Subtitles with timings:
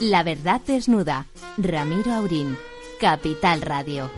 [0.00, 1.26] La verdad desnuda.
[1.56, 2.56] Ramiro Aurín.
[3.00, 4.08] Capital Radio.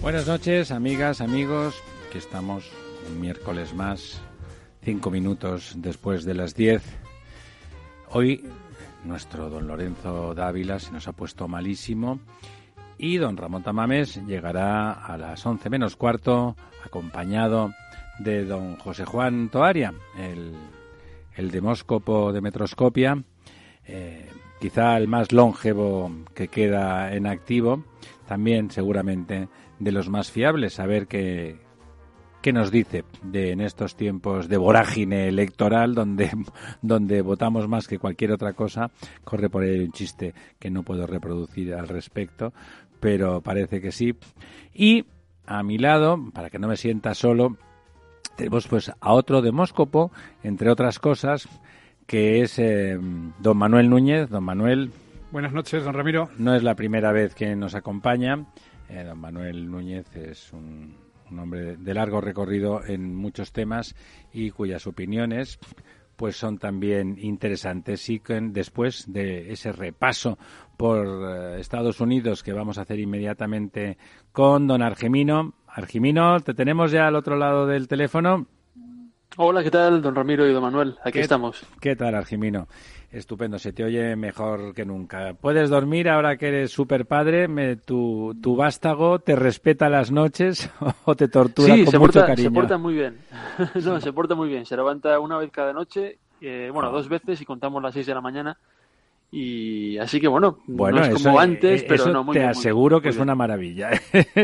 [0.00, 2.70] Buenas noches, amigas, amigos, que estamos
[3.06, 4.22] un miércoles más,
[4.82, 6.82] cinco minutos después de las diez.
[8.12, 8.42] Hoy
[9.04, 12.18] nuestro don Lorenzo Dávila se nos ha puesto malísimo
[12.96, 17.74] y don Ramón Tamames llegará a las once menos cuarto acompañado
[18.20, 20.52] de don José Juan Toaria, el,
[21.36, 23.22] el demóscopo de Metroscopia,
[23.86, 24.28] eh,
[24.60, 27.84] quizá el más longevo que queda en activo,
[28.26, 31.56] también seguramente de los más fiables, a ver qué,
[32.42, 36.30] qué nos dice de en estos tiempos de vorágine electoral donde,
[36.82, 38.90] donde votamos más que cualquier otra cosa.
[39.24, 42.52] Corre por ahí un chiste que no puedo reproducir al respecto,
[43.00, 44.14] pero parece que sí.
[44.74, 45.06] Y
[45.46, 47.56] a mi lado, para que no me sienta solo,
[48.40, 50.10] tenemos pues a otro demóscopo,
[50.42, 51.46] entre otras cosas,
[52.06, 52.98] que es eh,
[53.38, 54.30] don Manuel Núñez.
[54.30, 54.92] Don Manuel.
[55.30, 56.30] Buenas noches, don Ramiro.
[56.38, 58.46] No es la primera vez que nos acompaña.
[58.88, 60.96] Eh, don Manuel Núñez es un,
[61.30, 63.94] un hombre de largo recorrido en muchos temas
[64.32, 65.58] y cuyas opiniones
[66.16, 70.38] pues son también interesantes y que después de ese repaso
[70.76, 73.96] por eh, Estados Unidos que vamos a hacer inmediatamente
[74.30, 75.54] con don Argemino.
[75.74, 78.46] Argemino, te tenemos ya al otro lado del teléfono.
[79.36, 80.96] Hola, ¿qué tal, don Ramiro y don Manuel?
[81.04, 81.64] Aquí ¿Qué, estamos.
[81.80, 82.66] ¿Qué tal, Argemino?
[83.12, 85.34] Estupendo, se te oye mejor que nunca.
[85.34, 87.46] ¿Puedes dormir ahora que eres super padre?
[87.48, 90.70] Me, tu, ¿Tu vástago te respeta las noches
[91.04, 92.50] o te tortura sí, con se mucho porta, cariño?
[92.50, 93.18] se porta muy bien.
[93.84, 94.66] no, se porta muy bien.
[94.66, 98.14] Se levanta una vez cada noche, eh, bueno, dos veces y contamos las seis de
[98.14, 98.58] la mañana.
[99.32, 102.34] Y así que bueno, Bueno, no es eso, como antes, eh, pero eso no muy
[102.34, 103.90] te muy aseguro que es una maravilla.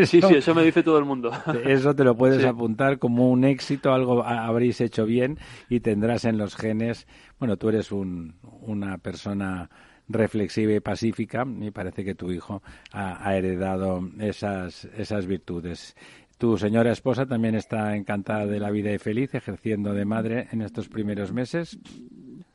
[0.04, 1.32] Sí, sí, eso me dice todo el mundo.
[1.64, 2.46] Eso te lo puedes Sí.
[2.46, 5.38] apuntar como un éxito, algo habréis hecho bien
[5.68, 7.08] y tendrás en los genes.
[7.40, 9.70] Bueno, tú eres un- una persona
[10.08, 12.62] reflexiva y pacífica y parece que tu hijo
[12.92, 15.96] ha, ha heredado esas, esas virtudes.
[16.38, 20.62] Tu señora esposa también está encantada de la vida y feliz, ejerciendo de madre en
[20.62, 21.76] estos primeros meses.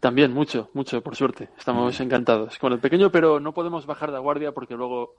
[0.02, 1.50] También, mucho, mucho, por suerte.
[1.60, 5.14] Estamos encantados con el pequeño, pero no podemos bajar de guardia porque luego,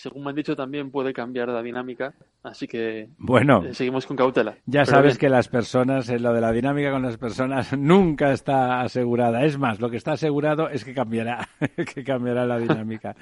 [0.00, 2.14] según me han dicho, también puede cambiar la dinámica.
[2.42, 4.52] Así que Bueno, eh, seguimos con cautela.
[4.64, 5.18] Ya Pero sabes bien.
[5.18, 9.44] que las personas, eh, lo de la dinámica con las personas nunca está asegurada.
[9.44, 11.46] Es más, lo que está asegurado es que cambiará,
[11.94, 13.14] que cambiará la dinámica.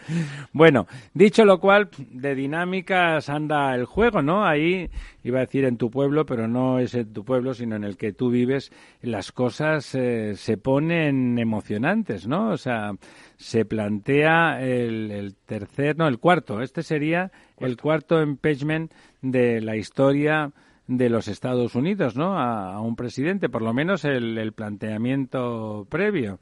[0.53, 4.47] Bueno, dicho lo cual, de dinámicas anda el juego, ¿no?
[4.47, 4.89] Ahí
[5.25, 7.97] iba a decir en tu pueblo, pero no es en tu pueblo, sino en el
[7.97, 8.71] que tú vives,
[9.03, 12.51] las cosas eh, se ponen emocionantes, ¿no?
[12.51, 12.93] O sea,
[13.39, 16.61] se plantea el, el tercer, no, el cuarto.
[16.61, 20.53] Este sería el cuarto impeachment de la historia
[20.89, 22.37] de los Estados Unidos, ¿no?
[22.37, 26.41] A, a un presidente, por lo menos el, el planteamiento previo.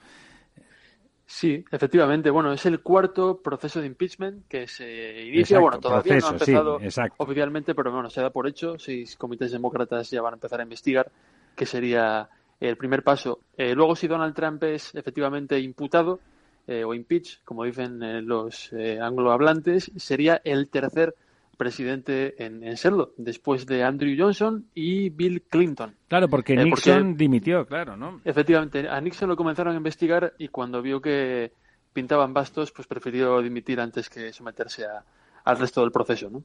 [1.26, 2.30] Sí, efectivamente.
[2.30, 5.58] Bueno, es el cuarto proceso de impeachment que se inicia.
[5.58, 6.80] Exacto, bueno, todavía no ha sí, empezado
[7.18, 8.78] oficialmente, pero bueno, se da por hecho.
[8.78, 11.10] Seis comités demócratas ya van a empezar a investigar,
[11.54, 12.28] que sería
[12.58, 13.40] el primer paso.
[13.58, 16.20] Eh, luego, si Donald Trump es efectivamente imputado
[16.66, 21.14] eh, o impeach, como dicen eh, los eh, anglohablantes, sería el tercer
[21.56, 25.94] presidente en, en serlo, después de Andrew Johnson y Bill Clinton.
[26.08, 28.20] Claro, porque Eh, Nixon porque- dimitió, claro, ¿no?
[28.24, 31.52] Efectivamente, a Nixon lo comenzaron a investigar y cuando vio que
[31.94, 35.02] pintaban bastos, pues prefirió dimitir antes que someterse a-
[35.44, 36.42] al resto del proceso, ¿no?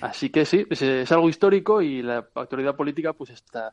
[0.00, 3.72] Así que sí, es, es algo histórico y la autoridad política pues está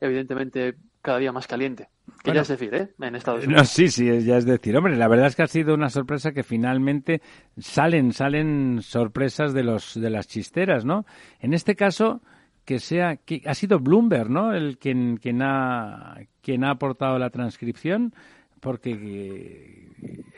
[0.00, 1.88] evidentemente cada día más caliente.
[2.22, 2.38] Que Bueno.
[2.38, 2.88] ya es decir, ¿eh?
[3.00, 3.68] En Estados No, Unidos.
[3.68, 6.32] sí, sí, es- ya es decir, hombre, la verdad es que ha sido una sorpresa
[6.32, 7.22] que finalmente
[7.58, 11.06] salen, salen sorpresas de los de las chisteras, ¿no?
[11.40, 12.20] En este caso
[12.66, 14.52] que sea que ha sido Bloomberg, ¿no?
[14.52, 18.12] El quien quien ha quien ha aportado la transcripción
[18.60, 19.88] porque eh,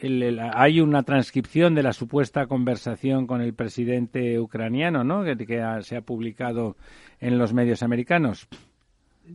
[0.02, 5.25] el- el- hay una transcripción de la supuesta conversación con el presidente ucraniano, ¿no?
[5.25, 6.76] Que, que ha- se ha publicado
[7.19, 8.46] en los medios americanos.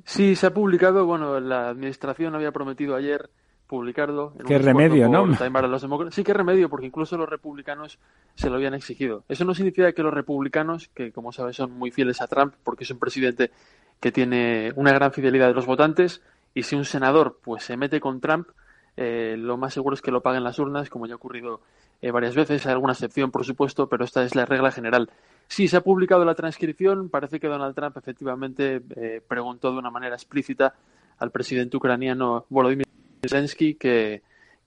[0.06, 3.30] Sí, se ha publicado, bueno, la administración había prometido ayer
[3.68, 4.34] publicarlo.
[4.40, 5.26] en Qué remedio, ¿no?
[5.26, 6.14] los.
[6.14, 8.00] Sí, qué remedio, porque incluso los republicanos
[8.36, 9.24] se lo habían exigido.
[9.28, 12.86] Eso no significa que los republicanos, que como sabes son muy fieles a Trump, porque
[12.86, 13.52] es un presidente
[14.00, 16.22] que tiene una gran fidelidad de los votantes,
[16.54, 18.48] y si un senador pues se mete con Trump,
[18.96, 21.62] eh, lo más seguro es que lo paguen las urnas, como ya ha ocurrido
[22.02, 22.66] eh, varias veces.
[22.66, 25.10] Hay alguna excepción, por supuesto, pero esta es la regla general.
[25.48, 27.10] Sí, se ha publicado la transcripción.
[27.10, 30.76] Parece que Donald Trump efectivamente eh, preguntó de una manera explícita
[31.18, 32.86] al presidente ucraniano Volodymyr
[33.28, 34.22] Zelensky que,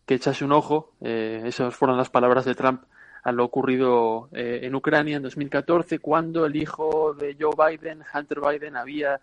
[0.07, 0.93] que echase un ojo.
[1.01, 2.83] Eh, esas fueron las palabras de Trump
[3.23, 8.77] a lo ocurrido en Ucrania en 2014, cuando el hijo de Joe Biden, Hunter Biden,
[8.79, 9.21] había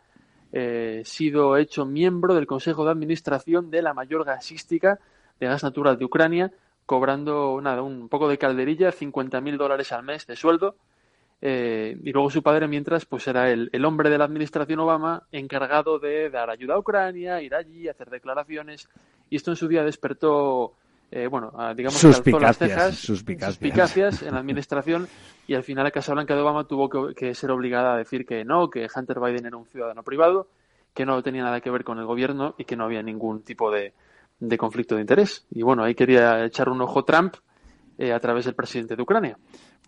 [1.03, 4.99] sido hecho miembro del Consejo de Administración de la mayor gasística
[5.39, 6.51] de gas natural de Ucrania,
[6.87, 10.75] cobrando nada, un poco de calderilla, 50.000 dólares al mes de sueldo.
[11.39, 15.27] Eh, y luego su padre, mientras, pues era el, el, hombre de la administración Obama
[15.31, 18.87] encargado de dar ayuda a Ucrania, ir allí, hacer declaraciones.
[19.29, 20.73] Y esto en su día despertó
[21.11, 23.53] eh, bueno, digamos suspicacias, las cejas, suspicacias.
[23.53, 24.21] suspicacias.
[24.23, 25.07] en la administración
[25.45, 28.25] y al final la Casa Blanca de Obama tuvo que, que, ser obligada a decir
[28.25, 30.47] que no, que Hunter Biden era un ciudadano privado,
[30.93, 33.71] que no tenía nada que ver con el gobierno y que no había ningún tipo
[33.71, 33.93] de,
[34.39, 35.45] de conflicto de interés.
[35.51, 37.35] Y bueno, ahí quería echar un ojo Trump
[37.97, 39.37] eh, a través del presidente de Ucrania.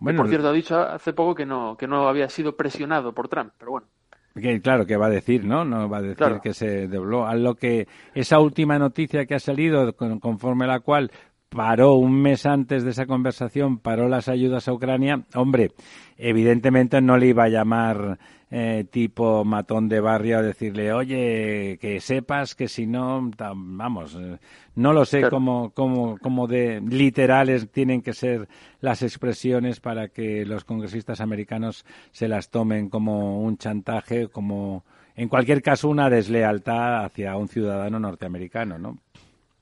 [0.00, 3.28] Bueno, por cierto, ha dicho hace poco que no, que no había sido presionado por
[3.28, 3.86] Trump, pero bueno.
[4.34, 5.64] Que, claro, que va a decir, ¿no?
[5.64, 6.40] No va a decir claro.
[6.40, 7.26] que se dobló.
[7.26, 11.10] A lo que esa última noticia que ha salido, con, conforme la cual
[11.50, 15.72] paró un mes antes de esa conversación, paró las ayudas a Ucrania, hombre,
[16.16, 18.18] evidentemente no le iba a llamar
[18.52, 24.38] eh, tipo matón de barrio a decirle, oye, que sepas que si no, vamos, eh,
[24.76, 25.30] no lo sé Claro.
[25.36, 28.48] cómo, cómo, cómo de literales tienen que ser
[28.80, 34.84] las expresiones para que los congresistas americanos se las tomen como un chantaje, como,
[35.16, 38.98] en cualquier caso, una deslealtad hacia un ciudadano norteamericano, ¿no?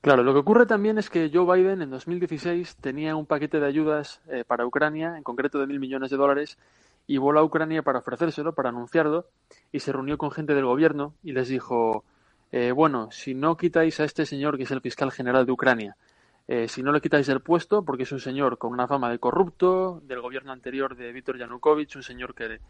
[0.01, 3.65] Claro, lo que ocurre también es que Joe Biden en 2016 tenía un paquete de
[3.65, 6.57] ayudas eh, para Ucrania, en concreto de mil millones de dólares,
[7.05, 9.25] y voló a Ucrania para ofrecérselo, para anunciarlo,
[9.73, 12.05] y se reunió con gente del gobierno y les dijo,
[12.53, 15.97] eh, bueno, si no quitáis a este señor que es el fiscal general de Ucrania,
[16.47, 19.19] eh, si no le quitáis el puesto, porque es un señor con una fama de
[19.19, 22.61] corrupto, del gobierno anterior de Víctor Yanukovych, un señor que,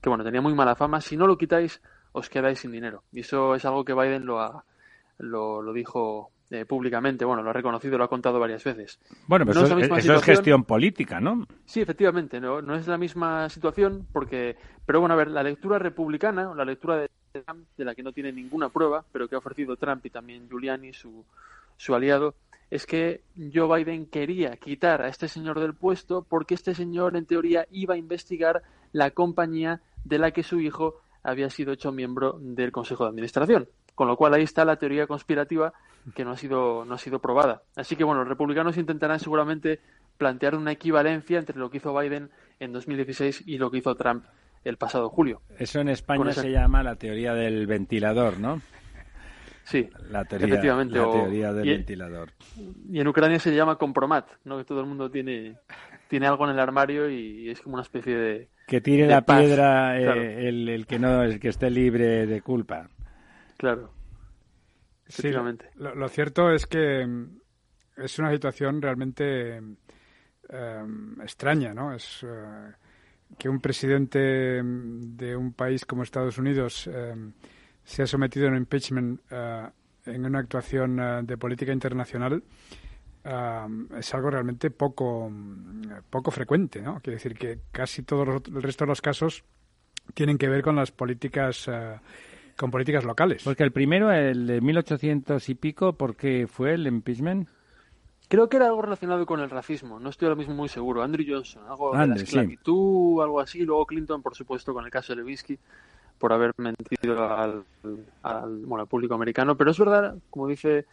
[0.00, 1.82] que, bueno, tenía muy mala fama, si no lo quitáis,
[2.12, 3.02] os quedáis sin dinero.
[3.12, 4.64] Y eso es algo que Biden lo, ha,
[5.18, 8.98] lo, lo dijo eh, públicamente, bueno, lo ha reconocido, lo ha contado varias veces.
[9.26, 11.46] Bueno, pero No eso, es eso gestión política, ¿no?
[11.66, 14.56] Sí, efectivamente, no, no es la misma situación, porque,
[14.86, 18.02] pero bueno, a ver, la lectura republicana, o la lectura de Trump, de la que
[18.02, 21.24] no tiene ninguna prueba, pero que ha ofrecido Trump y también Giuliani, su,
[21.76, 22.34] su aliado,
[22.70, 23.22] es que
[23.52, 27.94] Joe Biden quería quitar a este señor del puesto porque este señor, en teoría, iba
[27.94, 28.62] a investigar
[28.92, 33.68] la compañía de la que su hijo había sido hecho miembro del Consejo de Administración.
[33.98, 35.72] Con lo cual ahí está la teoría conspirativa
[36.14, 37.62] que no ha sido, no ha sido probada.
[37.74, 39.80] Así que bueno, los republicanos intentarán seguramente
[40.18, 42.30] plantear una equivalencia entre lo que hizo Biden
[42.60, 44.24] en 2016 y lo que hizo Trump
[44.62, 45.42] el pasado julio.
[45.58, 48.60] Eso en España esa- se llama la teoría del ventilador, ¿no?
[49.64, 52.30] Sí, La teoría, Efectivamente, la o- teoría del y- ventilador.
[52.88, 54.58] y en Ucrania se llama compromat, ¿no?
[54.58, 55.56] Que todo el mundo tiene,
[56.08, 58.48] tiene algo en el armario y es como una especie de...
[58.68, 62.26] Que tire de la paz, piedra eh, el, el que no, el que esté libre
[62.26, 62.88] de culpa.
[63.58, 63.92] Claro,
[65.06, 65.70] Sí, efectivamente.
[65.76, 67.40] lo, lo cierto es que mm,
[67.98, 69.58] es una situación realmente
[70.50, 70.82] eh,
[71.22, 71.92] extraña, ¿no?
[71.94, 72.72] Es eh,
[73.38, 77.14] que un presidente mm, de un país como Estados Unidos eh,
[77.84, 79.68] sea sometido a un impeachment eh,
[80.06, 82.42] en una actuación eh, de política internacional
[83.98, 86.98] es algo realmente poco mm, poco frecuente, ¿no?
[87.00, 89.44] Quiere decir que casi todo los- el resto de los casos
[90.14, 91.68] tienen que ver con las políticas
[92.58, 93.42] con políticas locales.
[93.44, 97.48] Porque el primero, el de 1800 y pico, ¿por qué fue el impeachment?
[98.28, 101.02] Creo que era algo relacionado con el racismo, no estoy ahora mismo muy seguro.
[101.02, 102.24] Andrew Johnson, algo de la sí.
[102.24, 103.60] esclavitud, algo así.
[103.60, 105.58] Luego Clinton, por supuesto, con el caso de Lewinsky,
[106.18, 107.62] por haber mentido al,
[108.22, 109.56] al, bueno, al público americano.
[109.56, 110.84] Pero es verdad, como dice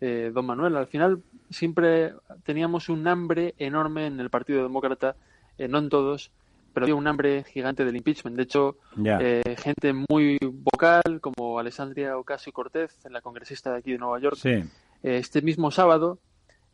[0.00, 5.14] eh, don Manuel, al final siempre teníamos un hambre enorme en el Partido Demócrata,
[5.56, 6.32] eh, no en todos,
[6.72, 8.36] pero había un hambre gigante del impeachment.
[8.36, 8.76] De hecho,
[9.20, 14.50] eh, gente muy vocal, como Alessandria Ocasio-Cortez, la congresista de aquí de Nueva York, Sí.
[14.50, 14.66] eh,
[15.02, 16.18] este mismo sábado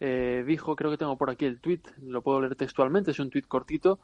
[0.01, 3.31] eh, dijo, creo que tengo por aquí el tuit, lo puedo leer textualmente, es un
[3.31, 3.99] tuit cortito,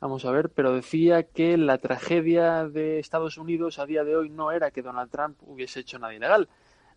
[0.00, 4.28] vamos a ver, pero decía que la tragedia de Estados Unidos a día de hoy
[4.28, 6.48] no era que Donald Trump hubiese hecho nada ilegal.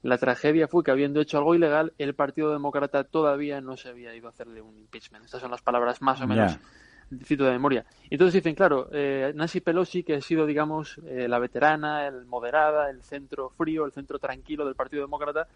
[0.04, 4.16] La tragedia fue que habiendo hecho algo ilegal, el Partido Demócrata todavía no se había
[4.16, 5.24] ido a hacerle un impeachment.
[5.24, 6.58] Estas son las palabras más o menos.
[7.24, 7.86] Cito de memoria.
[8.10, 12.90] Entonces dicen, claro, eh, Nancy Pelosi, que ha sido, digamos, eh, la veterana, el moderada,
[12.90, 15.48] el centro frío, el centro tranquilo del Partido Demócrata,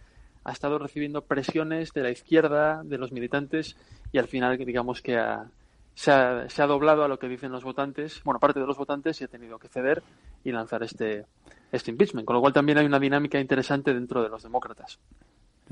[0.43, 3.75] ha estado recibiendo presiones de la izquierda, de los militantes,
[4.11, 5.49] y al final, digamos que ha-
[5.93, 8.77] se, ha, se ha doblado a lo que dicen los votantes, bueno, parte de los
[8.77, 10.03] votantes, y ha tenido que ceder
[10.43, 11.25] y lanzar este,
[11.71, 12.25] este impeachment.
[12.27, 14.99] Con lo cual también hay una dinámica interesante dentro de los demócratas.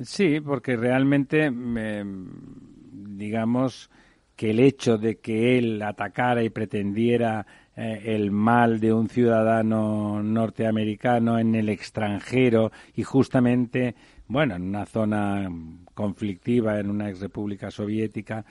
[0.01, 2.03] Sí, porque realmente, me-
[3.15, 3.89] digamos,
[4.35, 10.21] que el hecho de que él atacara y pretendiera eh, el mal de un ciudadano
[10.21, 13.95] norteamericano en el extranjero y justamente,
[14.27, 15.49] bueno, en una zona
[15.93, 18.45] conflictiva, en una ex república soviética,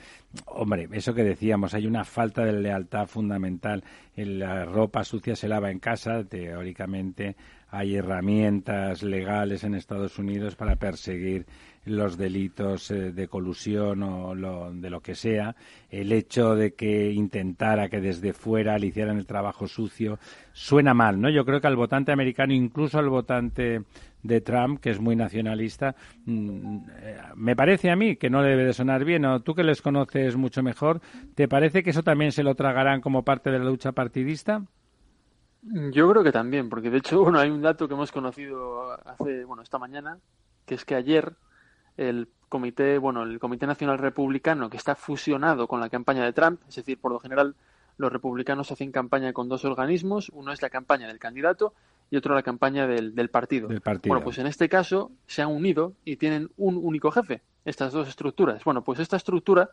[0.47, 3.85] hombre, eso que decíamos, hay una falta de lealtad fundamental.
[4.17, 7.37] La ropa sucia se lava en casa, teóricamente
[7.69, 11.47] hay herramientas legales en Estados Unidos para perseguir
[11.85, 14.35] los delitos eh, de colusión o
[14.73, 15.57] de lo que sea,
[15.91, 20.19] el hecho de que intentara que desde fuera le hicieran el trabajo sucio,
[20.53, 21.29] suena mal, ¿no?
[21.29, 23.83] Yo creo que al votante americano, incluso al votante
[24.23, 28.65] de Trump, que es muy nacionalista, mm, eh, me parece a mí que no debe
[28.65, 31.01] de sonar bien, o tú que les conoces mucho mejor,
[31.35, 34.63] ¿te parece que eso también se lo tragarán como parte de la lucha partidista?
[35.63, 39.45] Yo creo que también, porque de hecho, bueno, hay un dato que hemos conocido hace,
[39.45, 40.19] bueno, esta mañana,
[40.65, 41.35] que es que ayer
[41.97, 46.61] el comité, bueno, el Comité Nacional Republicano, que está fusionado con la campaña de Trump,
[46.69, 47.55] es decir, por lo general
[47.97, 51.73] los republicanos hacen campaña con dos organismos, uno es la campaña del candidato
[52.11, 53.69] y otro la campaña del, partido.
[54.05, 58.07] Bueno, pues en este caso se han unido y tienen un único jefe, estas dos
[58.07, 58.63] estructuras.
[58.65, 59.71] Bueno, pues esta estructura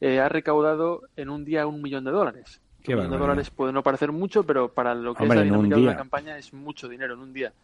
[0.00, 2.60] eh, ha recaudado en un día un millón de dólares.
[2.86, 5.76] un millón de dólares puede no parecer mucho, pero para lo que es la dinámica
[5.76, 7.54] de la campaña es mucho dinero en un día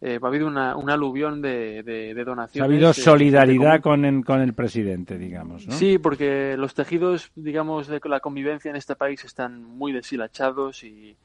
[0.00, 2.62] eh, ha habido una, un aluvión de, de, donaciones.
[2.62, 5.72] Ha habido solidaridad con, el, con el presidente, digamos, ¿no?
[5.72, 11.16] Sí, porque los tejidos, digamos, de la convivencia en este país están muy deshilachados y,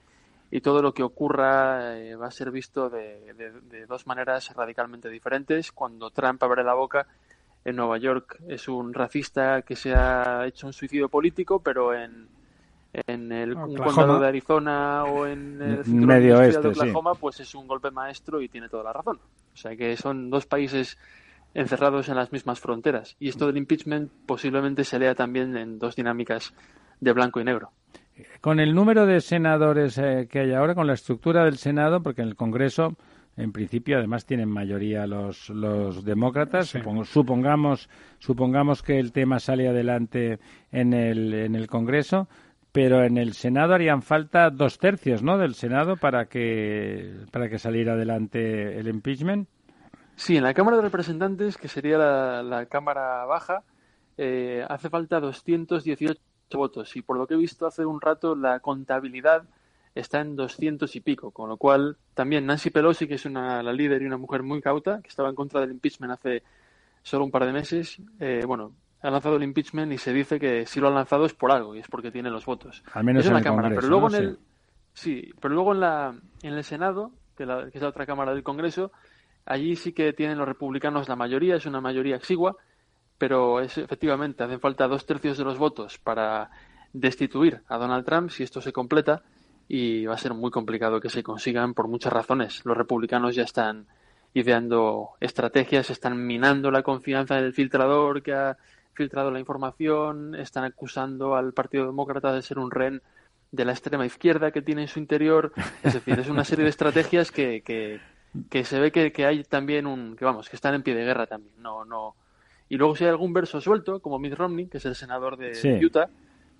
[0.52, 3.34] y todo lo que ocurra eh, va a ser visto de,
[3.70, 5.72] de, dos maneras radicalmente diferentes.
[5.72, 7.08] Cuando Trump abre la boca,
[7.66, 12.28] en Nueva York es un racista que se ha hecho un suicidio político, pero en
[12.94, 17.68] en el condado de Arizona o en el medio oeste, de Oklahoma, pues es un
[17.68, 19.20] golpe maestro y tiene toda la razón.
[19.54, 20.98] O sea que son dos países
[21.54, 23.16] encerrados en las mismas fronteras.
[23.20, 26.54] Y esto del impeachment posiblemente se lea también en dos dinámicas
[27.00, 27.72] de blanco y negro.
[28.42, 32.22] Con el número de senadores eh, que hay ahora, con la estructura del Senado, porque
[32.22, 32.96] en el Congreso,
[33.36, 36.74] en principio, además tienen mayoría los, los demócratas.
[37.06, 40.40] supongamos, supongamos que el tema sale adelante
[40.72, 42.28] en el, en el Congreso
[42.72, 45.38] pero en el Senado harían falta dos tercios, ¿no?
[45.38, 49.48] Del Senado para que para que saliera adelante el impeachment.
[50.16, 53.64] Sí, en la Cámara de Representantes, que sería la, Cámara baja,
[54.18, 56.20] eh, hace falta 218
[56.54, 59.44] votos y por lo que he visto hace un rato la contabilidad
[59.96, 63.74] está en 200 y pico, con lo cual también Nancy Pelosi, que es una, la
[63.74, 66.44] líder y una mujer muy cauta, que estaba en contra del impeachment hace
[67.04, 70.66] solo un par de meses, eh, bueno, ha lanzado el impeachment y se dice que
[70.66, 72.84] si lo ha lanzado es por algo y es porque tiene los votos.
[72.94, 74.40] Al menos en, la Cámara, pero luego en el
[74.94, 78.92] sí, pero luego en la en el Senado, que, es la otra Cámara del Congreso,
[79.46, 82.56] allí sí que tienen los republicanos la mayoría, es una mayoría exigua,
[83.18, 86.52] pero es efectivamente hacen falta dos tercios de los votos para
[86.94, 89.24] destituir a Donald Trump si esto se completa
[89.68, 92.66] y va a ser muy complicado que se consigan por muchas razones.
[92.66, 93.88] Los republicanos ya están
[94.34, 98.58] ideando estrategias, están minando la confianza del filtrador que ha
[98.94, 103.02] filtrado la información, están acusando al Partido Demócrata de ser un rehén
[103.52, 105.54] de la extrema izquierda que tiene en su interior.
[105.84, 107.62] Es decir, es una serie de estrategias que,
[108.50, 110.16] que, se ve que, hay también un.
[110.16, 111.56] que vamos, que están en pie de guerra también.
[111.60, 112.16] No, no.
[112.70, 115.80] Y luego, si hay algún verso suelto, como Mitt Romney, que es el senador de
[115.86, 116.10] Utah,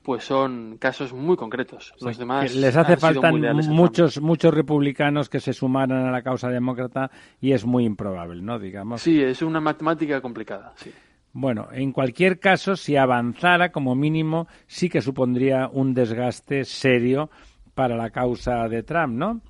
[0.04, 1.94] pues son casos muy concretos.
[2.02, 7.12] Los demás les hace falta muchos muchos republicanos que se sumaran a la causa demócrata
[7.40, 8.60] y es muy improbable, ¿no?
[8.60, 9.02] Digamos.
[9.02, 10.74] Sí, es una matemática complicada.
[10.76, 10.92] Sí.
[11.34, 17.30] Bueno, en cualquier caso, si avanzara, como mínimo, sí que supondría un desgaste serio
[17.74, 19.42] para la causa de Trump, ¿no?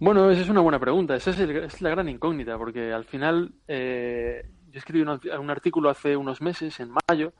[0.00, 1.14] Bueno, esa es una buena pregunta.
[1.14, 6.40] Esa es, la gran incógnita, porque al final eh, yo escribí un, artículo hace unos
[6.40, 7.32] meses, en mayo,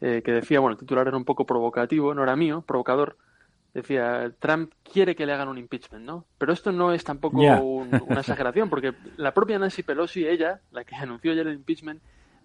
[0.00, 3.16] eh, que decía, bueno, el titular era un poco provocativo, no era mío, provocador.
[3.74, 6.24] Decía, Trump quiere que le hagan un impeachment, ¿no?
[6.38, 10.94] Pero esto no es tampoco una exageración, porque la propia Nancy Pelosi, ella, la que
[10.94, 12.02] anunció ayer el impeachment,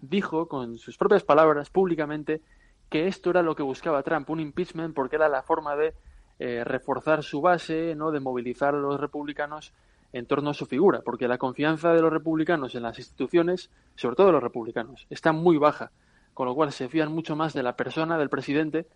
[0.08, 2.40] dijo con sus propias palabras públicamente
[2.88, 5.94] que esto era lo que buscaba Trump, un impeachment, porque era la forma de
[6.38, 8.10] eh, reforzar su base, ¿no?
[8.10, 9.72] de movilizar a los republicanos
[10.12, 14.14] en torno a su figura, porque la confianza de los republicanos en las instituciones, sobre
[14.14, 15.90] todo de los republicanos, está muy baja,
[16.34, 18.86] con lo cual se fían mucho más de la persona del presidente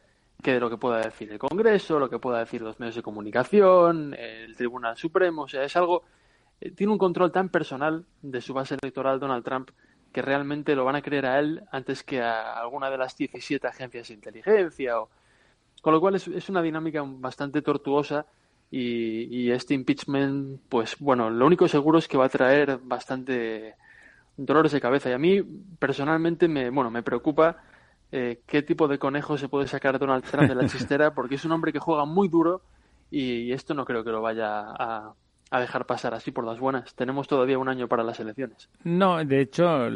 [0.42, 3.02] que de lo que pueda decir el Congreso, lo que pueda decir los medios de
[3.02, 6.04] comunicación, el Tribunal Supremo, o sea, es algo,
[6.60, 9.70] eh, tiene un control tan personal de su base electoral Donald Trump
[10.12, 13.66] que realmente lo van a creer a él antes que a alguna de las 17
[13.66, 15.00] agencias de inteligencia.
[15.00, 15.10] O...
[15.82, 18.26] Con lo cual es, una dinámica bastante tortuosa
[18.70, 23.76] y, este impeachment, pues bueno, lo único seguro es que va a traer bastante
[24.36, 25.10] dolores de cabeza.
[25.10, 25.42] Y a mí
[25.78, 27.62] personalmente me, bueno, me preocupa
[28.12, 31.44] eh, qué tipo de conejo se puede sacar Donald Trump de la chistera, porque es
[31.44, 32.62] un hombre que juega muy duro
[33.10, 35.14] y esto no creo que lo vaya a,
[35.50, 36.94] a dejar pasar así por las buenas.
[36.94, 38.68] Tenemos todavía un año para las elecciones.
[38.84, 39.88] No, de hecho,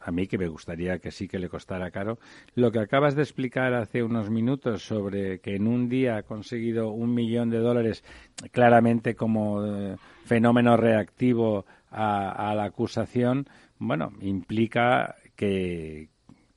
[0.00, 2.18] a mí que me gustaría que sí que le costara caro.
[2.54, 6.90] Lo que acabas de explicar hace unos minutos sobre que en un día ha conseguido
[6.90, 8.02] un millón de dólares,
[8.50, 16.08] claramente como eh, fenómeno reactivo a, la acusación, bueno, implica que,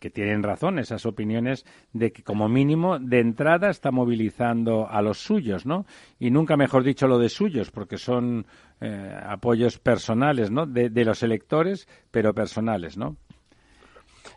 [0.03, 5.19] que tienen razón esas opiniones de que como mínimo de entrada está movilizando a los
[5.19, 5.86] suyos, ¿no?
[6.19, 8.45] Y nunca mejor dicho lo de suyos, porque son
[8.81, 10.65] eh, apoyos personales, ¿no?
[10.65, 13.15] De, de, los electores, pero personales, ¿no?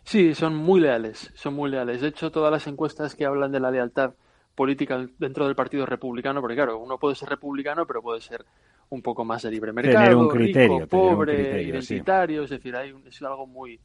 [0.05, 1.99] Sí, son muy leales, son muy leales.
[1.99, 4.13] De hecho, todas las encuestas que hablan de la lealtad
[4.55, 8.45] política dentro del Partido Republicano, porque claro, uno puede ser republicano, pero puede ser
[8.87, 12.95] un poco más de libre mercado, tener un criterio, rico, pobre, identitario, es decir, hay,
[13.05, 13.81] es algo muy,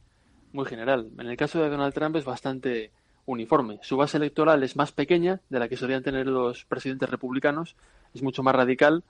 [0.53, 1.09] muy general.
[1.17, 2.91] En el caso de Donald Trump es bastante
[3.25, 3.79] uniforme.
[3.81, 7.75] Su base electoral es más pequeña de la que solían tener los presidentes republicanos,
[8.13, 9.03] es mucho más radical,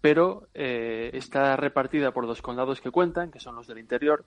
[0.00, 4.24] pero eh, está repartida por dos condados que cuentan, que son los del interior,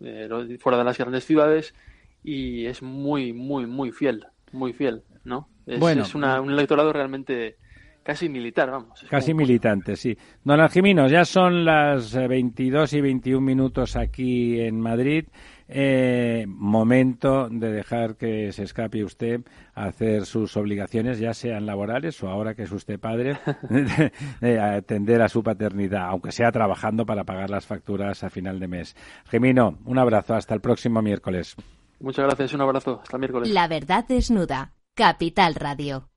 [0.00, 0.28] eh,
[0.60, 1.74] fuera de las grandes ciudades
[2.22, 5.48] y es muy, muy, muy fiel, muy fiel, ¿no?
[5.66, 7.56] Es, bueno, es un electorado realmente
[8.02, 9.04] casi militar, vamos.
[9.08, 10.16] Casi militante, sí.
[10.44, 15.24] Don Algiminos, ya son las 22 eh, y 21 minutos aquí en Madrid.
[15.66, 19.40] Eh, momento de dejar que se escape usted
[19.74, 23.38] a hacer sus obligaciones, ya sean laborales o ahora que es usted padre,
[24.40, 28.68] de, atender a su paternidad, aunque sea trabajando para pagar las facturas a final de
[28.68, 28.96] mes.
[29.26, 31.56] Gemino, un abrazo, hasta el próximo miércoles.
[32.00, 33.50] Muchas gracias, un abrazo, hasta el miércoles.
[33.50, 36.10] La verdad desnuda, Capital Radio.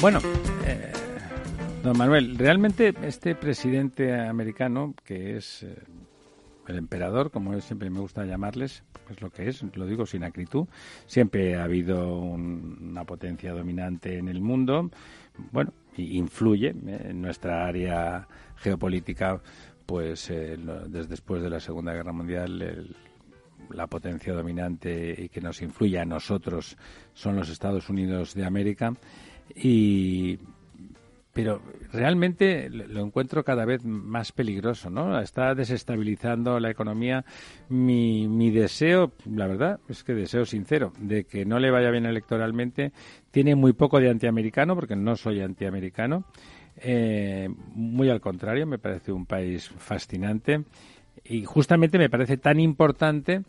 [0.00, 0.18] Bueno,
[0.64, 0.92] eh,
[1.82, 5.76] don Manuel, realmente este presidente americano, que es eh,
[6.68, 10.68] el emperador, como siempre me gusta llamarles, es lo que es, lo digo sin acritud,
[11.04, 14.90] siempre ha habido una potencia dominante en el mundo,
[15.52, 19.42] bueno, influye en nuestra área geopolítica,
[19.84, 22.96] pues desde después de la Segunda Guerra Mundial
[23.68, 26.78] la potencia dominante y que nos influye a nosotros
[27.12, 28.94] son los Estados Unidos de América
[29.54, 30.38] y
[31.32, 35.20] pero realmente lo encuentro cada vez más peligroso, ¿no?
[35.20, 37.24] Está desestabilizando la economía.
[37.68, 42.04] Mi, mi deseo, la verdad, es que deseo sincero, de que no le vaya bien
[42.04, 42.92] electoralmente.
[43.30, 46.24] Tiene muy poco de antiamericano, porque no soy antiamericano.
[46.76, 50.64] Eh, muy al contrario, me parece un país fascinante.
[51.24, 53.42] Y justamente me parece tan importante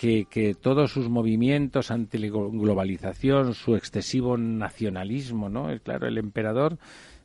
[0.00, 5.68] que, todos sus movimientos ante la globalización, su excesivo nacionalismo, ¿no?
[5.82, 6.78] Claro, el emperador,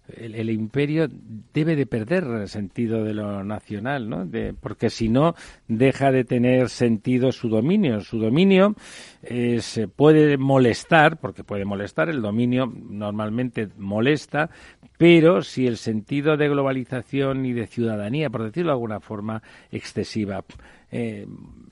[0.08, 1.08] el, imperio
[1.54, 4.26] debe de perder el sentido de lo nacional, ¿no?
[4.26, 5.36] De, porque si no,
[5.68, 8.02] deja de tener sentido su dominio.
[8.02, 8.76] Su dominio
[9.24, 14.50] eh, se puede molestar, porque puede molestar, el dominio normalmente molesta,
[14.98, 19.42] pero si el sentido de globalización y de ciudadanía, por decirlo de alguna forma,
[19.72, 20.44] excesiva,
[20.92, 21.28] eh,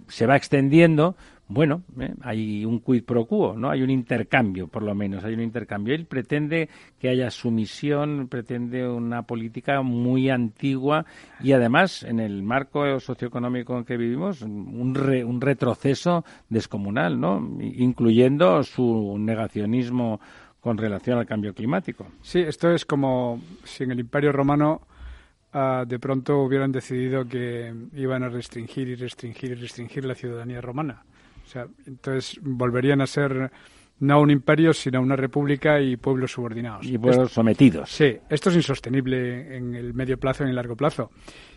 [0.08, 1.16] se va extendiendo,
[1.48, 3.70] bueno, eh, hay un quid pro quo, ¿no?
[3.70, 5.94] Hay un intercambio, por lo menos, hay un intercambio.
[5.94, 11.06] Él pretende que haya sumisión, pretende una política muy antigua
[11.42, 17.38] y además, en el marco socioeconómico en que vivimos, un, un retroceso descomunal, ¿no?
[17.60, 20.20] Incluyendo su negacionismo
[20.60, 22.08] con relación al cambio climático.
[22.22, 24.88] Sí, esto es como si en el Imperio Romano
[25.56, 30.62] Ah, de pronto hubieran decidido que iban a restringir y restringir y restringir la ciudadanía
[30.62, 31.04] romana.
[31.44, 33.52] O sea, entonces volverían a ser
[34.00, 36.86] no un imperio, sino una república y pueblos subordinados.
[36.86, 37.90] Y pueblos sometidos.
[37.90, 41.12] Sí, esto es insostenible en el medio plazo y en el largo plazo.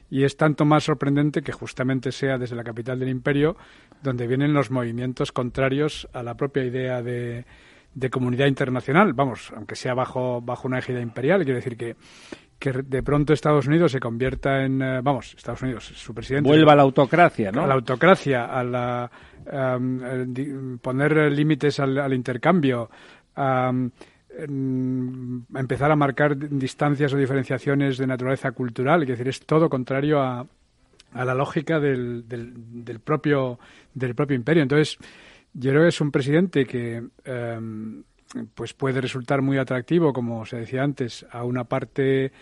[0.09, 3.57] Y es tanto más sorprendente que justamente sea desde la capital del imperio
[4.03, 7.45] donde vienen los movimientos contrarios a la propia idea de,
[7.95, 9.15] de comunidad internacional.
[9.15, 11.97] Vamos, aunque sea bajo, bajo una égida imperial, quiero decir que
[12.59, 16.49] que de pronto Estados Unidos se convierta en, eh, vamos, Estados Unidos, su presidente.
[16.49, 17.65] Vuelva a la autocracia, ¿no?
[17.65, 19.11] A la autocracia, a la,
[20.83, 22.91] poner límites al, intercambio,
[23.37, 23.71] a
[24.39, 30.47] empezar a marcar distancias o diferenciaciones de naturaleza cultural, es decir, es todo contrario a,
[31.17, 33.59] a la lógica del, del, propio,
[33.95, 34.63] del propio imperio.
[34.63, 34.99] Entonces,
[35.55, 38.03] yo creo que es un presidente que em,
[38.55, 42.33] pues puede resultar muy atractivo, como se decía antes, a una parte,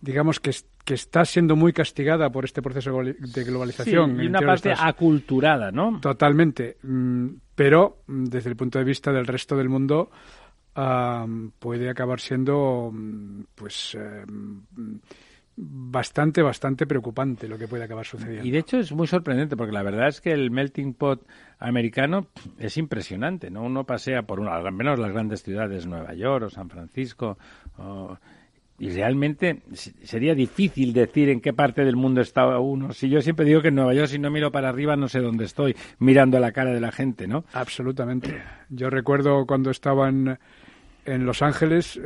[0.00, 0.50] digamos, que,
[0.84, 4.22] que está siendo muy castigada por este proceso de globalización.
[4.22, 6.00] y una parte aculturada, ¿no?
[6.00, 6.76] Totalmente.
[6.82, 10.10] Mm, pero mm, desde el punto de vista del resto del mundo,
[11.58, 14.62] puede acabar siendo, mm, pues, em,
[15.60, 18.46] bastante, bastante preocupante lo que puede acabar sucediendo.
[18.46, 21.26] Y de hecho es muy sorprendente porque la verdad es que el melting pot
[21.58, 23.64] americano es impresionante, ¿no?
[23.64, 27.38] Uno pasea por una, al menos las grandes ciudades, Nueva York o San Francisco,
[28.78, 29.62] y realmente
[30.04, 32.92] sería difícil decir en qué parte del mundo está uno.
[32.92, 35.18] Si yo siempre digo que en Nueva York, si no miro para arriba, no sé
[35.18, 37.44] dónde estoy, mirando la cara de la gente, ¿no?
[37.52, 38.40] Absolutamente.
[38.68, 40.38] Yo recuerdo cuando estaba en,
[41.04, 42.00] en Los Ángeles,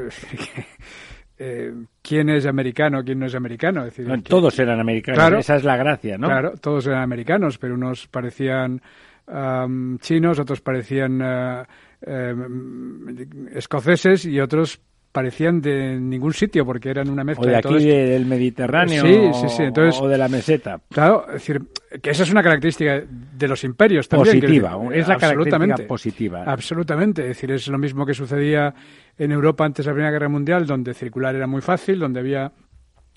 [1.44, 3.84] eh, quién es americano, quién no es americano.
[3.84, 6.28] decir, todos eran americanos, esa es la gracia, ¿no?
[6.28, 8.80] Claro, todos eran americanos, pero unos parecían
[10.00, 12.34] chinos, otros parecían eh,
[13.54, 14.80] escoceses y otros
[15.12, 19.04] parecían de ningún sitio porque eran una mezcla o de, aquí del Mediterráneo.
[20.00, 20.80] O, de la meseta.
[20.90, 21.62] Claro es decir
[22.00, 26.44] que esa es una característica de los imperios también positiva es la característica positiva.
[26.46, 28.74] Absolutamente es decir es lo mismo que sucedía
[29.18, 32.52] en Europa antes de la Primera Guerra Mundial donde circular era muy fácil donde había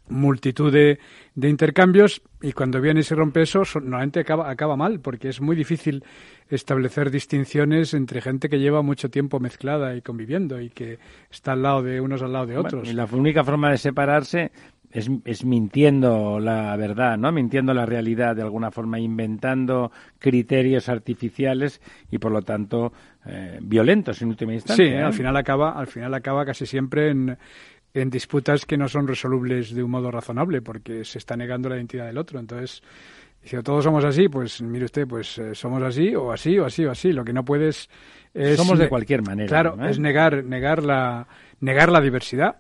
[0.08, 1.00] multitud de,
[1.36, 5.56] intercambios y cuando viene y se rompe eso, normalmente acaba, acaba mal, porque es muy
[5.56, 6.04] difícil
[6.50, 11.00] establecer distinciones entre gente que lleva mucho tiempo mezclada y conviviendo y que
[11.32, 12.88] está al lado de unos al lado de otros.
[12.88, 14.52] y la única forma de separarse
[14.92, 17.32] es, es, mintiendo la verdad, ¿no?
[17.32, 22.94] Mintiendo la realidad de alguna forma, inventando criterios artificiales y por lo tanto
[23.26, 24.86] eh, violentos en última instancia.
[24.86, 27.38] Sí, al final acaba, al final acaba casi siempre en
[27.96, 31.78] en disputas que no son resolubles de un modo razonable porque se está negando la
[31.78, 32.40] identidad del otro.
[32.40, 32.84] Entonces,
[33.42, 36.84] si todos somos así, pues mire usted, pues eh, somos así o así o así
[36.84, 37.14] o así.
[37.14, 37.90] Lo que no puedes
[38.34, 39.48] es somos de cualquier manera.
[39.48, 41.26] Claro, es negar negar la
[41.62, 42.58] negar la diversidad.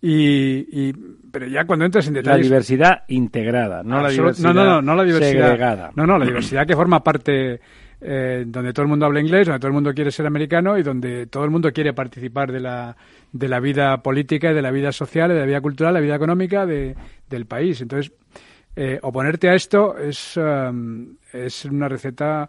[0.00, 0.92] Y,
[1.32, 4.94] pero ya cuando entras en detalles la diversidad integrada, no la diversidad no, no, no,
[4.94, 5.90] la diversidad segregada.
[5.96, 7.60] No, no, la diversidad que forma parte
[8.00, 10.82] eh, donde todo el mundo habla inglés, donde todo el mundo quiere ser americano y
[10.82, 12.96] donde todo el mundo quiere participar de la,
[13.32, 16.04] de la vida política y de la vida social, de la vida cultural, de la
[16.04, 16.94] vida económica de,
[17.28, 17.80] del país.
[17.80, 18.12] Entonces,
[18.76, 22.48] eh, oponerte a esto es, um, es una receta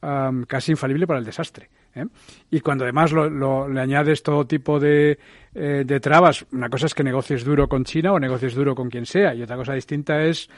[0.00, 1.70] um, casi infalible para el desastre.
[1.96, 2.04] ¿eh?
[2.50, 5.18] Y cuando además lo, le añades todo tipo de,
[5.52, 9.06] de trabas, una cosa es que negocies duro con China o negocies duro con quien
[9.06, 10.48] sea, y otra cosa distinta es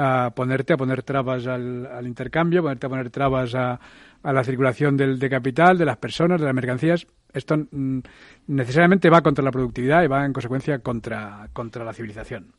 [0.00, 3.80] a ponerte a poner trabas al, intercambio, ponerte a poner trabas a,
[4.22, 7.06] a la circulación del, de capital, de las personas, de las mercancías.
[7.32, 7.98] Esto mm,
[8.46, 12.52] necesariamente va contra la productividad y va en consecuencia contra, contra la civilización.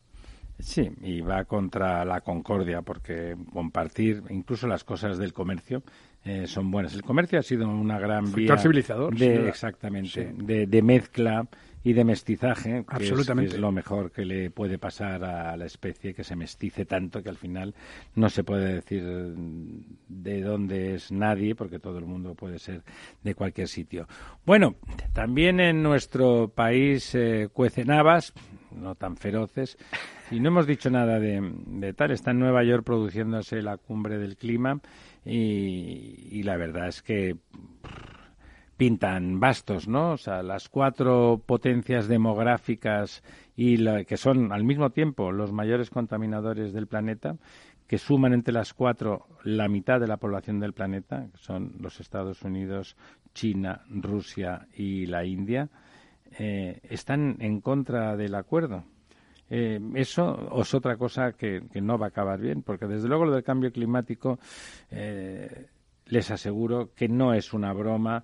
[0.60, 5.84] Sí, y va contra la concordia, porque compartir incluso las cosas del comercio
[6.26, 6.94] eh, son buenas.
[6.94, 11.48] El comercio ha sido una gran vía civilizador, de, exactamente, de, de, mezcla
[11.84, 16.24] y de mestizaje, que es, lo mejor que le puede pasar a la especie, que
[16.24, 17.74] se mestice tanto que al final
[18.16, 22.84] no se puede decir de dónde es nadie, porque todo el mundo puede ser
[23.24, 24.08] de cualquier sitio.
[24.46, 24.76] Bueno,
[25.14, 28.34] también en nuestro país eh, cuecen habas,
[28.72, 29.78] no tan feroces,
[30.32, 32.12] y no hemos dicho nada de, de, tal.
[32.12, 34.80] Está en Nueva York produciéndose la cumbre del clima
[35.26, 37.38] y, y la verdad es que
[38.80, 40.14] pintan bastos, ¿no?
[40.14, 43.22] O sea, las cuatro potencias demográficas
[43.58, 47.36] y la, que son al mismo tiempo los mayores contaminadores del planeta,
[47.88, 52.00] que suman entre las cuatro la mitad de la población del planeta, que son los
[52.00, 52.96] Estados Unidos,
[53.34, 55.68] China, Rusia y la India,
[56.38, 58.86] eh, están en contra del acuerdo.
[59.50, 63.34] Eh, eso es otra cosa que, no va a acabar bien, porque desde luego lo
[63.34, 64.40] del cambio climático
[64.90, 65.66] eh,
[66.06, 68.24] les aseguro que no es una broma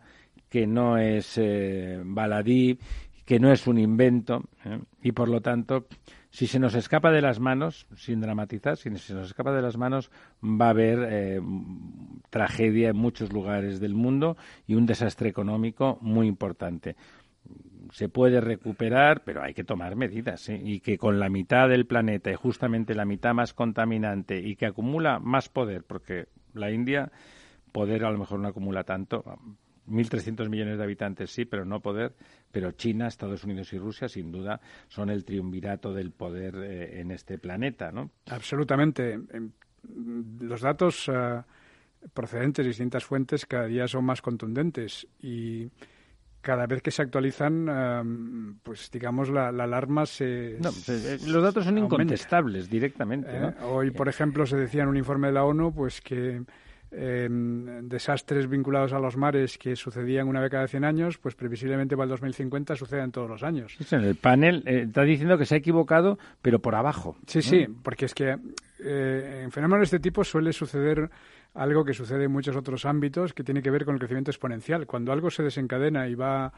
[0.56, 2.80] que no es eh, baladí,
[3.26, 4.80] que no es un invento, ¿eh?
[5.04, 5.86] y por lo tanto,
[6.30, 9.76] si se nos escapa de las manos, sin dramatizar, si se nos escapa de las
[9.76, 11.42] manos, va a haber eh,
[12.30, 16.96] tragedia en muchos lugares del mundo y un desastre económico muy importante
[17.92, 20.50] se puede recuperar, pero hay que tomar medidas.
[20.50, 24.66] Y que con la mitad del planeta y justamente la mitad más contaminante y que
[24.66, 27.12] acumula más poder, porque la India,
[27.72, 29.24] poder a lo mejor no acumula tanto,
[29.88, 32.14] 1.300 millones de habitantes sí, pero no poder.
[32.52, 37.12] Pero China, Estados Unidos y Rusia, sin duda, son el triunvirato del poder eh, en
[37.12, 38.12] este planeta, ¿no?
[38.28, 39.14] Absolutamente.
[39.14, 39.52] Em,
[40.40, 41.42] los datos eh,
[42.14, 45.70] procedentes de distintas fuentes cada día son más contundentes y
[46.42, 50.58] cada vez que se actualizan, em, pues digamos, la, alarma se.
[50.62, 53.56] No, eh, los datos son incontestables directamente.
[53.64, 56.44] Hoy, por ejemplo, se decía en un informe de la ONU pues que
[56.92, 62.06] desastres vinculados a los mares que sucedían una vez cada 100 años, pues previsiblemente para
[62.06, 63.76] el 2050 sucedan todos los años.
[63.92, 67.18] en el panel eh, está diciendo que se ha equivocado, pero por abajo.
[67.28, 68.38] Sí, sí, porque es que
[68.80, 71.10] eh, en fenómenos de este tipo suele suceder
[71.54, 74.86] algo que sucede en muchos otros ámbitos que tiene que ver con el crecimiento exponencial.
[74.86, 76.52] Cuando algo se desencadena y va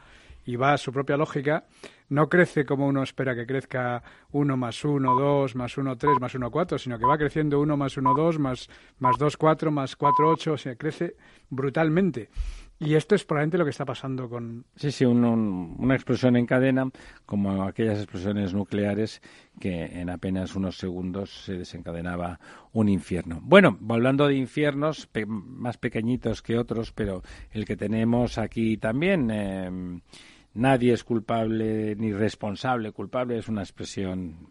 [0.48, 1.66] y va a su propia lógica,
[2.08, 6.34] no crece como uno espera que crezca 1 más 1, 2, más 1, 3, más
[6.34, 9.94] 1, 4, sino que va creciendo 1 más 1, 2, más, más 2, 4, más
[9.94, 11.16] 4, 8, o sea, crece
[11.50, 12.30] brutalmente.
[12.80, 14.64] Y esto es probablemente lo que está pasando con.
[14.76, 16.88] Sí, sí, una explosión en cadena,
[17.26, 19.20] como aquellas explosiones nucleares
[19.58, 22.38] que en apenas unos segundos se desencadenaba
[22.72, 23.40] un infierno.
[23.42, 29.30] Bueno, hablando de infiernos, más pequeñitos que otros, pero el que tenemos aquí también.
[29.30, 30.00] Eh,
[30.58, 32.92] nadie es culpable ni responsable.
[32.92, 34.50] Culpable es una expresión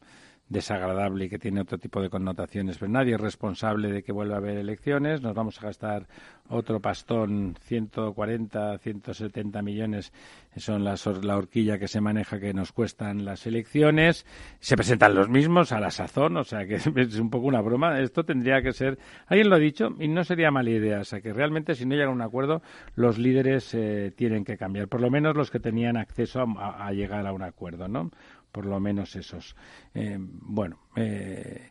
[0.49, 4.35] desagradable y que tiene otro tipo de connotaciones, pero nadie es responsable de que vuelva
[4.35, 5.21] a haber elecciones.
[5.21, 6.07] Nos vamos a gastar
[6.49, 10.13] otro pastón, 140, 170 millones,
[10.55, 14.25] son las, la horquilla que se maneja que nos cuestan las elecciones.
[14.59, 17.99] Se presentan los mismos a la sazón, o sea que es un poco una broma.
[17.99, 21.21] Esto tendría que ser, alguien lo ha dicho y no sería mala idea, o sea
[21.21, 22.61] que realmente si no llega a un acuerdo,
[22.95, 26.93] los líderes eh, tienen que cambiar, por lo menos los que tenían acceso a, a
[26.93, 28.11] llegar a un acuerdo, ¿no?
[28.57, 29.55] Por lo menos esos.
[29.93, 31.69] Eh, bueno, eh,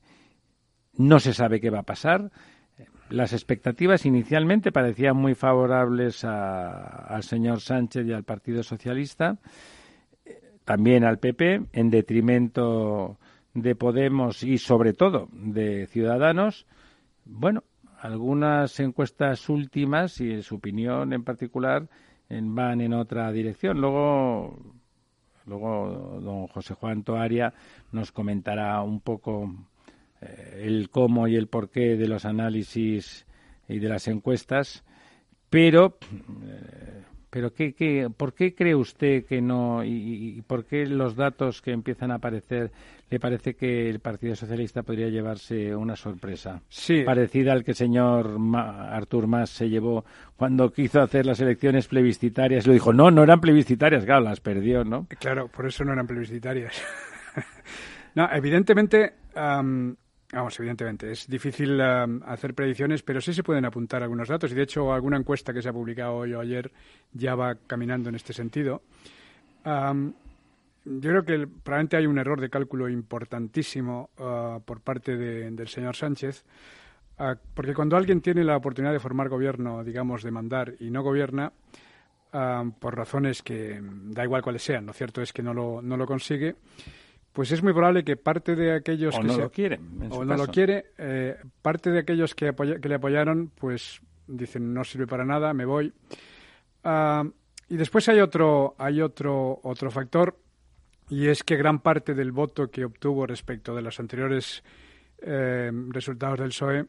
[0.98, 2.30] no se sabe qué va a pasar.
[3.10, 9.40] Las expectativas inicialmente parecían muy favorables al señor Sánchez y al Partido Socialista,
[10.64, 13.18] también al PP, en detrimento
[13.52, 16.68] de Podemos y sobre todo de Ciudadanos.
[17.24, 17.64] Bueno,
[17.98, 21.88] algunas encuestas últimas y en su opinión en particular
[22.30, 23.80] van en otra dirección.
[23.80, 24.75] Luego
[25.46, 27.54] Luego don José Juan Toaria
[27.92, 29.54] nos comentará un poco
[30.20, 33.26] eh, el cómo y el porqué de los análisis
[33.68, 34.84] y de las encuestas,
[35.50, 35.98] pero
[36.44, 41.60] eh, pero ¿qué, qué, por qué cree usted que no y, por qué los datos
[41.60, 42.70] que empiezan a aparecer
[43.10, 46.60] le parece que el Partido Socialista podría llevarse una sorpresa
[47.04, 50.04] parecida al que el señor Artur Mas se llevó
[50.36, 52.66] cuando quiso hacer las elecciones plebiscitarias?
[52.66, 55.06] Lo dijo, no, no eran plebiscitarias, claro, las perdió, ¿no?
[55.20, 56.82] Claro, por eso no eran plebiscitarias.
[58.14, 59.14] no, evidentemente
[60.32, 64.50] Vamos, evidentemente, es difícil um, hacer predicciones, pero sí se pueden apuntar algunos datos.
[64.50, 66.70] Y de hecho, alguna encuesta que se ha publicado hoy o ayer
[67.12, 68.82] ya va caminando en este sentido.
[69.64, 70.12] Um,
[70.84, 75.94] yo creo que probablemente hay un error de cálculo importantísimo uh, por parte del señor
[75.94, 76.44] Sánchez,
[77.18, 81.02] uh, porque cuando alguien tiene la oportunidad de formar gobierno, digamos, de mandar y no
[81.02, 81.52] gobierna,
[82.32, 85.96] uh, por razones que da igual cuáles sean, lo cierto es que no lo, no
[85.96, 86.56] lo consigue
[87.36, 90.38] pues es muy probable que parte de aquellos o que no lo quieren o no
[90.38, 95.26] lo quiere, eh, parte de aquellos que, que, le apoyaron, pues dicen no sirve para
[95.26, 95.92] nada, me voy.
[96.82, 97.24] Ah,
[97.68, 100.38] y después hay otro, hay otro, otro factor
[101.10, 104.64] y es que gran parte del voto que obtuvo respecto de los anteriores
[105.18, 106.86] eh, resultados del PSOE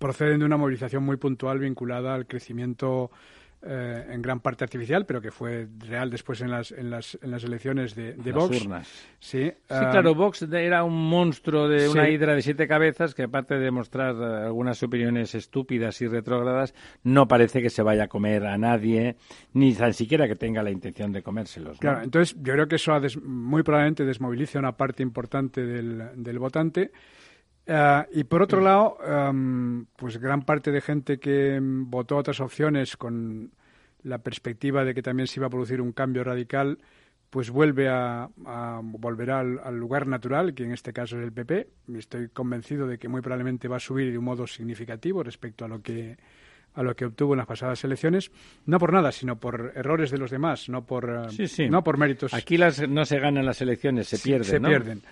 [0.00, 3.12] proceden de una movilización muy puntual vinculada al crecimiento
[3.62, 7.30] eh, en gran parte artificial, pero que fue real después en las, en las, en
[7.30, 8.66] las elecciones de, de Vox.
[9.18, 13.58] Sí, ah, claro, Vox era un monstruo de una hidra de siete cabezas que, aparte
[13.58, 18.46] de mostrar eh, algunas opiniones estúpidas y retrógradas, no parece que se vaya a comer
[18.46, 19.16] a nadie,
[19.52, 21.78] ni tan siquiera que tenga la intención de comérselos.
[21.78, 26.92] Claro, entonces yo creo que eso muy probablemente desmoviliza una parte importante del, del votante.
[27.72, 32.96] Eh, y por otro lado, em, pues gran parte de gente que votó otras opciones
[32.96, 33.52] con
[34.02, 36.78] la perspectiva de que también se iba a producir un cambio radical,
[37.28, 38.28] pues vuelve a,
[38.82, 41.68] volverá al, lugar natural, que en este caso es el PP.
[41.96, 45.68] Estoy convencido de que muy probablemente va a subir de un modo significativo respecto a
[45.68, 46.16] lo que
[46.74, 48.30] a lo que obtuvo en las pasadas elecciones,
[48.66, 52.34] no por nada, sino por errores de los demás, no por eh, no por méritos.
[52.34, 54.44] Aquí las, no se ganan las elecciones, se pierden.
[54.44, 55.02] Se pierden.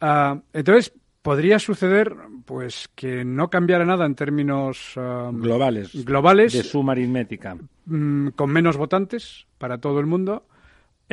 [0.00, 6.62] Ah, entonces, podría suceder pues que no cambiara nada en términos um, globales, globales de
[6.64, 7.56] suma aritmética.
[7.86, 10.44] mm, con menos votantes para todo el mundo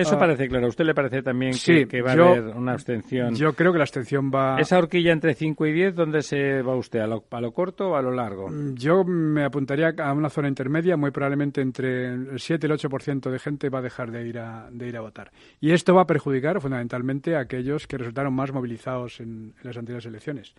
[0.02, 0.66] eso ah, parece claro.
[0.66, 3.36] ¿A usted le parece también que, va a haber una abstención?
[3.36, 4.58] Yo creo que la abstención va...
[4.60, 7.00] ¿Esa horquilla entre 5 y 10, dónde se va usted?
[7.00, 8.48] ¿A lo, corto o a lo largo?
[8.48, 10.96] Mm, yo me apuntaría a una zona intermedia.
[10.96, 14.40] Muy probablemente entre el 7 y el 8% de gente va a dejar de ir
[14.40, 15.32] a, de ir a votar.
[15.60, 20.06] Y esto va a perjudicar fundamentalmente a aquellos que resultaron más movilizados en, las anteriores
[20.06, 20.56] elecciones.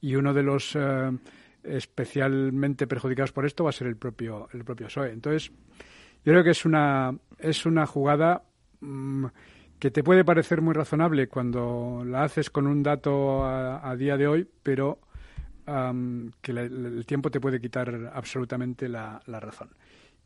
[0.00, 0.76] Y uno de los...
[0.76, 1.10] Eh,
[1.64, 5.12] especialmente perjudicados por esto va a ser el propio el propio PSOE.
[5.12, 5.52] Entonces,
[6.24, 8.42] yo creo que es una es una jugada
[8.82, 9.26] Mm,
[9.78, 14.28] que te puede parecer muy razonable cuando la haces con un dato a, día de
[14.28, 15.00] hoy, pero
[16.40, 19.70] que el tiempo te puede quitar absolutamente la, razón.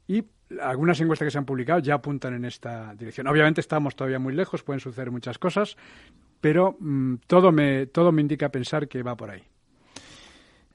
[0.09, 0.25] Y
[0.61, 3.27] algunas encuestas que se han publicado ya apuntan en esta dirección.
[3.29, 5.77] Obviamente estamos todavía muy lejos, pueden suceder muchas cosas,
[6.41, 9.43] pero mm, todo, me, todo me indica pensar que va por ahí.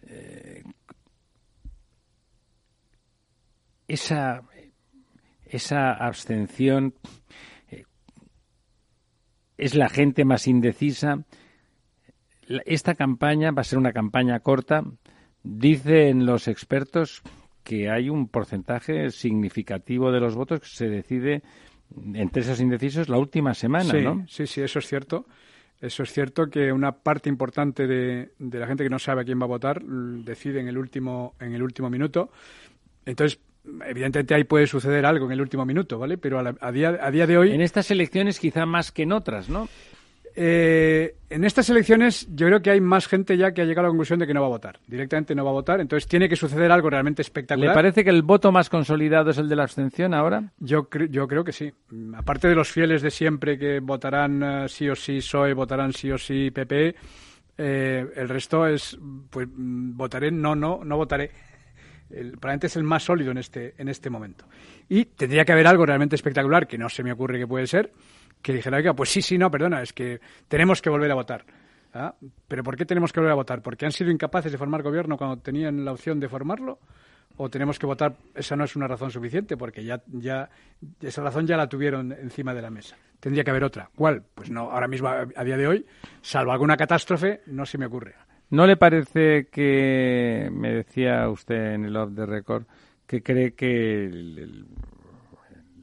[0.07, 0.63] Eh,
[3.87, 4.41] esa,
[5.45, 6.95] esa abstención
[9.61, 11.23] es la gente más indecisa.
[12.65, 14.83] Esta campaña va a ser una campaña corta.
[15.43, 17.21] Dicen los expertos
[17.63, 21.43] que hay un porcentaje significativo de los votos que se decide
[22.13, 24.25] entre esos indecisos la última semana, sí, ¿no?
[24.27, 25.27] Sí, sí, eso es cierto.
[25.79, 29.23] Eso es cierto que una parte importante de, de, la gente que no sabe a
[29.23, 32.31] quién va a votar decide en el último en el último minuto.
[33.05, 33.39] Entonces,
[33.85, 36.17] evidentemente ahí puede suceder algo en el último minuto, ¿vale?
[36.17, 37.51] Pero a, la, a, día, a día de hoy...
[37.51, 39.67] En estas elecciones quizá más que en otras, ¿no?
[40.33, 43.83] Eh, en estas elecciones yo creo que hay más gente ya que ha llegado a
[43.83, 44.79] la conclusión de que no va a votar.
[44.87, 47.71] Directamente no va a votar, entonces tiene que suceder algo realmente espectacular.
[47.71, 50.51] ¿Le parece que el voto más consolidado es el de la abstención ahora?
[50.59, 51.71] Yo, cre yo creo que sí.
[52.15, 56.11] Aparte de los fieles de siempre que votarán uh, sí o sí PSOE, votarán sí
[56.11, 56.95] o sí PP,
[57.57, 58.97] eh, el resto es,
[59.29, 61.31] pues votaré, no, no, no votaré.
[62.13, 64.45] El, probablemente es el más sólido en este, en este momento.
[64.89, 67.91] Y tendría que haber algo realmente espectacular, que no se me ocurre que puede ser,
[68.41, 71.45] que dijera, oiga, pues sí, sí, no, perdona, es que tenemos que volver a votar.
[71.93, 72.15] ¿Ah?
[72.47, 73.61] ¿Pero por qué tenemos que volver a votar?
[73.61, 76.79] ¿Porque han sido incapaces de formar gobierno cuando tenían la opción de formarlo?
[77.37, 78.15] ¿O tenemos que votar?
[78.33, 80.49] Esa no es una razón suficiente, porque ya, ya
[81.01, 82.95] esa razón ya la tuvieron encima de la mesa.
[83.19, 83.89] Tendría que haber otra.
[83.95, 84.23] ¿Cuál?
[84.33, 85.85] Pues no, ahora mismo, a, a día de hoy,
[86.21, 88.15] salvo alguna catástrofe, no se me ocurre.
[88.51, 92.65] ¿No le parece que, me decía usted en el off the record,
[93.07, 94.67] que cree que el, el,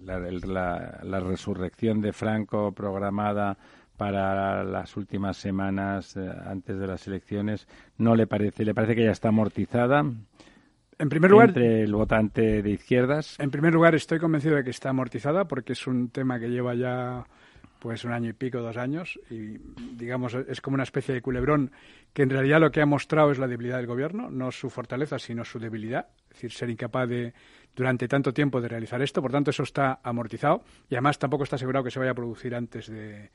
[0.04, 3.56] la, la, la, resurrección de Franco programada
[3.96, 9.04] para las últimas semanas eh, antes de las elecciones no le parece le parece que
[9.04, 14.20] ya está amortizada en primer lugar entre el votante de izquierdas en primer lugar estoy
[14.20, 17.24] convencido de que está amortizada porque es un tema que lleva ya
[17.78, 19.58] pues un año y pico, dos años, y
[19.94, 21.70] digamos es como una especie de culebrón
[22.12, 25.18] que en realidad lo que ha mostrado es la debilidad del gobierno, no su fortaleza,
[25.18, 27.32] sino su debilidad, es decir, ser incapaz de
[27.74, 31.56] durante tanto tiempo de realizar esto, por tanto eso está amortizado y además tampoco está
[31.56, 33.30] asegurado que se vaya a producir antes de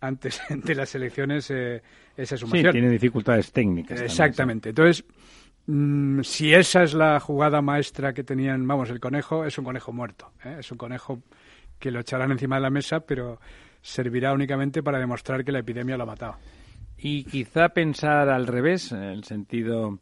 [0.00, 1.82] antes de las elecciones eh,
[2.16, 2.72] esa sumación.
[2.72, 4.00] Sí, tiene dificultades técnicas.
[4.00, 4.72] Exactamente.
[4.72, 5.04] También, ¿sí?
[5.04, 9.64] Entonces, mmm, si esa es la jugada maestra que tenían, vamos, el conejo es un
[9.64, 10.56] conejo muerto, ¿eh?
[10.58, 11.22] es un conejo
[11.78, 13.40] que lo echarán encima de la mesa, pero
[13.84, 16.36] servirá únicamente para demostrar que la epidemia lo ha matado.
[16.96, 19.98] Y quizá pensar al revés, en el sentido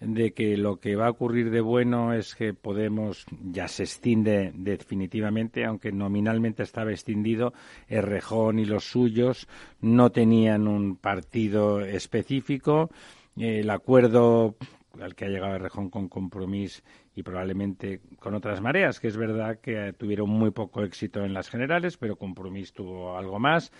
[0.00, 4.52] de que lo que va a ocurrir de bueno es que Podemos ya se extiende
[4.54, 7.52] definitivamente, aunque nominalmente estaba extendido,
[7.86, 9.46] Errejón y los suyos
[9.82, 12.90] no tenían un partido específico.
[13.36, 14.56] El acuerdo
[15.00, 16.82] al que ha llegado Errejón con Compromís
[17.14, 21.48] y probablemente con otras mareas, que es verdad que tuvieron muy poco éxito en las
[21.48, 23.72] generales, pero Compromís tuvo algo más.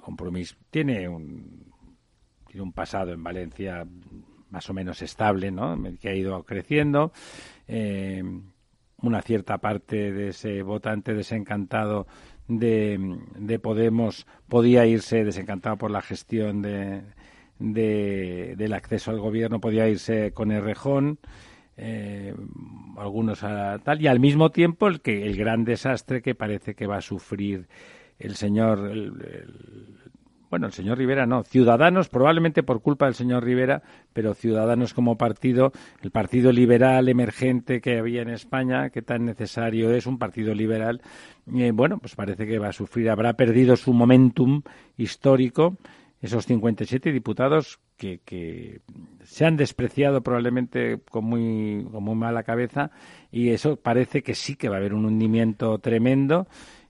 [0.00, 1.72] Compromís tiene un,
[2.46, 3.86] tiene un pasado en Valencia
[4.50, 5.76] más o menos estable, ¿no?
[6.00, 7.12] que ha ido creciendo.
[7.66, 8.22] Eh,
[9.02, 12.06] una cierta parte de ese votante desencantado
[12.48, 17.02] de, de, Podemos podía irse desencantado por la gestión de,
[17.58, 21.18] de, del acceso al gobierno, podía irse con Errejón.
[21.78, 22.34] Eh,
[22.96, 26.86] algunos a tal y al mismo tiempo el que el gran desastre que parece que
[26.86, 27.68] va a sufrir
[28.18, 28.90] el señor
[30.48, 35.16] bueno, el señor Rivera no, Ciudadanos, probablemente por culpa del señor Rivera, pero Ciudadanos como
[35.16, 40.54] partido, el partido liberal emergente que había en España, que tan necesario es un partido
[40.54, 41.02] liberal,
[41.54, 44.62] eh, bueno, pues parece que va a sufrir, habrá perdido su momentum
[44.96, 45.76] histórico,
[46.26, 48.80] esos 57 diputados que,
[49.24, 52.90] se han despreciado probablemente con muy, con muy mala cabeza,
[53.32, 56.46] y eso parece que sí que va a haber un hundimiento tremendo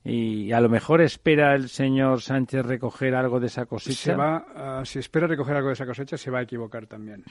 [0.09, 3.97] y a lo mejor espera el señor Sánchez recoger algo de esa cosecha.
[3.97, 7.25] Se va, uh, si espera recoger algo de esa cosecha, se va a equivocar también.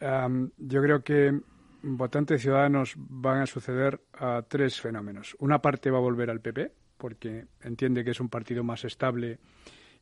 [0.00, 1.36] Um, yo creo que
[1.82, 5.34] votantes ciudadanos van a suceder a tres fenómenos.
[5.40, 9.40] Una parte va a volver al PP, porque entiende que es un partido más estable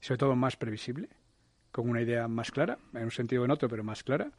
[0.06, 1.08] sobre todo más previsible,
[1.72, 4.30] con una idea más clara, en un sentido o en otro, pero más clara.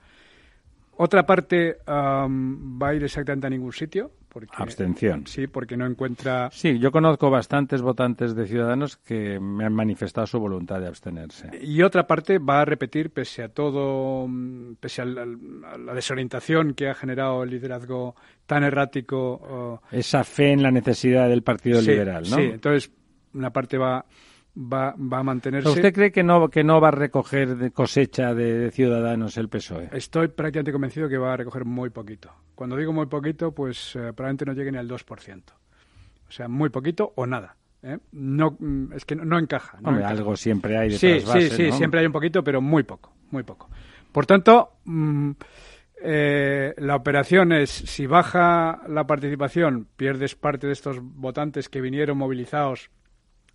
[0.95, 4.12] Otra parte um, va a ir exactamente a ningún sitio.
[4.30, 5.27] Porque, Abstención.
[5.27, 6.49] Sí, porque no encuentra.
[6.51, 11.49] Sí, yo conozco bastantes votantes de Ciudadanos que me han manifestado su voluntad de abstenerse.
[11.62, 14.27] Y otra parte va a repetir, pese a todo,
[14.79, 18.15] pese a la, a la desorientación que ha generado el liderazgo
[18.46, 19.81] tan errático.
[19.91, 22.37] Uh, Esa fe en la necesidad del Partido sí, Liberal, ¿no?
[22.37, 22.91] Sí, entonces
[23.33, 24.06] una parte va
[24.58, 25.69] va, va a mantenerse.
[25.69, 29.49] ¿Usted cree que no, que no va a recoger de cosecha de, de, Ciudadanos el
[29.49, 29.89] PSOE?
[29.91, 32.31] Estoy prácticamente convencido que va a recoger muy poquito.
[32.55, 35.43] Cuando digo muy poquito, pues eh, probablemente no llegue ni al 2%.
[36.27, 37.55] O sea, muy poquito o nada.
[37.83, 37.97] ¿eh?
[38.12, 38.58] No,
[38.93, 39.79] es que no, no encaja.
[39.81, 40.19] No Hombre, encaja.
[40.19, 41.77] algo siempre hay de Sí, bases, sí, sí, ¿no?
[41.77, 43.69] siempre hay un poquito, pero muy poco, muy poco.
[44.12, 45.31] Por tanto, mmm,
[46.01, 52.17] eh, la operación es, si baja la participación, pierdes parte de estos votantes que vinieron
[52.17, 52.89] movilizados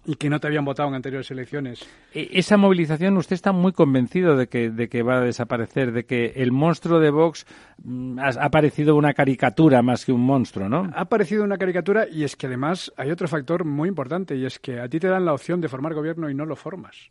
[0.05, 1.87] y que no te habían votado en anteriores elecciones.
[2.13, 6.05] E, esa movilización, usted está muy convencido de que, de que va a desaparecer, de
[6.05, 7.47] que el monstruo de Vox
[7.83, 10.91] mm, ha, parecido una caricatura más que un monstruo, ¿no?
[10.95, 14.59] Ha parecido una caricatura y es que además hay otro factor muy importante y es
[14.59, 17.11] que a ti te dan la opción de formar gobierno y no lo formas.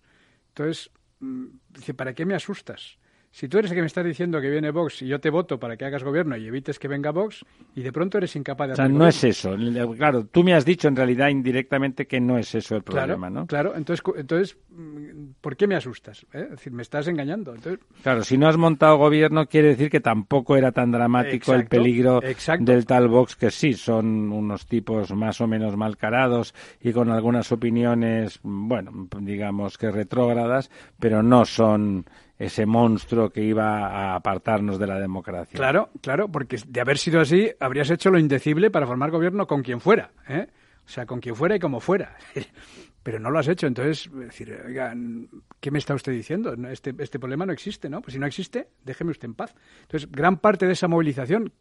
[0.49, 2.97] Entonces, mm, dice, ¿para qué me asustas?
[3.31, 5.57] Si tú eres el que me estás diciendo que viene Vox y yo te voto
[5.57, 8.73] para que hagas gobierno y evites que venga Vox, y de pronto eres incapaz de
[8.73, 8.85] hacer.
[8.85, 9.55] O sea, no es eso.
[9.95, 13.47] Claro, tú me has dicho en realidad indirectamente que no es eso el problema, ¿no?
[13.47, 16.25] Claro, entonces, entonces, mm, ¿por qué me asustas?
[16.33, 16.43] Eh?
[16.43, 17.55] Es decir, me estás engañando.
[17.55, 17.79] Entonces...
[18.03, 22.21] Claro, si no has montado gobierno, quiere decir que tampoco era tan dramático el peligro
[22.59, 27.49] del tal Vox, que sí, son unos tipos más o menos malcarados y con algunas
[27.53, 30.69] opiniones, bueno, digamos que retrógradas,
[30.99, 32.05] pero no son
[32.41, 35.55] ese monstruo que iba a apartarnos de la democracia.
[35.55, 39.61] Claro, claro, porque de haber sido así, habrías hecho lo indecible para formar gobierno con
[39.61, 40.47] quien fuera, ¿eh?
[40.83, 42.17] O sea, con quien fuera y como fuera.
[43.03, 45.29] Pero no lo has hecho, entonces, decir, oigan,
[45.59, 46.53] ¿qué me está usted diciendo?
[46.67, 48.01] Este, este problema no existe, ¿no?
[48.01, 49.55] Pues si no existe, déjeme usted en paz.
[49.83, 51.51] Entonces, gran parte de esa movilización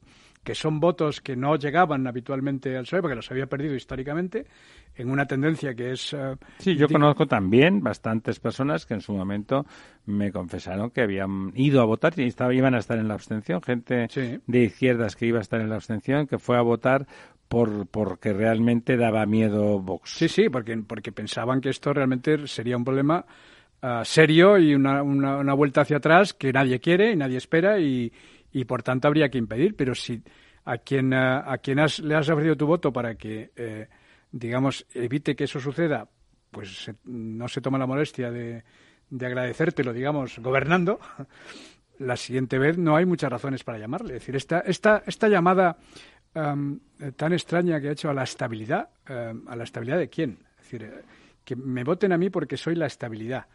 [0.43, 4.47] que son votos que no llegaban habitualmente al PSOE porque los había perdido históricamente,
[4.95, 6.14] en una tendencia que es...
[6.14, 9.66] Eh, sí, yo conozco también bastantes personas que en su momento
[10.07, 13.61] me confesaron que habían ido a votar y estaba, iban a estar en la abstención,
[13.62, 14.09] gente
[14.47, 17.07] de izquierdas que iba a estar en la abstención, que fue a votar
[17.49, 20.11] por porque realmente daba miedo Vox.
[20.11, 23.26] Sí, sí, porque, porque pensaban que esto realmente sería un problema
[23.82, 27.80] ah, serio y una, una, una vuelta hacia atrás que nadie quiere y nadie espera
[27.80, 28.12] y
[28.53, 29.77] y por tanto habría que impedir.
[29.77, 30.23] Pero si
[30.65, 33.89] a quien, a, quien le has ofrecido tu voto para que, eh,
[34.31, 36.09] digamos, evite que eso suceda,
[36.51, 38.65] pues no se toma la molestia de,
[39.09, 41.01] de agradecértelo, digamos, gobernando,
[41.99, 44.17] la siguiente vez no hay muchas razones para llamarle.
[44.17, 45.77] Es decir, esta, esta, esta llamada
[46.33, 50.39] tan extraña que ha hecho a la estabilidad, ¿a la estabilidad de quién?
[50.59, 51.03] Es decir, eh,
[51.45, 53.47] que me voten a mí porque soy la estabilidad.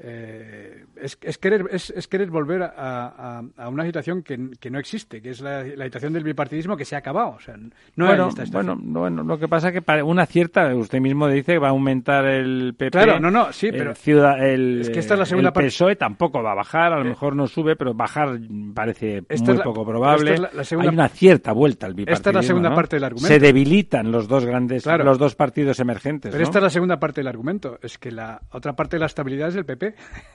[0.00, 4.38] Eh, es, querer, es, querer volver a, una situación que,
[4.70, 7.30] no existe, que es la, situación del bipartidismo que se ha acabado.
[7.30, 11.00] O sea, no bueno, bueno, bueno, lo que pasa es que para una cierta, usted
[11.00, 12.90] mismo dice que va a aumentar el PP.
[12.90, 15.96] Claro, no, no, sí, pero ciudad, el, es que esta es la segunda el PSOE
[15.96, 18.38] tampoco va a bajar, a lo eh, mejor no sube, pero bajar
[18.74, 20.36] parece muy poco probable.
[20.78, 22.14] Hay una cierta vuelta al bipartidismo.
[22.14, 23.28] Esta es la segunda parte del argumento.
[23.28, 26.32] Se debilitan los dos grandes, los dos partidos emergentes.
[26.32, 29.06] Pero esta es la segunda parte del argumento, es que la otra parte de la
[29.06, 29.81] estabilidad es el PP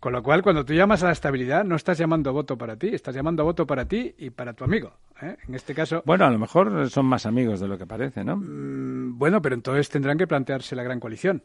[0.00, 2.88] Con lo cual, cuando tú llamas a la estabilidad, no estás llamando voto para ti,
[2.88, 4.94] estás llamando voto para ti y para tu amigo.
[5.20, 5.36] ¿eh?
[5.46, 6.02] En este caso.
[6.06, 8.36] Bueno, a lo mejor son más amigos de lo que parece, ¿no?
[8.36, 11.42] Mm, bueno, pero entonces tendrán que plantearse la gran coalición.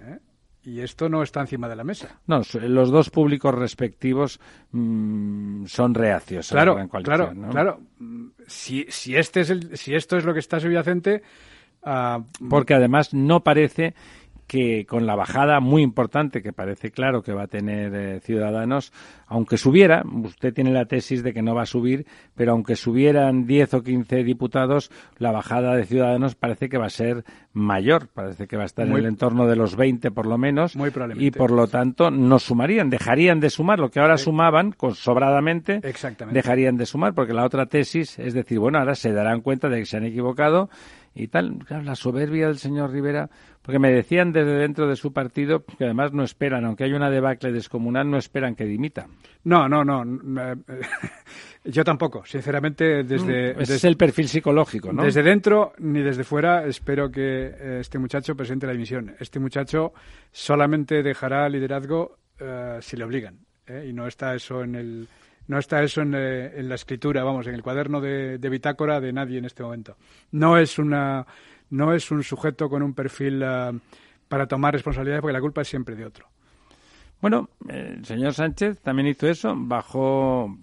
[0.00, 0.18] ¿eh?
[0.64, 2.20] Y esto no está encima de la mesa.
[2.26, 7.34] No, los dos públicos respectivos mm, son reacios claro, a la gran coalición.
[7.34, 7.80] Claro, claro.
[7.98, 11.22] Mm, si, si, este es el, si esto es lo que está subyacente.
[11.84, 13.94] Uh, Porque además no parece
[14.52, 18.92] que con la bajada muy importante que parece claro que va a tener eh, Ciudadanos,
[19.26, 23.46] aunque subiera, usted tiene la tesis de que no va a subir, pero aunque subieran
[23.46, 27.24] 10 o 15 diputados, la bajada de Ciudadanos parece que va a ser
[27.54, 30.76] mayor, parece que va a estar en el entorno de los 20 por lo menos,
[30.76, 34.94] muy y por lo tanto no sumarían, dejarían de sumar lo que ahora sumaban con
[34.94, 35.80] sobradamente,
[36.30, 39.78] dejarían de sumar, porque la otra tesis es decir, bueno, ahora se darán cuenta de
[39.78, 40.68] que se han equivocado
[41.14, 41.58] y tal.
[41.66, 43.28] Claro, la soberbia del señor Rivera,
[43.60, 47.10] porque me decían desde dentro de su partido que además no esperan, aunque hay una
[47.10, 49.06] debacle descomunal, no esperan que dimita.
[49.44, 50.04] No, no, no.
[51.64, 53.54] Yo tampoco, sinceramente, desde...
[53.54, 55.04] Mm, es el perfil psicológico, ¿no?
[55.04, 59.14] Desde dentro ni desde fuera espero que eh, este muchacho presente la dimisión.
[59.20, 59.92] Este muchacho
[60.32, 63.86] solamente dejará liderazgo eh, si le obligan, ¿eh?
[63.88, 65.08] y no está eso en el
[65.48, 69.38] no está eso eh, en, la escritura, vamos, en el cuaderno de, bitácora de nadie
[69.38, 69.96] en este momento.
[70.30, 71.26] No es una,
[71.70, 73.72] no es un sujeto con un perfil eh,
[74.28, 76.26] para tomar responsabilidades porque la culpa es siempre de otro.
[77.20, 80.58] Bueno, el señor Sánchez también hizo eso, bajó,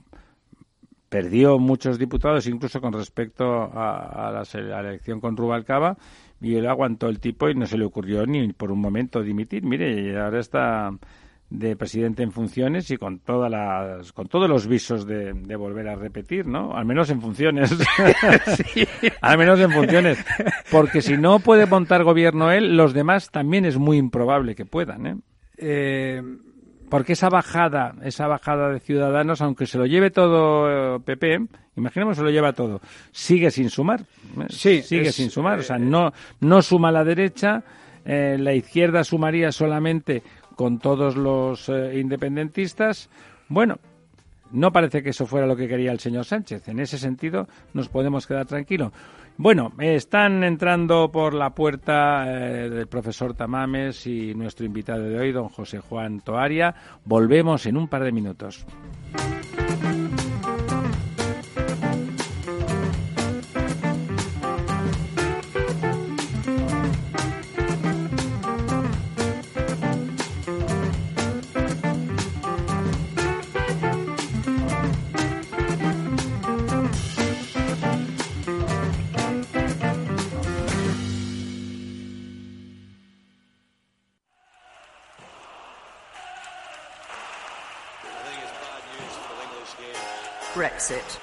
[1.08, 5.98] perdió muchos diputados, incluso con respecto a, la, a la, elección con Rubalcaba,
[6.42, 9.64] y él aguantó el tipo y no se le ocurrió ni por un momento dimitir.
[9.64, 10.92] Mire, ahora está
[11.50, 15.96] de presidente en funciones y con todas las con todos los visos de, volver a
[15.96, 16.76] repetir, ¿no?
[16.76, 17.76] Al menos en funciones.
[19.22, 20.24] Al menos en funciones.
[20.72, 25.08] Porque si no puede montar gobierno él, los demás también es muy improbable que puedan,
[25.08, 25.16] ¿eh?
[25.58, 26.22] eh
[26.90, 31.40] porque esa bajada, esa bajada de ciudadanos, aunque se lo lleve todo PP, eh,
[31.76, 32.82] imaginemos se lo lleva todo,
[33.12, 34.02] sigue sin sumar.
[34.02, 34.46] ¿eh?
[34.50, 35.60] Sí, sigue sin sumar.
[35.60, 37.64] O sea, no, no suma la derecha,
[38.06, 40.24] la izquierda sumaría solamente
[40.60, 43.10] con todos los eh, independentistas.
[43.48, 43.78] Bueno,
[44.52, 46.68] no parece que eso fuera lo que quería el señor Sánchez.
[46.68, 48.92] En ese sentido, nos podemos quedar tranquilos.
[49.38, 55.32] Bueno, están entrando por la puerta eh, del profesor Tamames y nuestro invitado de hoy,
[55.32, 56.76] don José Juan Toaria.
[57.06, 58.66] Volvemos en un par de minutos.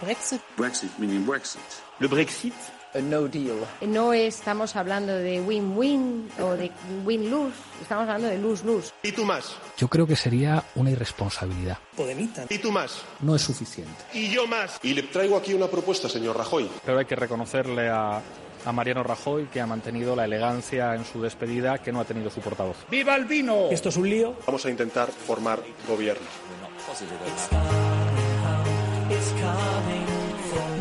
[0.01, 0.40] Brexit.
[0.57, 0.90] Brexit.
[0.99, 1.61] Meaning Brexit.
[1.99, 2.55] Le Brexit.
[2.94, 3.57] A no deal.
[3.82, 6.70] No estamos hablando de win-win o de
[7.05, 8.92] win-lose, estamos hablando de lose-lose.
[9.03, 9.55] ¿Y tú más?
[9.76, 11.76] Yo creo que sería una irresponsabilidad.
[11.94, 12.47] Podemita.
[12.49, 13.03] ¿Y tú más?
[13.20, 13.92] No es suficiente.
[14.14, 14.78] ¿Y yo más?
[14.82, 16.70] Y le traigo aquí una propuesta, señor Rajoy.
[16.86, 18.22] Pero hay que reconocerle a,
[18.64, 22.30] a Mariano Rajoy que ha mantenido la elegancia en su despedida que no ha tenido
[22.30, 22.78] su portavoz.
[22.90, 23.68] ¡Viva el vino!
[23.70, 24.36] Esto es un lío.
[24.47, 26.26] Vamos a intentar formar gobierno.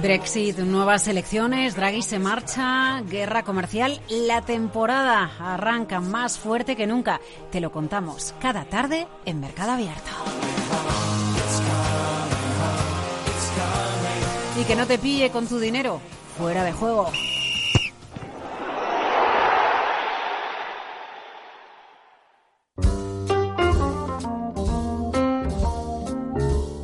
[0.02, 4.00] Brexit, nuevas elecciones, Draghi se marcha, guerra comercial.
[4.10, 7.20] La temporada arranca más fuerte que nunca.
[7.52, 10.12] Te lo contamos cada tarde en Mercado Abierto.
[14.62, 16.00] Y que no te pille con tu dinero.
[16.38, 17.12] Fuera de juego.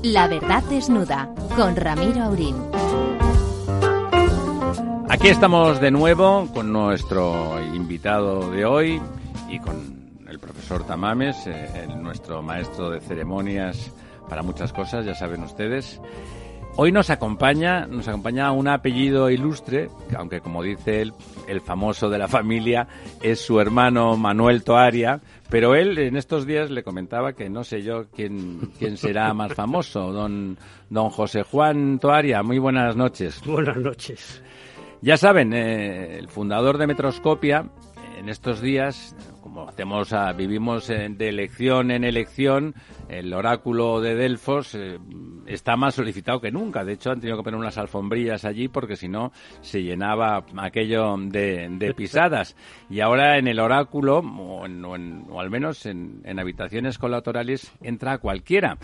[0.03, 2.55] La verdad desnuda con Ramiro Aurín.
[5.09, 8.99] Aquí estamos de nuevo con nuestro invitado de hoy
[9.47, 13.91] y con el profesor Tamames, eh, nuestro maestro de ceremonias
[14.27, 16.01] para muchas cosas, ya saben ustedes.
[16.77, 21.13] Hoy nos acompaña, nos acompaña un apellido ilustre, que aunque como dice él,
[21.47, 22.87] el famoso de la familia
[23.21, 25.19] es su hermano Manuel Toaria,
[25.51, 29.53] pero él en estos días le comentaba que no sé yo quién, quién será más
[29.53, 30.57] famoso, don,
[30.89, 32.41] don José Juan Toaria.
[32.41, 33.41] Muy buenas noches.
[33.45, 34.41] Buenas noches.
[35.01, 37.69] Ya saben, eh, el fundador de Metroscopia,
[38.17, 39.13] en estos días,
[39.53, 42.73] como hacemos, a- vivimos en- de elección en elección,
[43.09, 44.97] el oráculo de Delfos eh,
[45.45, 46.85] está más solicitado que nunca.
[46.85, 51.17] De hecho, han tenido que poner unas alfombrillas allí porque si no se llenaba aquello
[51.17, 52.55] de, de pisadas.
[52.89, 56.97] Y ahora en el oráculo, o, en- o en- o al menos en, en habitaciones
[56.97, 58.77] colaterales, entra cualquiera.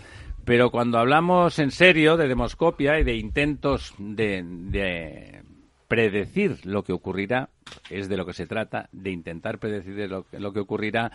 [0.44, 5.42] Pero cuando hablamos en serio de demoscopia y de intentos de, de
[5.88, 7.48] predecir lo que ocurrirá,
[7.90, 11.10] es de lo que se trata, de intentar predecir lo, que- lo que ocurrirá.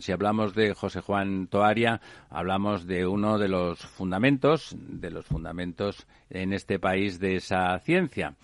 [0.00, 6.06] Si hablamos de José Juan Toaria, hablamos de uno de los fundamentos, de los fundamentos
[6.28, 8.34] en este país de esa ciencia.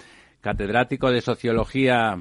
[0.40, 2.18] Catedrático de Sociología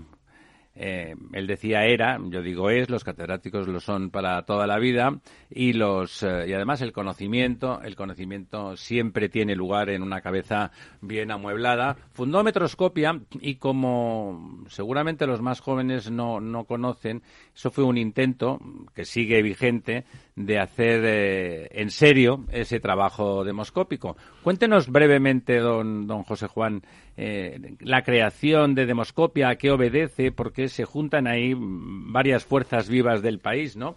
[0.76, 5.20] eh, él decía era, yo digo es, los catedráticos lo son para toda la vida
[5.50, 10.72] y los eh, y además el conocimiento, el conocimiento siempre tiene lugar en una cabeza
[11.02, 11.96] bien amueblada.
[12.12, 17.24] Fundó Metroscopia y como seguramente los más jóvenes no, no conocen,
[17.56, 18.60] eso fue un intento
[18.94, 20.04] que sigue vigente
[20.36, 24.18] de hacer eh, en serio ese trabajo demoscópico.
[24.44, 26.84] Cuéntenos brevemente, don, don José Juan,
[27.16, 33.22] eh, la creación de Demoscopia, a qué obedece, porque se juntan ahí varias fuerzas vivas
[33.22, 33.96] del país, ¿no?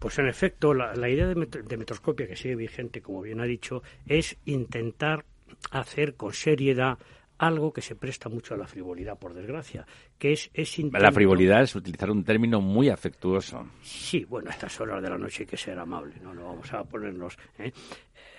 [0.00, 3.82] Pues en efecto, la, idea de, de metroscopia que sigue vigente, como bien ha dicho,
[4.06, 5.24] es intentar
[5.70, 6.98] hacer con seriedad
[7.38, 9.86] algo que se presta mucho a la frivolidad, por desgracia,
[10.18, 13.66] que es, es La frivolidad es utilizar un término muy afectuoso.
[13.82, 16.72] Sí, bueno, a estas horas de la noche hay que ser amable, no, no vamos
[16.72, 17.36] a ponernos.
[17.58, 17.72] ¿eh?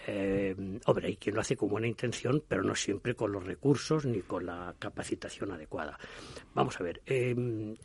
[0.08, 4.06] Eh, hombre, hay quien lo hace con buena intención, pero no siempre con los recursos
[4.06, 6.00] ni con la capacitación adecuada.
[6.54, 7.76] Vamos a ver, eh,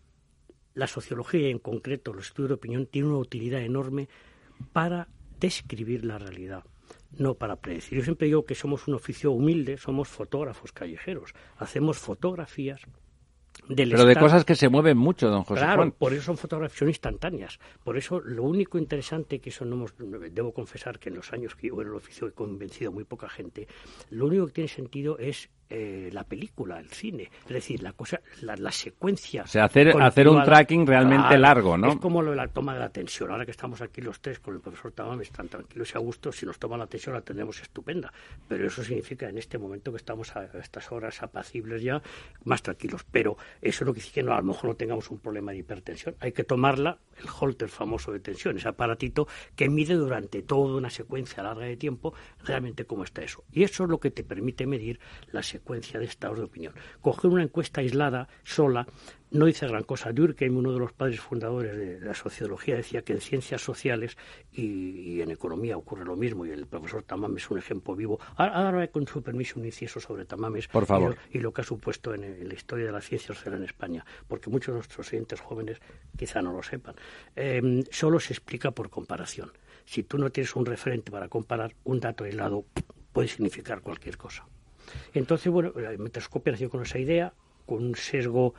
[0.75, 4.09] la sociología y en concreto los estudios de opinión tienen una utilidad enorme
[4.73, 5.09] para
[5.41, 6.65] describir la realidad,
[7.19, 7.99] no para predecir.
[7.99, 12.83] Yo siempre digo que somos un oficio humilde, somos fotógrafos callejeros, hacemos fotografías
[13.69, 15.93] del Pero de cosas que se mueven mucho, don José Claro, Juan.
[15.93, 17.59] por eso son fotografías son instantáneas.
[17.85, 19.95] Por eso lo único interesante que eso no hemos,
[20.33, 23.05] debo confesar que en los años que llevo en el oficio he convencido a muy
[23.05, 23.69] poca gente,
[24.11, 27.31] lo único que tiene sentido es eh, la película, el cine.
[27.47, 29.45] Es decir, la cosa, la, la secuencia.
[29.45, 31.93] O sea, hacer, hacer un tracking realmente largo, ¿no?
[31.93, 33.31] Es como lo de la toma de la tensión.
[33.31, 36.31] Ahora que estamos aquí los tres con el profesor Tamames tan tranquilos y a gusto,
[36.31, 38.13] si nos toma la tensión la tendremos estupenda.
[38.49, 42.03] Pero eso significa en este momento que estamos a, a estas horas apacibles ya,
[42.45, 43.07] más tranquilos.
[43.11, 45.59] Pero eso no quiere decir que no, a lo mejor no tengamos un problema de
[45.59, 46.17] hipertensión.
[46.21, 50.91] Hay que tomarla, el holter famoso de tensión, ese aparatito que mide durante toda una
[50.91, 52.13] secuencia larga de tiempo
[52.45, 53.43] realmente cómo está eso.
[53.53, 55.01] Y eso es lo que te permite medir
[55.31, 56.75] la secuencia de estados de opinión.
[57.01, 58.87] Coger una encuesta aislada, sola,
[59.31, 60.13] no dice gran cosa.
[60.13, 64.19] Durkheim, uno de los padres fundadores de la sociología, decía que en ciencias sociales
[64.53, 68.21] y, y en economía ocurre lo mismo, y el profesor Tamames es un ejemplo vivo.
[68.37, 71.17] Ahora, ahora con su permiso, un inciso sobre Tamames Por favor.
[71.31, 73.55] Y, lo, y lo que ha supuesto en, en la historia de la ciencia social
[73.55, 75.81] en España, porque muchos de nuestros oyentes jóvenes
[76.17, 76.95] quizá no lo sepan.
[77.35, 79.53] Eh, solo se explica por comparación.
[79.85, 82.65] Si tú no tienes un referente para comparar, un dato aislado
[83.13, 84.47] puede significar cualquier cosa.
[85.15, 87.33] Entonces, bueno, la metroscopia nació con esa idea,
[87.67, 88.55] con un sesgo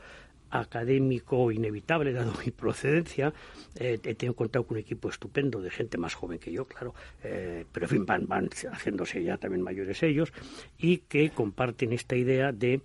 [0.50, 3.32] académico inevitable, dado mi procedencia.
[3.74, 6.94] Eh, he tenido contacto con un equipo estupendo de gente más joven que yo, claro,
[7.22, 10.32] eh, pero fin, van, van haciéndose ya también mayores ellos,
[10.78, 12.80] y que comparten esta idea de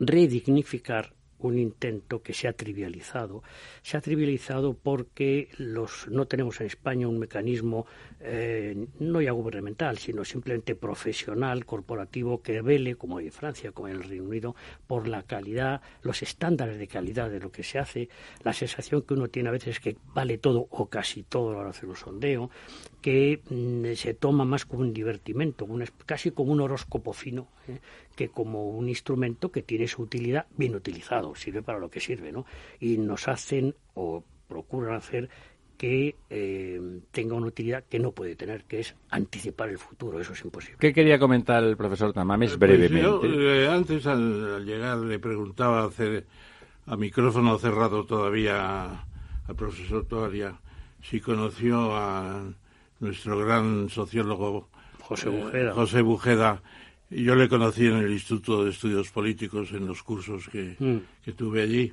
[0.00, 1.12] redignificar
[1.48, 3.42] un intento que se ha trivializado.
[3.82, 7.86] Se ha trivializado porque los, no tenemos en España un mecanismo
[8.20, 13.96] eh, no ya gubernamental, sino simplemente profesional, corporativo, que vele, como en Francia, como en
[13.96, 18.08] el Reino Unido, por la calidad, los estándares de calidad de lo que se hace.
[18.42, 21.52] La sensación que uno tiene a veces es que vale todo o casi todo a
[21.52, 22.50] la hora de hacer un sondeo,
[23.02, 27.78] que mm, se toma más como un divertimento, una, casi como un horóscopo fino, ¿eh?
[28.14, 32.32] Que como un instrumento que tiene su utilidad bien utilizado, sirve para lo que sirve,
[32.32, 32.46] ¿no?
[32.80, 35.28] Y nos hacen o procuran hacer
[35.76, 40.20] que eh, tenga una utilidad que no puede tener, que es anticipar el futuro.
[40.20, 40.76] Eso es imposible.
[40.78, 43.00] ¿Qué quería comentar el profesor Tamames Pues brevemente?
[43.02, 46.24] yo, eh, antes, al, al llegar, le preguntaba hace-
[46.86, 49.04] a micrófono cerrado todavía
[49.48, 50.54] al profesor Toaria
[51.02, 52.44] si conoció a
[53.00, 54.68] nuestro gran sociólogo
[55.00, 55.72] José eh, Bujeda.
[55.74, 56.62] José Bujeda.
[57.22, 60.96] Yo le conocí en el Instituto de Estudios Políticos, en los cursos que, Mm.
[61.24, 61.92] que tuve allí.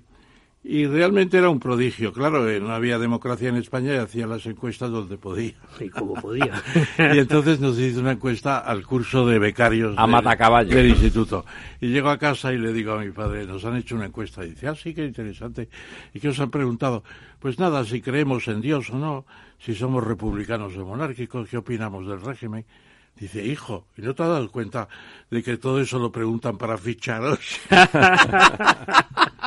[0.63, 2.13] Y realmente era un prodigio.
[2.13, 5.53] Claro, eh, no había democracia en España y hacía las encuestas donde podía.
[5.79, 6.53] Y como podía.
[7.15, 10.69] y entonces nos hizo una encuesta al curso de becarios A del- matacaballo.
[10.75, 11.45] del instituto.
[11.79, 14.45] Y llego a casa y le digo a mi padre, nos han hecho una encuesta.
[14.45, 15.67] Y dice, ah, sí, qué interesante.
[16.13, 17.03] ¿Y qué os han preguntado?
[17.39, 19.25] Pues nada, si creemos en Dios o no,
[19.57, 22.65] si somos republicanos o monárquicos, qué opinamos del régimen.
[23.15, 24.87] Dice, hijo, ¿y no te has dado cuenta
[25.29, 27.39] de que todo eso lo preguntan para ficharos?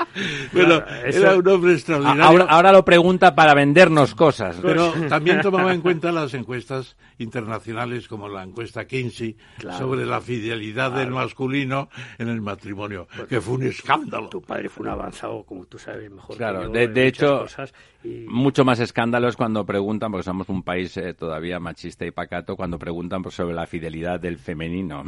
[0.52, 2.24] bueno, Claro, eso- era un hombre extraordinario.
[2.24, 4.56] Ahora, ahora lo pregunta para vendernos cosas.
[4.62, 9.78] Pero también tomaba en cuenta las encuestas internacionales como la encuesta Kinsey Claro.
[9.78, 11.88] sobre la fidelidad del masculino
[12.18, 14.28] en el matrimonio, que fue un escándalo.
[14.28, 17.38] Tu padre fue un avanzado, como tú sabes, mejor Claro, que yo, de, de hecho,
[17.40, 17.72] cosas,
[18.02, 22.56] y- mucho más escándalos cuando preguntan, porque somos un país eh, todavía machista y pacato,
[22.56, 25.04] cuando preguntan por- sobre la fidelidad del femenino.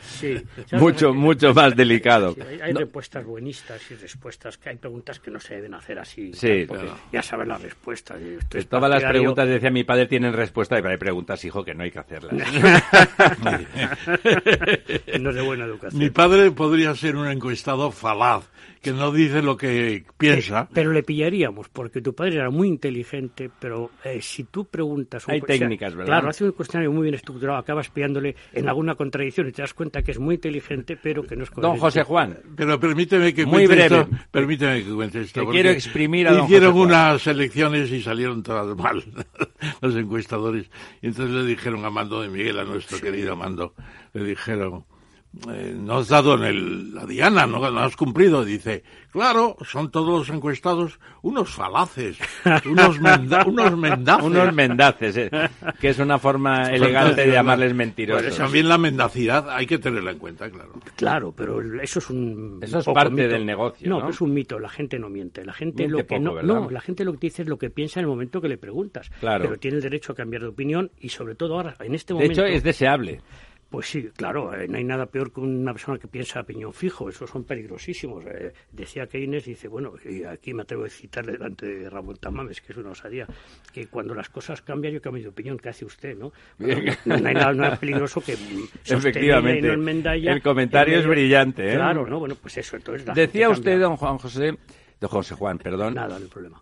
[0.00, 0.36] Sí.
[0.72, 2.34] mucho, mucho más delicado.
[2.34, 5.74] Sí, hay hay No, respuestas buenistas y respuestas que hay preguntas que no se deben
[5.74, 6.32] hacer así.
[6.32, 6.96] Sí, claro.
[7.12, 8.20] ya sabes las respuestas.
[8.20, 11.74] esto es todas las preguntas, decía mi padre, tienen respuesta, y hay preguntas, hijo, que
[11.74, 12.32] no hay que hacerlas.
[15.20, 16.00] no es de buena educación.
[16.00, 18.48] Mi padre podría ser un encuestado falaz,
[18.80, 20.68] que no dice lo que piensa.
[20.72, 25.26] Pero le pillaríamos, porque tu padre era muy inteligente, pero eh, si tú preguntas...
[25.28, 26.06] un Hay cu- o sea, técnicas, ¿verdad?
[26.12, 29.74] Claro, hace un cuestionario muy bien estructurado, acabas pillándole en alguna contradicción y te das
[29.74, 31.80] cuenta que es muy inteligente, pero que no es Don coherente.
[31.80, 34.02] José Juan, Pero permíteme que Muy cuente breve.
[34.02, 34.16] esto.
[34.30, 35.40] Permíteme que cuente esto.
[35.44, 36.88] Porque quiero exprimir a don Hicieron José Juan.
[37.10, 39.02] unas elecciones y salieron todas mal
[39.82, 40.70] los encuestadores.
[41.02, 43.74] Y entonces le dijeron a Mando de Miguel, a nuestro querido Mando,
[44.14, 44.84] le dijeron,
[45.48, 48.44] eh, no has dado en el, la diana, no, no has cumplido.
[48.44, 52.18] Dice, claro, son todos los encuestados unos falaces,
[52.66, 54.24] unos, menda- unos mendaces.
[54.24, 55.30] unos mendaces, eh,
[55.80, 58.24] que es una forma elegante de llamarles mentirosos.
[58.24, 60.72] Pues también la mendacidad hay que tenerla en cuenta, claro.
[60.96, 63.28] Claro, pero eso es un Eso es poco parte mito.
[63.28, 64.00] del negocio, No, ¿no?
[64.02, 64.58] pero es un mito.
[64.58, 65.44] La gente no miente.
[65.44, 67.56] La gente Miente lo que poco, no, no, la gente lo que dice es lo
[67.58, 69.10] que piensa en el momento que le preguntas.
[69.20, 69.44] Claro.
[69.44, 72.20] Pero tiene el derecho a cambiar de opinión y sobre todo ahora en este De
[72.20, 72.44] momento.
[72.44, 73.20] hecho, es deseable.
[73.70, 76.74] Pues sí, claro, eh, no hay nada peor que una persona que piensa a piñón
[76.74, 78.24] fijo, esos son peligrosísimos.
[78.26, 82.60] Eh, decía Keynes, dice, bueno, y aquí me atrevo a citarle delante de Ramón Tamames,
[82.60, 83.28] que es una osadía,
[83.72, 86.18] que cuando las cosas cambian yo cambio de opinión, ¿qué hace usted?
[86.18, 88.32] No, Bueno, no, no hay nada más peligroso que
[88.84, 89.68] Efectivamente.
[89.68, 91.76] El comentario En es brillante, ¿eh?
[91.76, 94.58] Claro, no, bueno, pues eso, entonces la Decía usted, don Juan José,
[95.00, 96.60] don José Juan, perdón, Nada, no hay problema.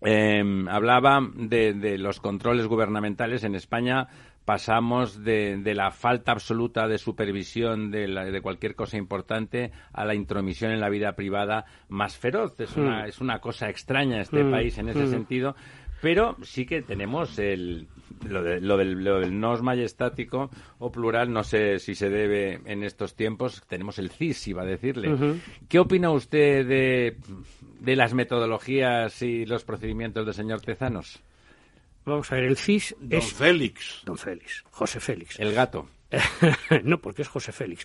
[0.00, 4.08] em, hablaba de, de los controles gubernamentales en España
[4.46, 10.04] pasamos de, de, la falta absoluta de supervisión de, la, de, cualquier cosa importante a
[10.04, 12.58] la intromisión en la vida privada más feroz.
[12.60, 13.08] Es una, mm.
[13.08, 14.50] es una cosa extraña este mm.
[14.50, 15.10] país en ese mm.
[15.10, 15.56] sentido,
[16.00, 17.88] pero sí que tenemos el,
[18.24, 22.60] lo, de, lo, del, lo del nos majestático o plural, no sé si se debe
[22.66, 25.40] en estos tiempos, tenemos el CIS, iba a decirle.
[25.68, 27.16] ¿Qué opina usted de,
[27.80, 31.20] de las metodologías y los procedimientos del señor Tezanos?
[32.06, 33.32] Vamos a ver, el CIS Don es...
[33.32, 34.02] Félix.
[34.04, 35.38] Don Félix, José Félix.
[35.40, 35.88] El gato.
[36.84, 37.84] no, porque es José Félix,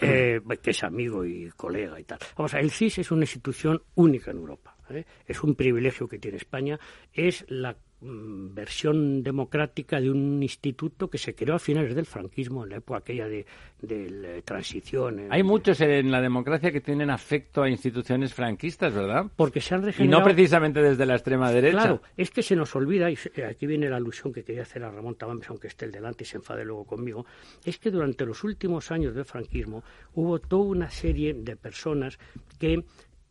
[0.00, 2.18] eh, que es amigo y colega y tal.
[2.36, 4.76] Vamos a ver, el CIS es una institución única en Europa.
[4.90, 5.04] ¿eh?
[5.24, 6.80] Es un privilegio que tiene España.
[7.12, 12.70] Es la versión democrática de un instituto que se creó a finales del franquismo, en
[12.70, 13.44] la época aquella de,
[13.82, 15.26] de, de transición.
[15.30, 19.26] Hay muchos en la democracia que tienen afecto a instituciones franquistas, ¿verdad?
[19.36, 20.18] Porque se han regenerado...
[20.18, 21.76] Y no precisamente desde la extrema derecha.
[21.76, 24.90] Claro, es que se nos olvida, y aquí viene la alusión que quería hacer a
[24.90, 27.26] Ramón Tamames, aunque esté el delante y se enfade luego conmigo,
[27.64, 29.84] es que durante los últimos años del franquismo
[30.14, 32.18] hubo toda una serie de personas
[32.58, 32.84] que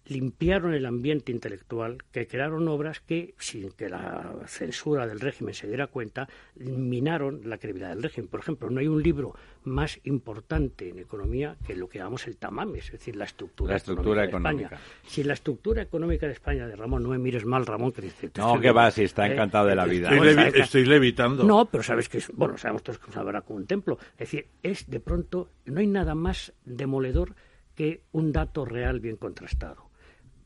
[0.09, 5.67] limpiaron el ambiente intelectual, que crearon obras que, sin que la censura del régimen se
[5.67, 8.27] diera cuenta, minaron la credibilidad del régimen.
[8.27, 12.37] Por ejemplo, no hay un libro más importante en economía que lo que llamamos el
[12.37, 14.69] tamames, es decir, la estructura, la estructura económica, económica.
[14.69, 15.07] de España.
[15.07, 18.31] Si la estructura económica de España, de Ramón, no me mires mal, Ramón, que dice...
[18.37, 20.09] No, que va, si está encantado eh, de la vida.
[20.09, 21.43] Estoy, levi estoy, levitando.
[21.43, 23.99] No, pero sabes que, es, bueno, sabemos todos que es una verdad como un templo.
[24.13, 27.35] Es decir, es de pronto, no hay nada más demoledor
[27.75, 29.88] que un dato real bien contrastado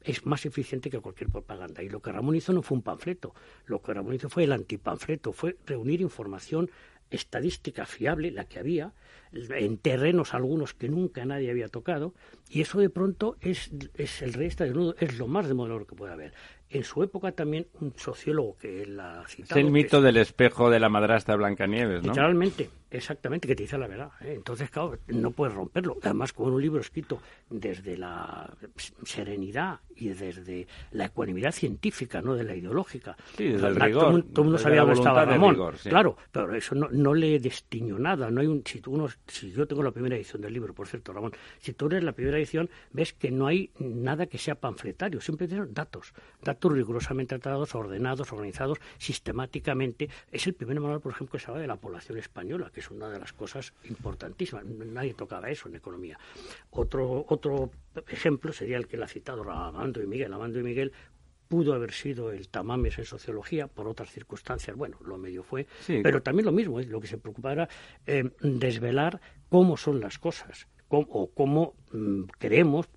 [0.03, 1.81] es más eficiente que cualquier propaganda.
[1.83, 3.33] Y lo que Ramón hizo no fue un panfleto,
[3.65, 6.69] lo que Ramón hizo fue el antipanfleto, fue reunir información
[7.09, 8.93] estadística fiable, la que había,
[9.31, 12.13] en terrenos algunos que nunca nadie había tocado,
[12.49, 15.95] y eso de pronto es, es el rey está desnudo, es lo más demoledor que
[15.95, 16.33] puede haber.
[16.69, 19.59] En su época también un sociólogo que la citado...
[19.59, 22.09] Es el mito es, del espejo de la madrastra Blancanieves, ¿no?
[22.09, 24.11] Literalmente, exactamente, que te dice la verdad.
[24.21, 24.33] ¿eh?
[24.35, 25.97] Entonces, claro, no puedes romperlo.
[26.01, 27.19] Además, como en un libro escrito
[27.49, 28.49] desde la
[29.03, 33.15] serenidad y desde la ecuanimidad científica, no de la ideológica.
[33.37, 34.03] Sí, desde el rigor.
[34.03, 35.55] Todo, el mundo sabía dónde estaba Ramón.
[35.55, 35.89] Rigor, sí.
[35.89, 38.29] Claro, pero eso no, no, le destiñó nada.
[38.29, 40.87] No hay un, si, tú uno, si yo tengo la primera edición del libro, por
[40.87, 44.55] cierto, Ramón, si tú eres la primera edición, ves que no hay nada que sea
[44.55, 50.09] panfletario, siempre tienen datos, datos rigurosamente tratados, ordenados, organizados sistemáticamente.
[50.31, 52.91] Es el primer manual, por ejemplo, que se habla de la población española, que es
[52.91, 54.65] una de las cosas importantísimas.
[54.65, 56.17] Nadie tocaba eso en economía.
[56.71, 57.71] Otro, otro
[58.07, 60.33] ejemplo sería el que le ha citado Amando y Miguel.
[60.33, 60.91] Amando y Miguel
[61.47, 65.99] pudo haber sido el tamames en sociología por otras circunstancias, bueno, lo medio fue, sí,
[66.01, 66.85] pero también lo mismo, ¿eh?
[66.85, 67.69] lo que se preocupaba era
[68.07, 72.87] eh, desvelar cómo son las cosas cómo, o cómo mmm, creemos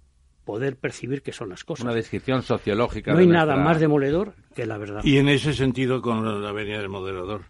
[0.44, 1.84] poder percibir qué son las cosas.
[1.84, 3.12] Una descripción sociológica.
[3.12, 3.64] No hay de nada nuestra...
[3.64, 5.00] más demoledor que la verdad.
[5.02, 7.46] Y en ese sentido, con la venia del moderador,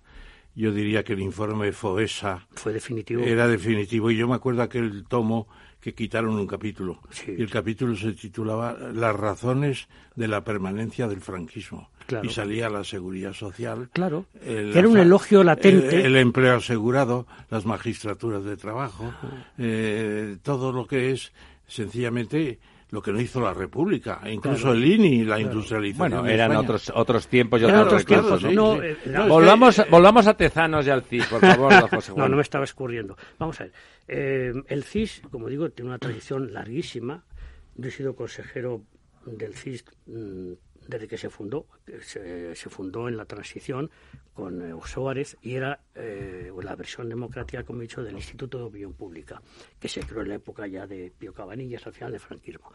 [0.57, 3.23] yo diría que el informe FOESA fue definitivo.
[3.23, 5.47] Era definitivo y yo me acuerdo aquel tomo
[5.81, 7.01] que quitaron un capítulo.
[7.11, 7.35] Sí.
[7.39, 9.87] Y el capítulo se titulaba Las razones
[10.17, 11.91] de la permanencia del franquismo.
[12.07, 12.27] Claro.
[12.27, 13.91] Y salía la seguridad social.
[13.93, 14.27] Claro.
[14.45, 16.01] El, que era un elogio latente.
[16.01, 19.13] El, el, empleo asegurado, las magistraturas de trabajo,
[19.59, 21.33] eh, todo lo que es
[21.67, 22.59] sencillamente
[22.91, 24.77] lo que no hizo la República, e incluso claro.
[24.79, 25.41] el INI, la claro.
[25.43, 25.99] industrialización.
[26.11, 26.61] Bueno, eran España.
[26.61, 28.39] otros otros tiempos y otros otros recursos.
[28.41, 28.77] tiempos, ¿no?
[28.77, 29.11] no, Sí.
[29.11, 32.25] no, volvamos, que- volvamos a Tezanos y al CIS, por favor, don José Juan.
[32.25, 33.17] No, no me estaba escurriendo.
[33.39, 33.73] Vamos a ver.
[34.09, 37.25] Eh, el CIS, como digo, tiene una tradición larguísima.
[37.75, 38.83] Yo he sido consejero
[39.27, 40.53] del CIS mm,
[40.89, 41.67] desde que se fundó.
[42.03, 43.91] Se, se fundó en la transición
[44.35, 48.65] con eh, Suárez y era eh, la versión democrática, como he dicho, del Instituto de
[48.65, 49.41] Opinión Pública,
[49.81, 52.73] que se creó en la época ya de Pío Cabanillas, al final del franquismo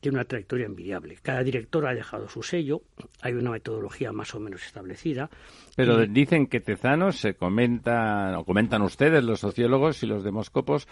[0.00, 1.16] tiene una trayectoria envidiable.
[1.22, 2.82] Cada director ha dejado su sello,
[3.22, 5.30] hay una metodología más o menos establecida.
[5.76, 10.86] Pero y- dicen que Tezanos se comenta, o comentan ustedes, los sociólogos y los demoscopos,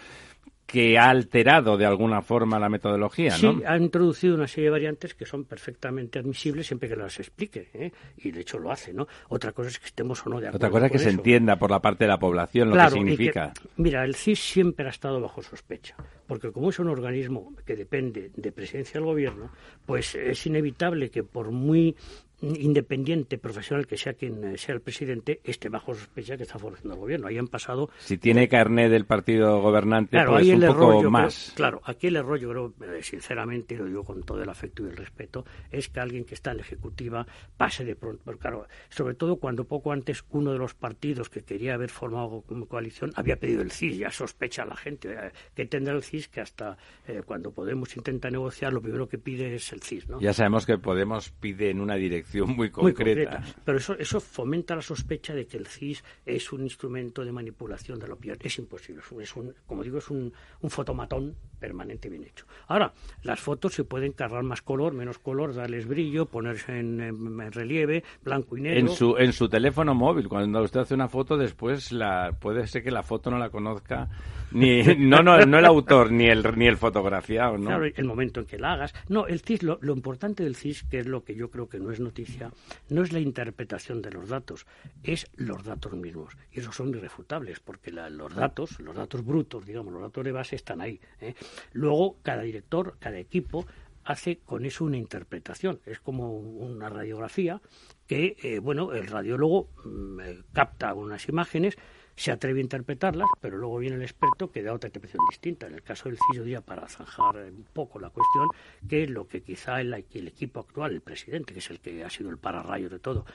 [0.67, 3.61] que ha alterado de alguna forma la metodología, Sí, ¿no?
[3.65, 7.91] ha introducido una serie de variantes que son perfectamente admisibles siempre que las explique, ¿eh?
[8.17, 9.07] y de hecho lo hace, ¿no?
[9.29, 10.57] Otra cosa es que estemos o no de acuerdo.
[10.67, 12.83] Otra cosa es que se entienda por la parte de la población lo que y
[12.83, 13.53] que- significa.
[13.77, 15.95] mira, el CIS siempre ha estado bajo sospecha,
[16.27, 19.49] porque como es un organismo que depende de presidencia del gobierno,
[19.85, 21.95] pues es inevitable que por muy
[22.41, 26.93] independiente, profesional que sea quien eh, sea el presidente, esté bajo sospecha que está favoreciendo
[26.93, 27.27] al gobierno.
[27.27, 30.79] Ahí han pasado Si tiene carné del partido gobernante, Claro, pues ahí un el poco
[30.79, 31.53] error, yo creo- más.
[31.55, 34.83] claro, aquí el error, yo creo, eh, sinceramente, y lo digo con todo el afecto
[34.83, 37.25] y el respeto, es que alguien que está en la ejecutiva
[37.57, 38.21] pase de pronto.
[38.25, 42.41] Porque, claro, sobre todo cuando poco antes uno de los partidos que quería haber formado
[42.47, 46.07] como coalición había pedido el CIS, ya sospecha la gente eh, que tendrá el CIS
[46.07, 46.77] CIS que hasta
[47.07, 50.07] eh, cuando Podemos intenta negociar, lo primero que pide es el CIS.
[50.07, 50.21] ¿no?
[50.21, 53.43] Ya sabemos que Podemos pide en una dirección muy concreta.
[53.63, 57.99] Pero eso, eso fomenta la sospecha de que el CIS es un instrumento de manipulación
[57.99, 58.37] de la opinión.
[58.41, 59.01] Es imposible.
[59.21, 62.45] Es un, como digo, es un, un fotomatón permanente bien hecho.
[62.67, 68.03] Ahora, las fotos se pueden cargar más color, menos color, darles brillo, ponerse en, relieve,
[68.23, 68.79] blanco y negro.
[68.79, 72.83] En su, en su teléfono móvil, cuando usted hace una foto, después la, puede ser
[72.83, 74.09] que la foto no la conozca
[74.51, 77.65] ni no, no, no el autor ni el ni el fotografiado, ¿no?
[77.67, 78.93] Claro, el momento en que la hagas.
[79.09, 81.91] No, el CIS, lo, importante del CIS, que es lo que yo creo que no
[81.91, 82.51] es noticia,
[82.89, 84.65] no es la interpretación de los datos,
[85.03, 86.35] es los datos mismos.
[86.51, 90.55] Y esos son irrefutables, porque los datos, los datos brutos, digamos, los datos de base
[90.55, 90.99] están ahí.
[91.21, 91.35] ¿eh?
[91.73, 93.65] Luego, cada director, cada equipo
[94.07, 95.79] hace con eso una interpretación.
[95.85, 97.61] Es como una radiografía
[98.07, 101.77] que, eh, bueno, el radiólogo mm, eh, capta unas imágenes,
[102.17, 105.67] se atreve a interpretarlas, pero luego viene el experto que da otra interpretación distinta.
[105.67, 108.47] En el caso del CIS, día para zanjar un poco la cuestión,
[108.89, 112.09] que lo que quizá el, el, equipo actual, el presidente, que es el que ha
[112.09, 113.25] sido el pararrayo de todo,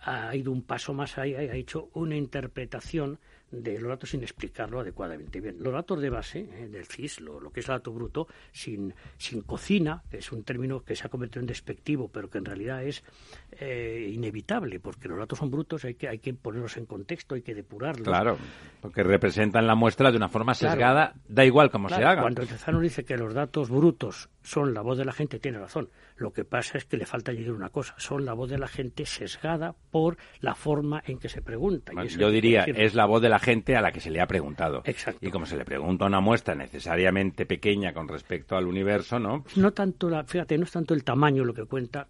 [0.00, 3.18] ha ido un paso más ahí, ha hecho una interpretación
[3.50, 5.40] de los datos sin explicarlo adecuadamente.
[5.40, 8.94] Bien, los datos de base eh, del CIS, lo, que es el dato bruto, sin,
[9.16, 12.44] sin cocina, que es un término que se ha convertido en despectivo, pero que en
[12.44, 13.04] realidad es
[13.52, 17.42] eh, inevitable, porque los datos son brutos, hay que, hay que ponerlos en contexto, hay
[17.42, 18.08] que depurarlos.
[18.08, 18.36] Claro,
[18.80, 22.22] porque representan la muestra de una forma sesgada, da igual cómo se haga.
[22.22, 25.90] Cuando Cezano dice que los datos brutos son la voz de la gente, tiene razón.
[26.16, 28.68] Lo que pasa es que le falta añadir una cosa, son la voz de la
[28.68, 31.92] gente sesgada por la forma en que se pregunta.
[32.16, 34.82] yo diría, es la voz de la gente a la que se le ha preguntado.
[35.20, 39.44] Y como se le pregunta una muestra necesariamente pequeña con respecto al universo, ¿no?
[39.56, 42.06] No tanto, la, fíjate, no es tanto el tamaño lo que cuenta,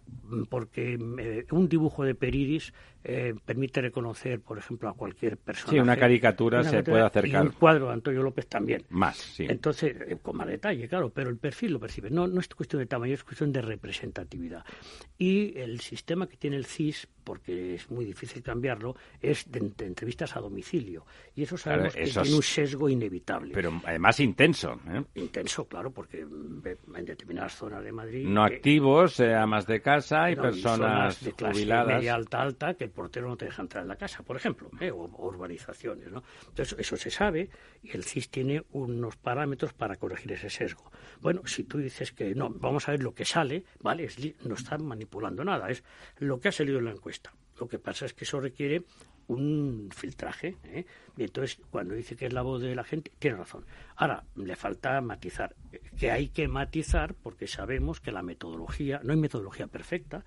[0.49, 2.73] porque eh, un dibujo de Periris
[3.09, 5.71] eh, permite reconocer, por ejemplo, a cualquier persona.
[5.71, 7.45] Sí, una caricatura se puede acercar.
[7.45, 8.83] Y un cuadro de Antonio López también.
[8.89, 9.45] Más, sí.
[9.47, 12.09] Entonces, eh, con más detalle, claro, pero el perfil lo percibe.
[12.09, 14.65] No, no es cuestión de tamaño, es cuestión de representatividad.
[15.17, 20.35] Y el sistema que tiene el CIS, porque es muy difícil cambiarlo, es de, entrevistas
[20.35, 21.05] a domicilio.
[21.33, 23.53] Y eso sabemos que tiene un sesgo inevitable.
[23.53, 24.81] Pero además intenso.
[24.85, 25.01] ¿eh?
[25.15, 28.27] Intenso, claro, porque en determinadas zonas de Madrid...
[28.27, 31.95] No activos, amas de casa y personas de clase jubiladas.
[31.99, 34.89] media alta alta que portero no te deja entrar en la casa, por ejemplo, ¿eh?
[34.89, 36.11] o, urbanizaciones.
[36.11, 36.23] ¿no?
[36.49, 37.47] Entonces, eso se sabe
[37.83, 40.91] y el CIS tiene unos parámetros para corregir ese sesgo.
[41.21, 44.09] Bueno, si tú dices que no, vamos a ver lo que sale, ¿vale?
[44.45, 45.83] no están manipulando nada, es
[46.17, 47.31] lo que ha salido en la encuesta.
[47.59, 48.83] Lo que pasa es que eso requiere
[49.27, 50.57] un filtraje.
[50.63, 50.85] ¿eh?
[51.17, 53.65] Y entonces, cuando dice que es la voz de la gente, tiene razón.
[53.95, 55.55] Ahora, le falta matizar,
[55.97, 60.23] que hay que matizar porque sabemos que la metodología, no hay metodología perfecta,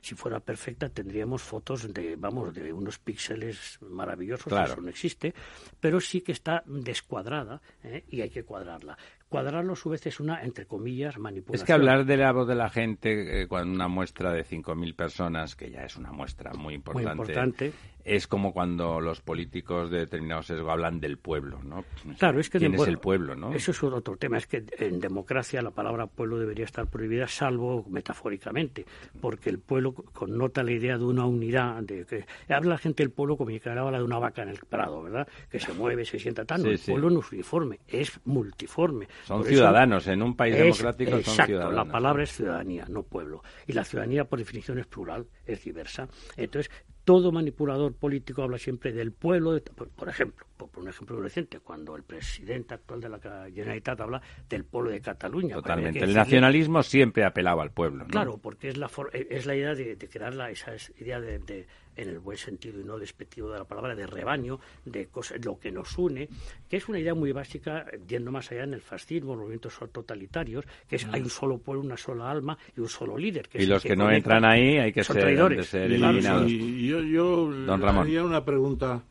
[0.00, 5.34] si fuera perfecta tendríamos fotos de, vamos, de unos píxeles maravillosos, eso no existe,
[5.80, 8.04] pero sí que está descuadrada ¿eh?
[8.08, 8.96] y hay que cuadrarla.
[9.28, 11.62] Cuadrarlo a su vez es una, entre comillas, manipulación.
[11.62, 14.94] Es que hablar de la voz de la gente eh, cuando una muestra de 5.000
[14.94, 17.72] personas, que ya es una muestra muy importante, muy importante,
[18.04, 21.84] es como cuando los políticos de determinados sesgo hablan del pueblo, ¿no?
[22.18, 23.52] Claro, es que ¿Quién es el pueblo, no?
[23.52, 24.38] Eso es otro tema.
[24.38, 28.86] Es que en democracia la palabra pueblo debería estar prohibida, salvo metafóricamente,
[29.20, 31.82] porque el pueblo connota la idea de una unidad.
[31.82, 34.58] De que habla la gente del pueblo como si habla de una vaca en el
[34.58, 35.28] prado, ¿verdad?
[35.50, 36.66] Que se mueve, se sienta tal.
[36.66, 39.08] el pueblo no es uniforme, es multiforme.
[39.24, 41.74] Son ciudadanos, en un país democrático son ciudadanos.
[41.74, 43.42] La palabra es ciudadanía, no pueblo.
[43.66, 46.08] Y la ciudadanía, por definición, es plural, es diversa.
[46.36, 46.70] Entonces,
[47.04, 49.60] todo manipulador político habla siempre del pueblo,
[49.96, 54.64] por, ejemplo, por, un ejemplo reciente, cuando el presidente actual de la Generalitat habla del
[54.64, 55.56] pueblo de Cataluña.
[55.56, 56.00] Totalmente.
[56.00, 58.06] El nacionalismo siempre apelaba al pueblo.
[58.06, 62.18] Claro, porque es la, es la idea de, crear la, esa idea de, en el
[62.18, 65.96] buen sentido y no despectivo de la palabra, de rebaño, de cosas, lo que nos
[65.98, 66.28] une,
[66.68, 70.64] que es una idea muy básica, yendo más allá en el fascismo, los movimientos totalitarios,
[70.88, 73.48] que es hay un solo pueblo, una sola alma y un solo líder.
[73.54, 76.50] y los que, no entran ahí hay que ser, eliminados.
[76.50, 79.04] Y yo, yo Don haría una pregunta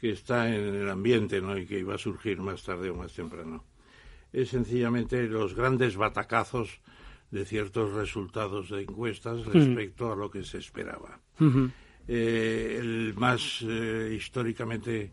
[0.00, 1.56] que está en el ambiente ¿no?
[1.56, 3.64] y que iba a surgir más tarde o más temprano.
[4.32, 6.80] Es sencillamente los grandes batacazos
[7.30, 11.20] de ciertos resultados de encuestas respecto a lo que se esperaba.
[12.08, 15.10] Eh, el más eh, históricamente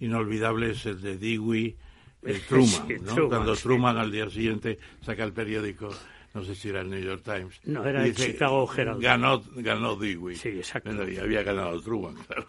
[0.00, 1.76] inolvidable es el de Dewey,
[2.22, 3.28] el Truman, ¿no?
[3.28, 5.90] Cuando Truman al día siguiente saca el periódico
[6.34, 7.60] no sé si era el New York Times.
[7.64, 9.02] No, era el Chicago Herald.
[9.02, 10.36] Ganó, ganó Dewey.
[10.36, 10.90] Sí, exacto.
[11.08, 12.46] y había ganado Truman, claro.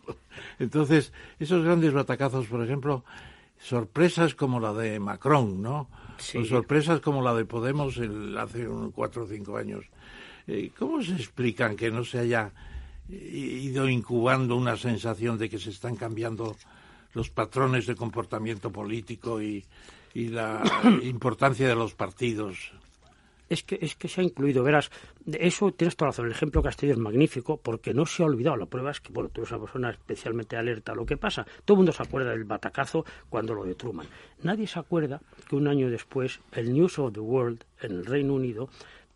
[0.59, 3.03] Entonces, esos grandes batacazos, por ejemplo,
[3.59, 5.89] sorpresas como la de Macron, ¿no?
[6.35, 9.83] O sorpresas como la de Podemos el, hace unos cuatro o cinco años.
[10.47, 12.51] Eh, ¿Cómo se explican que no se haya
[13.13, 16.55] ido incubando una sensación de que se están cambiando
[17.13, 19.63] los patrones de comportamiento político y,
[20.13, 20.63] y la
[21.03, 22.71] importancia de los partidos.
[23.49, 24.89] Es que, es que se ha incluido, verás,
[25.31, 28.65] eso tienes toda razón, el ejemplo Castillo es magnífico porque no se ha olvidado, la
[28.65, 31.75] prueba es que, bueno, tú eres una persona especialmente alerta a lo que pasa, todo
[31.75, 34.07] el mundo se acuerda del batacazo cuando lo de Truman,
[34.41, 38.33] nadie se acuerda que un año después el News of the World en el Reino
[38.33, 38.69] Unido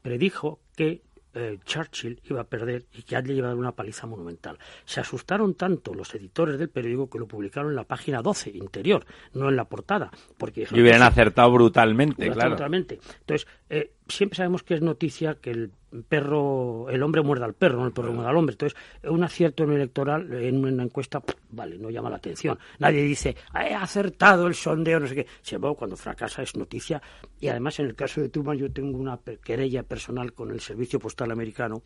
[0.03, 1.01] predijo que
[1.34, 4.57] eh, Churchill iba a perder y que le iba a dar una paliza monumental.
[4.86, 9.05] Se asustaron tanto los editores del periódico que lo publicaron en la página 12 interior,
[9.34, 10.11] no en la portada.
[10.38, 12.51] Porque y hubieran acertado brutalmente, claro.
[12.51, 12.99] Brutalmente.
[13.19, 15.71] Entonces, eh, siempre sabemos que es noticia que el
[16.07, 18.53] perro, el hombre muerda al perro, no el perro muerda al hombre.
[18.53, 22.57] Entonces, un acierto en electoral, en una encuesta, vale, no llama la atención.
[22.79, 25.27] Nadie dice, he acertado el sondeo, no sé qué.
[25.41, 27.01] Sin embargo, cuando fracasa es noticia.
[27.39, 30.99] Y además, en el caso de Truman, yo tengo una querella personal con el Servicio
[30.99, 31.81] Postal Americano.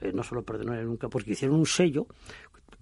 [0.00, 2.06] Eh, no solo perdonaré nunca, porque hicieron un sello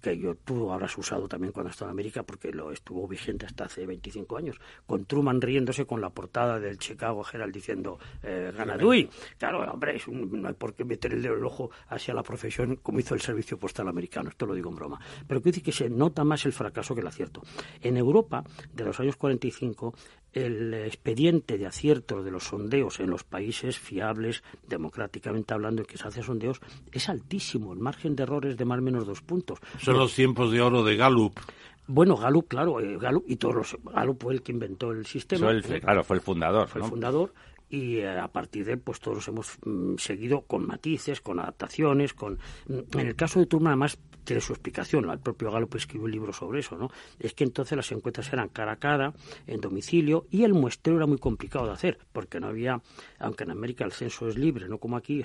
[0.03, 3.65] que yo tú habrás usado también cuando estaba en América, porque lo estuvo vigente hasta
[3.65, 9.09] hace 25 años, con Truman riéndose con la portada del Chicago Herald diciendo eh, Ganadui.
[9.37, 12.99] Claro, hombre, no hay por qué meter el dedo el ojo hacia la profesión como
[12.99, 14.99] hizo el Servicio Postal Americano, esto lo digo en broma.
[15.25, 17.41] Pero quiero decir que se nota más el fracaso que el acierto.
[17.81, 18.43] En Europa,
[18.73, 19.95] de los años 45,
[20.33, 25.97] el expediente de acierto de los sondeos en los países fiables, democráticamente hablando, en que
[25.97, 26.59] se hace sondeos,
[26.91, 27.73] es altísimo.
[27.73, 29.59] El margen de error es de más o menos dos puntos.
[29.79, 31.39] Son los tiempos de oro de Gallup.
[31.85, 35.51] Bueno, Gallup, claro, eh, Gallup y todos los, Gallup fue el que inventó el sistema.
[35.81, 36.67] claro, fue el fundador.
[36.67, 37.33] Fue el fundador
[37.69, 42.13] y eh, a partir de él pues todos hemos mm, seguido con matices, con adaptaciones,
[42.13, 46.05] con mm, en el caso de Turma además tiene su explicación, el propio Gallup escribió
[46.05, 46.89] un libro sobre eso, ¿no?
[47.19, 49.13] Es que entonces las encuestas eran cara a cara,
[49.47, 52.81] en domicilio, y el muestreo era muy complicado de hacer, porque no había,
[53.19, 55.23] aunque en América el censo es libre, no como aquí,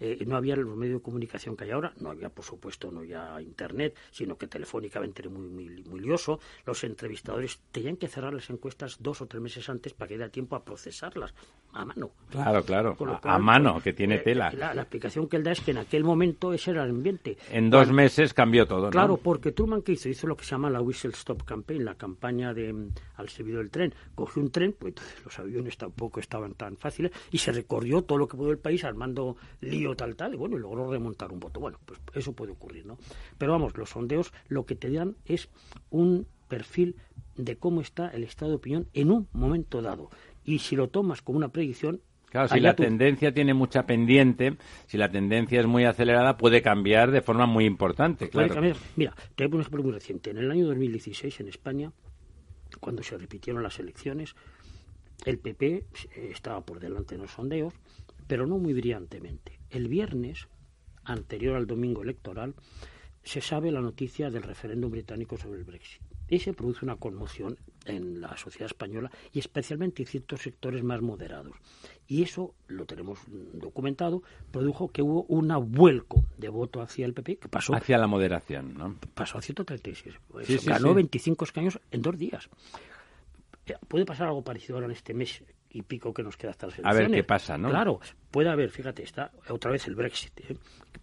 [0.00, 3.00] eh, no había los medios de comunicación que hay ahora, no había, por supuesto, no
[3.00, 8.34] había internet, sino que telefónicamente era muy, muy, muy lioso, los entrevistadores tenían que cerrar
[8.34, 11.34] las encuestas dos o tres meses antes para que diera tiempo a procesarlas
[11.72, 12.10] a mano.
[12.30, 14.52] Claro, claro, a, mano, que tiene eh, tela.
[14.52, 17.38] La, explicación que él da es que en aquel momento ese era el ambiente.
[17.50, 18.90] En dos meses cambió todo, ¿no?
[18.90, 20.08] Claro, porque Truman, ¿qué hizo?
[20.08, 23.58] Hizo lo que se llama la Whistle Stop Campaign, la campaña de mm, al servicio
[23.58, 23.94] del tren.
[24.14, 28.18] Cogió un tren, pues entonces los aviones tampoco estaban tan fáciles, y se recorrió todo
[28.18, 31.40] lo que pudo el país armando lío tal, tal, y bueno, y logró remontar un
[31.40, 31.60] voto.
[31.60, 32.98] Bueno, pues eso puede ocurrir, ¿no?
[33.38, 35.48] Pero vamos, los sondeos lo que te dan es
[35.90, 36.96] un perfil
[37.36, 40.10] de cómo está el estado de opinión en un momento dado
[40.44, 42.00] y si lo tomas como una predicción,
[42.30, 44.56] Claro, si la tendencia tiene mucha pendiente,
[44.86, 48.28] si la tendencia es muy acelerada, puede cambiar de forma muy importante.
[48.28, 48.62] Claro.
[48.96, 50.30] Mira, te voy a un ejemplo muy reciente.
[50.30, 51.92] En el año 2016, en España,
[52.78, 54.36] cuando se repitieron las elecciones,
[55.26, 55.86] el PP
[56.30, 57.74] estaba por delante en los sondeos,
[58.28, 59.58] pero no muy brillantemente.
[59.68, 60.46] El viernes,
[61.02, 62.54] anterior al domingo electoral,
[63.24, 66.00] se sabe la noticia del referéndum británico sobre el Brexit.
[66.30, 71.02] Y se produce una conmoción en la sociedad española y especialmente en ciertos sectores más
[71.02, 71.54] moderados.
[72.06, 77.36] Y eso, lo tenemos documentado, produjo que hubo un vuelco de voto hacia el PP
[77.36, 77.74] que pasó...
[77.74, 78.96] Hacia la moderación, ¿no?
[79.14, 80.14] Pasó a 136.
[80.28, 82.48] Pues ganó 25 escaños en dos días.
[83.66, 85.42] Eh, puede pasar algo parecido ahora en este mes
[85.72, 87.06] y pico que nos queda hasta las elecciones.
[87.06, 87.70] A ver qué pasa, ¿no?
[87.70, 88.00] Claro,
[88.30, 90.40] puede haber, fíjate, está otra vez el Brexit.
[90.40, 90.56] ¿eh?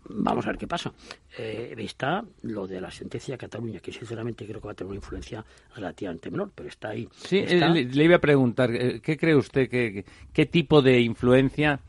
[0.09, 0.93] Vamos a ver qué pasa.
[1.37, 4.89] Eh, está lo de la sentencia de Cataluña, que sinceramente creo que va a tener
[4.89, 5.43] una influencia
[5.75, 7.07] relativamente menor, pero está ahí.
[7.15, 11.79] Sí, le, iba a preguntar, eh, ¿qué cree usted, que, qué tipo de influencia,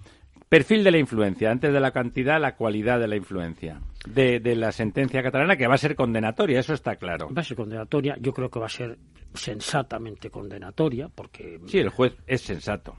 [0.49, 3.81] perfil de la influencia, antes de la cantidad, la cualidad de la influencia?
[4.07, 7.29] De, de, la sentencia catalana que va a ser condenatoria, eso está claro.
[7.35, 8.99] Va a ser condenatoria, yo creo que va a ser
[9.35, 11.61] sensatamente condenatoria, porque...
[11.67, 12.97] Sí, el juez es sensato.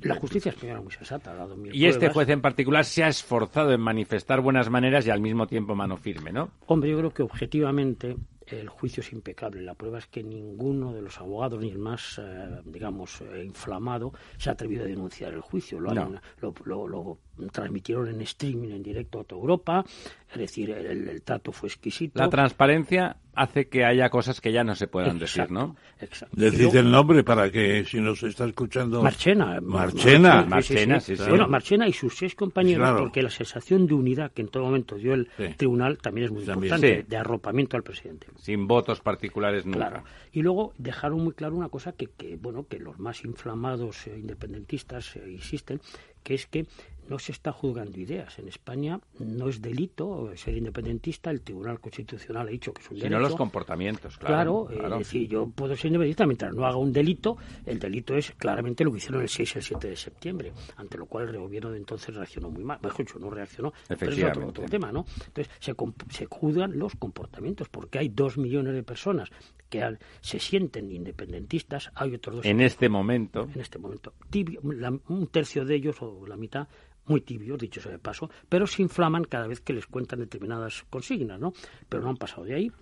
[0.00, 1.34] La justicia española es muy sensata.
[1.72, 5.46] y este juez en particular se ha esforzado en manifestar buenas maneras y al mismo
[5.46, 6.50] tiempo mano firme, ¿no?
[6.66, 8.16] Hombre, yo creo que objetivamente
[8.46, 9.62] el juicio es impecable.
[9.62, 14.12] La prueba es que ninguno de los abogados, ni el más, eh, digamos, eh, inflamado,
[14.38, 15.80] se ha atrevido a denunciar el juicio.
[15.80, 15.92] Lo,
[16.40, 17.18] lo,
[17.52, 19.84] transmitieron en streaming en directo a toda Europa,
[20.32, 22.18] es decir, el, trato fue exquisito.
[22.18, 25.76] La transparencia hace que haya cosas que ya no se puedan decir, ¿no?
[26.00, 26.34] Exacto.
[26.36, 29.02] Decid el nombre para que si nos está escuchando...
[29.02, 29.60] Marchena.
[29.60, 30.44] Marchena.
[30.46, 31.28] Marchena, sí, sí.
[31.28, 34.96] Bueno, Marchena y sus seis compañeros, porque la sensación de unidad que en todo momento
[34.96, 38.26] dio el tribunal también es muy importante, de arropamiento al presidente.
[38.36, 39.78] Sin votos particulares nunca.
[39.78, 40.04] Claro.
[40.32, 44.18] Y luego dejaron muy claro una cosa que, que bueno, que los más inflamados eh,
[44.18, 45.80] independentistas eh, insisten,
[46.22, 46.66] que es que
[47.08, 48.38] no se está juzgando ideas.
[48.38, 51.30] En España no es delito ser independentista.
[51.30, 53.08] El Tribunal Constitucional ha dicho que es un delito.
[53.08, 54.66] Sino los comportamientos, claro.
[54.66, 57.36] Claro, es decir, yo puedo ser independentista mientras no haga un delito.
[57.64, 60.98] El delito es claramente lo que hicieron el 6 y el 7 de septiembre, ante
[60.98, 62.78] lo cual el gobierno de entonces reaccionó muy mal.
[62.82, 65.04] Mejor dicho, no reaccionó, pero es otro, otro tema, ¿no?
[65.26, 65.74] Entonces, se,
[66.10, 69.30] se juzgan los comportamientos, porque hay dos millones de personas
[69.68, 72.44] que se sienten independentistas, hay otros dos.
[72.44, 73.48] En este momento.
[73.52, 74.14] En este momento.
[74.30, 76.68] Tibio, la, un tercio de ellos, o la mitad,
[77.06, 80.84] muy tibios, dicho sea de paso, pero se inflaman cada vez que les cuentan determinadas
[80.90, 81.52] consignas, ¿no?
[81.88, 82.72] Pero no han pasado de ahí.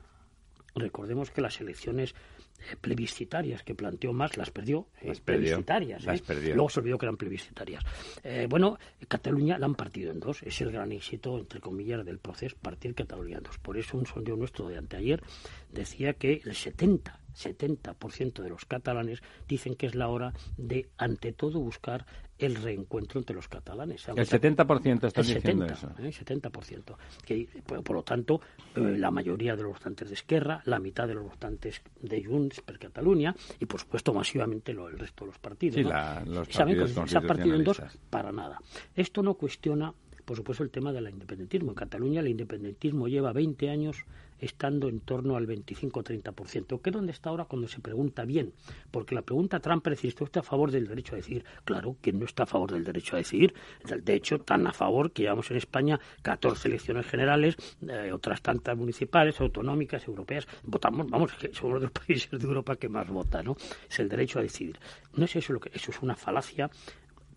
[0.77, 2.15] Recordemos que las elecciones
[2.59, 6.25] eh, plebiscitarias que planteó más las perdió, eh, las plebiscitarias, las ¿eh?
[6.27, 6.55] perdió.
[6.55, 7.85] luego se olvidó que eran plebiscitarias.
[8.25, 12.19] Eh, bueno, Cataluña la han partido en dos, es el gran éxito, entre comillas, del
[12.19, 13.59] proceso, partir Cataluña en dos.
[13.59, 15.23] Por eso un sondeo nuestro de anteayer
[15.71, 21.33] decía que el 70 70% de los catalanes dicen que es la hora de, ante
[21.33, 22.07] todo, buscar
[22.39, 24.09] el reencuentro entre los catalanes.
[24.09, 25.91] El 70% están el diciendo 70, eso.
[25.99, 26.11] ¿eh?
[26.11, 26.97] 70%.
[27.25, 28.41] Que, por, lo tanto,
[28.75, 32.61] eh, la mayoría de los votantes de Esquerra, la mitad de los votantes de Junts
[32.61, 35.77] per Catalunya y, por supuesto, masivamente lo, el resto de los partidos.
[35.77, 35.91] Sí, ¿no?
[35.91, 37.81] la, los ¿Saben que se ha partido en dos?
[38.11, 38.61] Para nada.
[38.97, 41.71] Esto no cuestiona, por supuesto, el tema del independentismo.
[41.71, 44.05] En Cataluña el independentismo lleva 20 años
[44.39, 48.53] estando en torno al 25-30%, que es donde está ahora cuando se pregunta bien,
[48.91, 51.45] porque la pregunta Trump es ¿está usted a favor del derecho a decidir?
[51.65, 53.55] Claro, ¿quién no está a favor del derecho a decidir?
[54.03, 57.57] De hecho, tan a favor que llevamos en España 14 elecciones generales,
[57.89, 62.77] eh, otras tantas municipales, autonómicas, europeas, votamos, vamos, que somos de los países de Europa
[62.77, 63.57] que más vota, ¿no?
[63.89, 64.79] Es el derecho a decidir.
[65.15, 66.71] No es eso lo que, eso es una falacia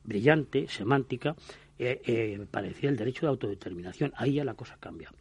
[0.04, 1.36] brillante, semántica,
[1.78, 4.14] eh, eh, parecía el derecho de autodeterminación.
[4.16, 5.12] Ahí ya la cosa cambia.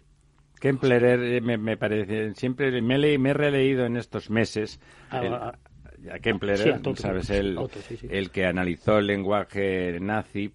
[0.61, 4.81] Kempler eh, me, me, parece, siempre me, le, me, he releído en estos meses.
[5.11, 5.59] Ah, el, ah,
[6.13, 7.31] a Kempler, sí, ¿sabes?
[7.31, 8.07] El, auto, sí, sí.
[8.11, 10.53] el que analizó el lenguaje nazi.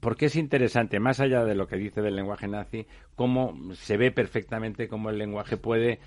[0.00, 4.10] Porque es interesante, más allá de lo que dice del lenguaje nazi, cómo se ve
[4.10, 5.98] perfectamente cómo el lenguaje puede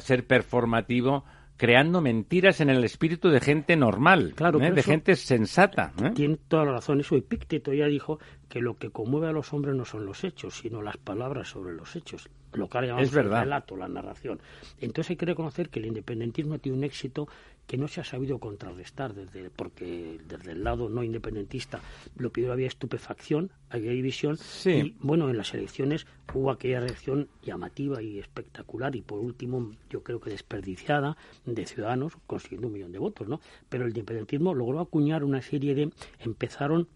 [0.00, 1.24] ser performativo
[1.60, 4.72] creando mentiras en el espíritu de gente normal, claro, ¿eh?
[4.72, 5.92] de gente sensata.
[6.02, 6.10] ¿eh?
[6.14, 7.00] Tiene toda la razón.
[7.00, 10.54] Eso Epícteto ya dijo que lo que conmueve a los hombres no son los hechos,
[10.54, 12.30] sino las palabras sobre los hechos.
[12.52, 13.38] Lo que ahora llamamos es verdad.
[13.38, 14.40] el relato, la narración.
[14.80, 17.28] Entonces hay que reconocer que el independentismo tiene un éxito
[17.70, 21.80] que no se ha sabido contrarrestar desde porque desde el lado no independentista
[22.16, 24.70] lo que había estupefacción, había división sí.
[24.70, 30.02] y bueno en las elecciones hubo aquella reacción llamativa y espectacular y por último yo
[30.02, 33.40] creo que desperdiciada de ciudadanos consiguiendo un millón de votos, ¿no?
[33.68, 36.88] Pero el independentismo logró acuñar una serie de empezaron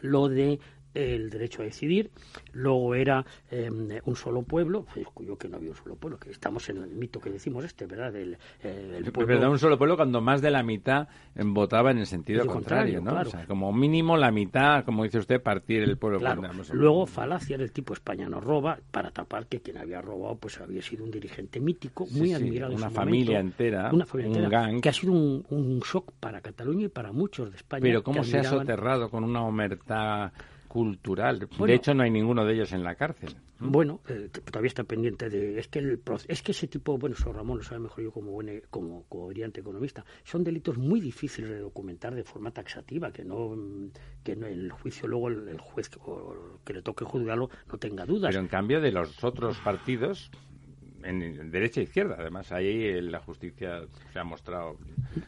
[0.00, 0.60] lo de
[0.94, 2.10] el derecho a decidir,
[2.52, 3.70] luego era eh,
[4.04, 4.86] un solo pueblo,
[5.20, 7.86] yo que no había un solo pueblo, que estamos en el mito que decimos este,
[7.86, 8.12] ¿verdad?
[8.12, 9.50] Del, eh, el pueblo...
[9.50, 13.10] Un solo pueblo cuando más de la mitad votaba en el sentido contrario, contrario, ¿no?
[13.10, 13.28] claro.
[13.28, 16.18] O sea, como mínimo la mitad, como dice usted, partir el pueblo.
[16.18, 16.42] Claro.
[16.72, 20.82] Luego falacia del tipo España no roba, para tapar que quien había robado pues había
[20.82, 24.06] sido un dirigente mítico, muy sí, admirado sí, una en su familia momento, entera, una
[24.06, 24.80] familia un entera, gang.
[24.80, 27.82] que ha sido un, un, shock para Cataluña y para muchos de España.
[27.82, 30.32] Pero cómo se ha soterrado con una omertad
[30.72, 31.46] cultural.
[31.58, 33.36] Bueno, de hecho, no hay ninguno de ellos en la cárcel.
[33.58, 35.58] Bueno, eh, todavía está pendiente de.
[35.58, 38.30] Es que el es que ese tipo, bueno, eso Ramón lo sabe mejor yo como
[38.30, 40.02] buen, como, como brillante economista.
[40.24, 43.54] Son delitos muy difíciles de documentar de forma taxativa, que no
[44.24, 45.98] que no, en el juicio luego el, el juez que,
[46.64, 48.30] que, le toque juzgarlo no tenga dudas.
[48.30, 50.30] Pero en cambio de los otros partidos
[51.04, 52.16] en derecha e izquierda.
[52.18, 53.82] Además, ahí la justicia
[54.12, 54.78] se ha mostrado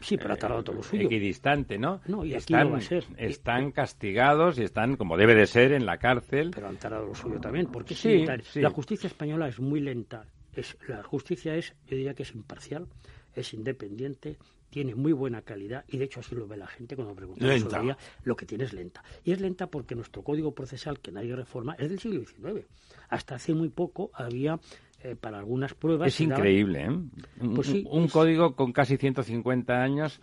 [0.01, 1.05] sí, pero ha tardado todo lo suyo.
[1.05, 2.01] equidistante, ¿no?
[2.07, 3.05] No, y están, aquí no va a ser.
[3.17, 6.51] están castigados y están, como debe de ser, en la cárcel.
[6.53, 8.61] Pero han tardado lo suyo también, porque sí, sí.
[8.61, 10.25] la justicia española es muy lenta.
[10.53, 12.87] Es, la justicia es, yo diría que es imparcial,
[13.35, 14.37] es independiente,
[14.69, 17.83] tiene muy buena calidad y de hecho así lo ve la gente cuando preguntamos sobre
[17.83, 19.03] ella, lo que tiene es lenta.
[19.23, 22.65] Y es lenta porque nuestro código procesal, que nadie reforma, es del siglo XIX.
[23.09, 24.59] Hasta hace muy poco había
[25.05, 26.07] eh, para algunas pruebas.
[26.07, 27.11] Es increíble, daban...
[27.41, 27.49] ¿eh?
[27.53, 28.11] Pues sí, un, un es...
[28.11, 30.21] código con casi 150 años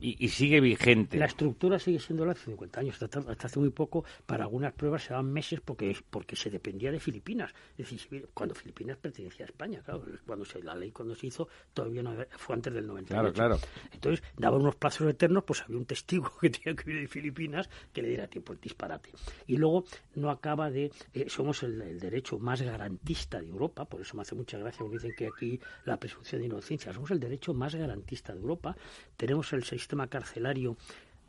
[0.00, 1.18] y, y, sigue vigente.
[1.18, 3.02] La estructura sigue siendo la de 50 años.
[3.02, 6.90] Hasta, hasta, hace muy poco, para algunas pruebas se daban meses porque, porque se dependía
[6.92, 7.52] de Filipinas.
[7.76, 11.48] Es decir, cuando Filipinas pertenecía a España, claro, cuando se, la ley cuando se hizo
[11.72, 13.08] todavía no fue antes del 98.
[13.08, 13.68] Claro, claro.
[13.92, 17.68] Entonces, daba unos plazos eternos, pues había un testigo que tenía que venir de Filipinas
[17.92, 19.10] que le diera tiempo el disparate.
[19.46, 19.84] Y luego
[20.14, 20.90] no acaba de...
[21.12, 24.78] Eh, somos el, el, derecho más garantista de Europa, por eso me hace mucha gracia
[24.78, 26.92] cuando dicen que aquí la presunción de inocencia.
[26.92, 28.76] Somos el derecho más garantista de Europa.
[29.16, 30.76] Tenemos el sistema carcelario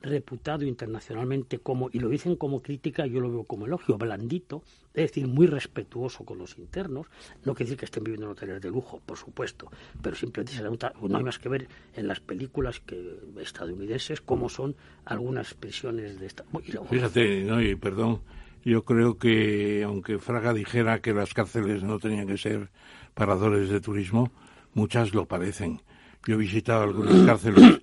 [0.02, 5.08] reputado internacionalmente como, y lo dicen como crítica, yo lo veo como elogio, blandito, es
[5.08, 7.08] decir, muy respetuoso con los internos.
[7.46, 9.70] No quiere decir que estén viviendo en hoteles de lujo, por supuesto,
[10.02, 14.48] pero simplemente se nota, no hay más que ver en las películas que, estadounidenses cómo
[14.50, 14.76] son
[15.06, 16.44] algunas prisiones de esta.
[16.90, 18.22] Fíjate, no, y perdón,
[18.64, 22.70] yo creo que aunque Fraga dijera que las cárceles no tenían que ser
[23.14, 24.32] paradores de turismo,
[24.74, 25.82] muchas lo parecen.
[26.26, 27.82] Yo he visitado algunas cárceles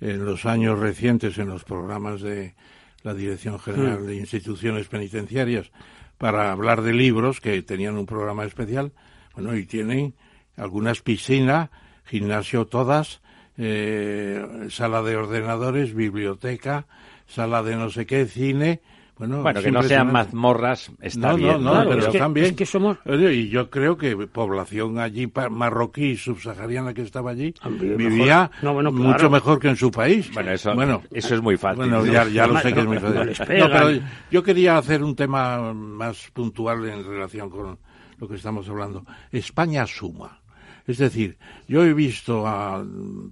[0.00, 2.54] en los años recientes en los programas de
[3.02, 5.70] la Dirección General de Instituciones Penitenciarias
[6.18, 8.92] para hablar de libros que tenían un programa especial.
[9.34, 10.14] Bueno, y tienen
[10.56, 11.70] algunas piscinas,
[12.04, 13.20] gimnasio todas,
[13.56, 16.86] eh, sala de ordenadores, biblioteca,
[17.26, 18.80] sala de no sé qué, cine,
[19.18, 21.62] bueno, que no sean mazmorras está bien.
[21.62, 22.54] No, no, pero están bien.
[22.54, 22.98] que somos...
[23.04, 27.54] Y yo creo que población allí marroquí, subsahariana que estaba allí,
[27.96, 30.30] vivía mucho mejor que en su país.
[30.32, 31.78] Bueno, eso, bueno, eso es muy fácil.
[31.78, 33.34] Bueno, ya, lo sé que es muy fácil.
[33.46, 33.90] pero
[34.30, 37.78] yo quería hacer un tema más puntual en relación con
[38.18, 39.04] lo que estamos hablando.
[39.32, 40.40] España suma.
[40.86, 41.36] Es decir,
[41.68, 42.82] yo he visto a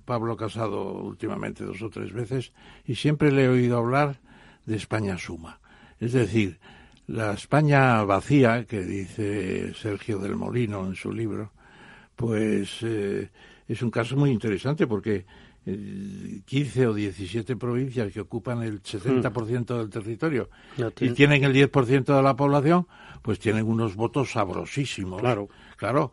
[0.05, 2.53] Pablo Casado últimamente dos o tres veces
[2.85, 4.21] y siempre le he oído hablar
[4.67, 5.59] de España suma.
[6.01, 6.59] Es decir,
[7.07, 11.53] la España vacía, que dice Sergio del Molino en su libro,
[12.17, 13.29] pues eh,
[13.69, 15.25] es un caso muy interesante porque
[15.65, 20.49] 15 eh, o 17 provincias que ocupan el 70% del territorio
[21.01, 22.87] y tienen el 10% de la población,
[23.23, 25.21] pues tienen unos votos sabrosísimos.
[25.21, 25.49] Claro.
[25.77, 26.13] Claro.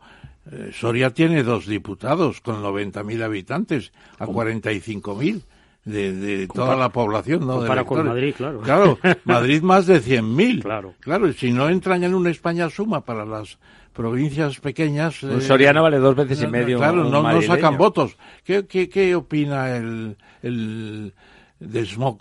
[0.50, 5.42] Eh, Soria tiene dos diputados con 90.000 habitantes a 45.000
[5.84, 7.64] de, de toda la población, ¿no?
[7.66, 8.60] Para con Madrid, claro.
[8.60, 10.62] Claro, Madrid más de 100.000.
[10.62, 10.94] Claro.
[11.00, 13.58] Claro, si no entran en una España suma para las
[13.92, 15.22] provincias pequeñas...
[15.22, 16.78] Un eh, Soriano vale dos veces y medio.
[16.78, 18.16] Claro, no, no, sacan votos.
[18.44, 21.14] ¿Qué, qué, qué opina el, el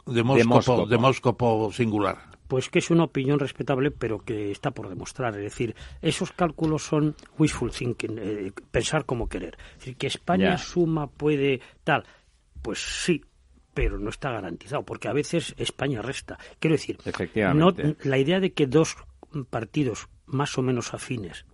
[0.06, 2.18] demóscopo, singular?
[2.48, 5.34] Pues que es una opinión respetable, pero que está por demostrar.
[5.36, 9.58] Es decir, esos cálculos son wishful thinking, eh, pensar como querer.
[9.72, 12.04] Es decir, que España suma puede tal.
[12.62, 13.24] Pues sí,
[13.74, 16.38] pero no está garantizado, porque a veces España resta.
[16.60, 16.98] Quiero decir,
[17.54, 17.74] no,
[18.04, 18.96] la idea de que dos
[19.50, 21.46] partidos más o menos afines,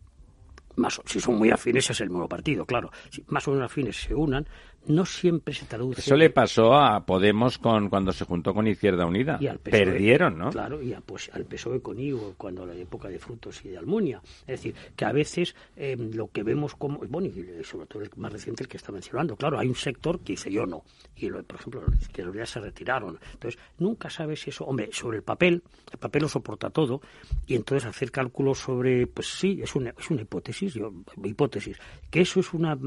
[0.76, 3.98] más, si son muy afines es el mismo partido, claro, si más o menos afines
[3.98, 4.48] se unan,
[4.88, 6.02] no siempre se traduce.
[6.02, 9.38] Eso le pasó a Podemos con cuando se juntó con Izquierda Unida.
[9.40, 10.50] Y al PSOE, Perdieron, ¿no?
[10.50, 14.22] Claro, y pues, al PSOE con Ivo, cuando la época de Frutos y de Almunia.
[14.42, 17.00] Es decir, que a veces eh, lo que vemos como.
[17.08, 19.36] Bueno, y sobre todo el más reciente, el que está mencionando.
[19.36, 20.84] Claro, hay un sector que dice yo no.
[21.16, 23.20] Y, por ejemplo, los izquierda se retiraron.
[23.34, 24.66] Entonces, nunca sabes eso.
[24.66, 27.02] Hombre, sobre el papel, el papel lo soporta todo.
[27.46, 29.08] Y entonces hacer cálculos sobre.
[29.08, 30.92] Pues sí, es una, es una hipótesis, yo,
[31.24, 31.78] hipótesis.
[32.10, 32.78] Que eso es una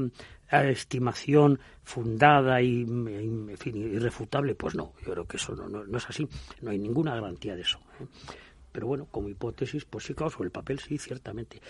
[0.49, 6.09] estimación fundada y, en fin, irrefutable, pues no, yo creo que eso no, no, es
[6.09, 6.27] así,
[6.61, 7.79] no hay ninguna garantía de eso.
[7.99, 8.05] ¿eh?
[8.73, 11.61] Pero bueno, como hipótesis, pues sí, claro, el papel sí, ciertamente.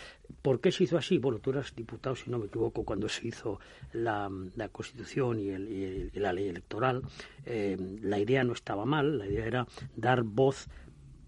[0.42, 1.18] ¿Por qué se hizo así?
[1.18, 3.60] Bueno, tú eras diputado, si no me equivoco, cuando se hizo
[3.92, 7.02] la, la Constitución y, el, la ley electoral.
[7.46, 9.68] Eh, la idea no estaba mal, la idea era
[9.98, 10.70] dar voz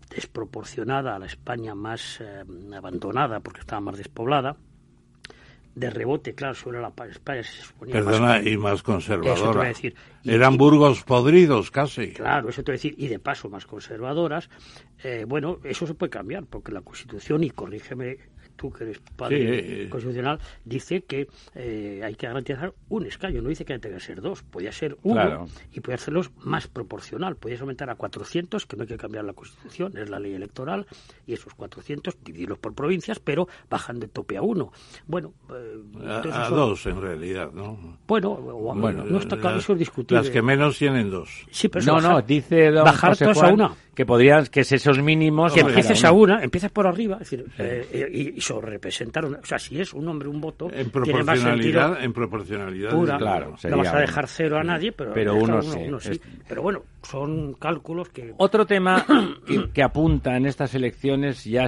[0.09, 2.43] desproporcionada a la España más eh,
[2.73, 4.55] abandonada porque estaba más despoblada
[5.75, 9.73] de rebote, claro, sobre la España se suponía Perdona, y más conservadora.
[10.23, 12.13] Eran burgos podridos casi.
[12.13, 14.49] Claro, eso te voy a decir, y de paso más conservadoras.
[15.03, 18.17] Eh, bueno, eso se puede cambiar, porque la Constitución, y corrígeme
[18.55, 23.65] tú que eres padre constitucional, dice que eh, hay que garantizar un escaño, no dice
[23.65, 27.89] que tenga que ser dos, podía ser uno y puede hacerlos más proporcional, podías aumentar
[27.89, 30.85] a 400, que no hay que cambiar la Constitución, es la ley electoral,
[31.25, 34.71] y esos 400 dividirlos por provincias, pero bajan de tope a uno.
[35.07, 37.97] Bueno, eh, a, dos en realidad, ¿no?
[38.07, 40.21] Bueno, bueno no está claro, eso es discutible.
[40.21, 41.45] Las que menos tienen dos.
[41.51, 45.53] Sí, pero no, no, dice bajar todos a una que podrían, que es esos mínimos.
[45.53, 49.57] Que empieces a una, empiezas por arriba, es decir, eh, y, sobre representar, o sea,
[49.57, 54.27] si es un hombre un voto, en proporcionalidad, en proporcionalidad, claro, no vas a dejar
[54.27, 58.33] cero a nadie, pero, pero uno, sí, Pero bueno, son cálculos que.
[58.37, 59.05] Otro tema
[59.73, 61.65] que, apunta en estas elecciones ya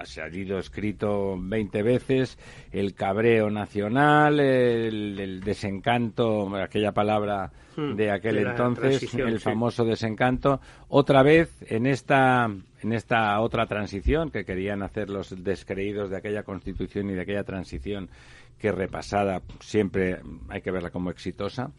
[0.00, 2.38] ha salido escrito 20 veces,
[2.72, 10.58] el cabreo nacional, el, desencanto, aquella palabra hmm, de aquel entonces, el famoso desencanto.
[10.88, 12.46] Otra vez, en esta,
[12.80, 17.44] en esta otra transición que querían hacer los descreídos de aquella constitución y de aquella
[17.44, 18.08] transición
[18.58, 21.72] que repasada siempre hay que verla como exitosa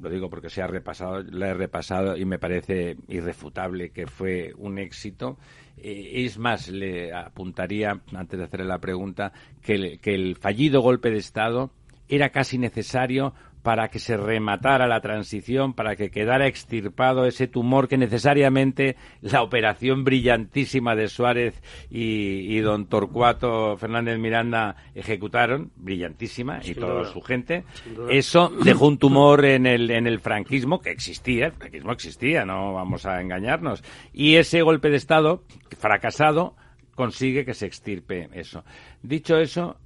[0.00, 4.52] lo digo porque se ha repasado, la he repasado y me parece irrefutable que fue
[4.56, 5.38] un éxito.
[5.76, 9.32] Eh, es más, le apuntaría, antes de hacerle la pregunta,
[9.62, 11.70] que el, fallido golpe de Estado
[12.08, 17.88] era casi necesario para que se rematara la transición, para que quedara extirpado ese tumor
[17.88, 26.74] que necesariamente la operación brillantísima de Suárez y, don Torcuato Fernández Miranda ejecutaron, brillantísima, y
[26.74, 27.64] toda su gente.
[28.10, 32.74] Eso dejó un tumor en el, en el franquismo, que existía, el franquismo existía, no
[32.74, 33.82] vamos a engañarnos.
[34.12, 35.42] Y ese golpe de Estado,
[35.78, 36.56] fracasado,
[36.94, 38.64] consigue que se extirpe eso.
[39.02, 39.76] Dicho eso,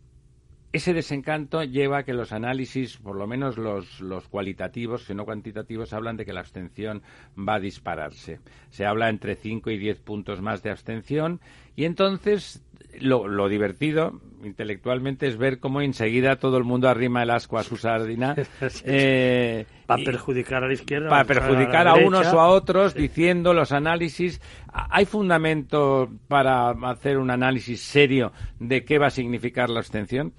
[0.72, 5.26] ese desencanto lleva a que los análisis, por lo menos los, los, cualitativos, si no
[5.26, 7.02] cuantitativos, hablan de que la abstención
[7.36, 8.40] va a dispararse.
[8.70, 11.40] Se habla entre 5 y 10 puntos más de abstención
[11.76, 12.64] y entonces
[13.00, 17.62] lo, lo, divertido intelectualmente es ver cómo enseguida todo el mundo arrima el asco a
[17.62, 18.34] su sardina.
[18.84, 21.08] eh, para perjudicar a la izquierda.
[21.08, 24.40] Para perjudicar a, unos o a otros, diciendo los análisis.
[24.72, 30.32] ¿Hay fundamento para hacer un análisis serio de qué va a significar la abstención?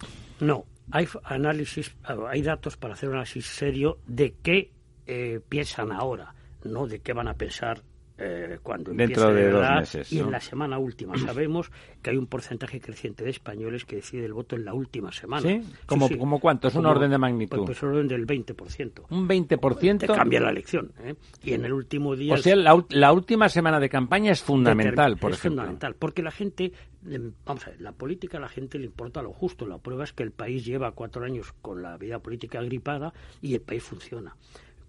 [0.44, 1.96] No, hay análisis,
[2.28, 4.72] hay datos para hacer un análisis serio de qué
[5.08, 7.82] eh, piensan ahora, no de qué van a pensar
[8.16, 10.14] eh, cuando Dentro de, dos meses.
[10.14, 11.72] Y en la semana última sabemos
[12.02, 15.42] que hay un porcentaje creciente de españoles que decide el voto en la última semana.
[15.42, 15.62] ¿Sí?
[15.88, 16.68] ¿Como, cuánto?
[16.68, 17.58] Es un orden de magnitud.
[17.58, 19.06] Pues, pues un orden del 20%.
[19.10, 20.00] ¿Un 20%?
[20.00, 20.92] Te cambia la elección.
[21.04, 21.16] ¿eh?
[21.44, 22.36] Y en el último día...
[22.36, 25.62] O sea, la, última semana de campaña es fundamental, por es ejemplo.
[25.62, 26.72] fundamental, porque la gente...
[27.46, 29.68] Vamos a ver, la política a la gente le importa lo justo.
[29.68, 33.12] La prueba es que el país lleva cuatro años con la vida política agripada
[33.42, 34.36] y el país funciona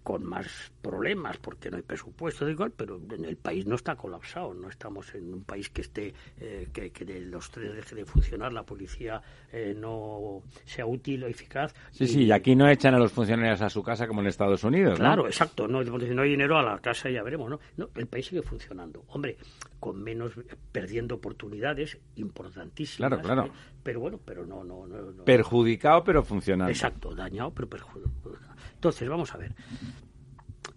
[0.05, 4.53] con más problemas porque no hay presupuesto, igual, pero en el país no está colapsado,
[4.53, 8.53] no estamos en un país que esté eh, que, de los tres deje de funcionar,
[8.53, 9.19] la policía
[9.51, 11.73] eh, no sea útil o eficaz.
[11.89, 14.63] Sí, sí, y aquí no echan a los funcionarios a su casa como en Estados
[14.63, 14.99] Unidos.
[14.99, 17.59] Claro, exacto, no, no hay dinero a la casa, ya veremos, ¿no?
[17.75, 19.05] no el país sigue funcionando.
[19.07, 19.37] Hombre,
[19.79, 20.33] con menos,
[20.71, 23.09] perdiendo oportunidades importantísimas.
[23.09, 23.45] Claro, claro.
[23.45, 23.51] ¿eh?
[23.81, 26.71] pero bueno, pero no, no, no, Perjudicado, pero funcionando.
[26.71, 28.54] Exacto, dañado, pero perjudicado.
[28.85, 29.55] Entonces, vamos a ver.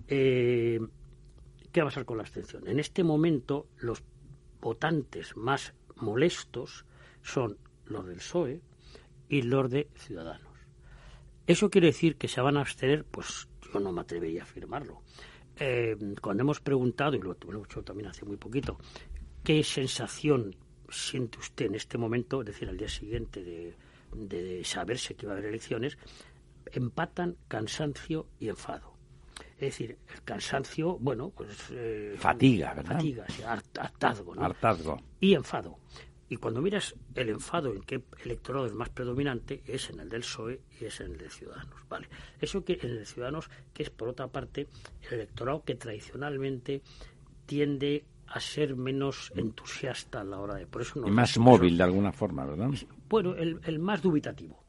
[0.09, 0.81] Eh,
[1.71, 2.67] ¿Qué va a pasar con la abstención?
[2.67, 4.03] En este momento, los
[4.63, 6.87] votantes más molestos
[7.21, 8.63] son los del PSOE
[9.29, 10.55] y los de Ciudadanos.
[11.47, 13.05] ¿Eso quiere decir que se van a abstener?
[13.05, 15.03] Pues yo no me atrevería a afirmarlo.
[15.61, 18.79] Eh, cuando hemos preguntado, y lo, hemos hecho también hace muy poquito,
[19.45, 20.57] ¿qué sensación
[20.89, 25.37] siente usted en este momento, es decir, al día siguiente de, saberse que va a
[25.37, 25.99] haber elecciones?
[26.73, 28.99] Empatan cansancio y enfado.
[29.55, 31.71] Es decir, el cansancio, bueno, pues...
[31.71, 32.95] Eh, fatiga, ¿verdad?
[32.95, 33.27] Fatiga,
[33.77, 34.45] hartazgo, ¿no?
[34.45, 35.03] Hartazgo.
[35.21, 35.79] Y enfado.
[36.29, 40.21] Y cuando miras el enfado en qué electorado es más predominante, es en el del
[40.21, 41.89] PSOE y es en el de Ciudadanos.
[41.89, 42.09] Vale.
[42.41, 44.69] Eso que en el de Ciudadanos, que es por otra parte
[45.03, 46.83] el electorado que tradicionalmente
[47.47, 50.67] tiende a ser menos entusiasta a la hora de...
[50.67, 52.69] Por eso no y más móvil de alguna forma, ¿verdad?
[53.09, 54.68] Bueno, el, el más dubitativo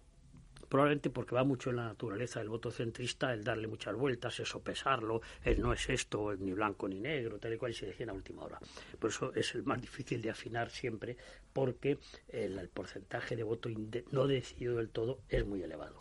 [0.70, 4.46] probablemente porque va mucho en la naturaleza del voto centrista, el darle muchas vueltas, el
[4.46, 8.08] sopesarlo, el no es esto, ni blanco ni negro, tal y cual se decía en
[8.08, 8.60] la última hora.
[9.00, 11.18] Por eso es el más difícil de afinar siempre,
[11.52, 11.98] porque
[12.30, 13.70] el, porcentaje de voto
[14.12, 15.98] no decidido del todo es muy elevado.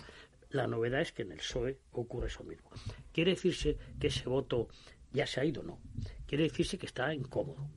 [0.50, 2.70] La novedad es que en el PSOE ocurre eso mismo.
[3.12, 4.68] Quiere decirse que ese voto
[5.12, 5.80] ya se ha ido, no.
[6.26, 7.68] Quiere decirse que está incómodo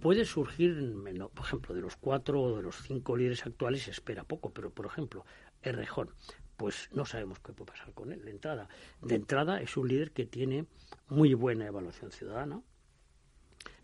[0.00, 0.94] puede surgir,
[1.34, 4.70] por ejemplo, de los cuatro o de los cinco líderes actuales se espera poco, pero
[4.70, 5.24] por ejemplo,
[5.62, 6.10] Errejón,
[6.56, 8.68] pues no sabemos qué puede pasar con él de entrada.
[9.02, 10.66] De entrada es un líder que tiene
[11.08, 12.60] muy buena evaluación ciudadana.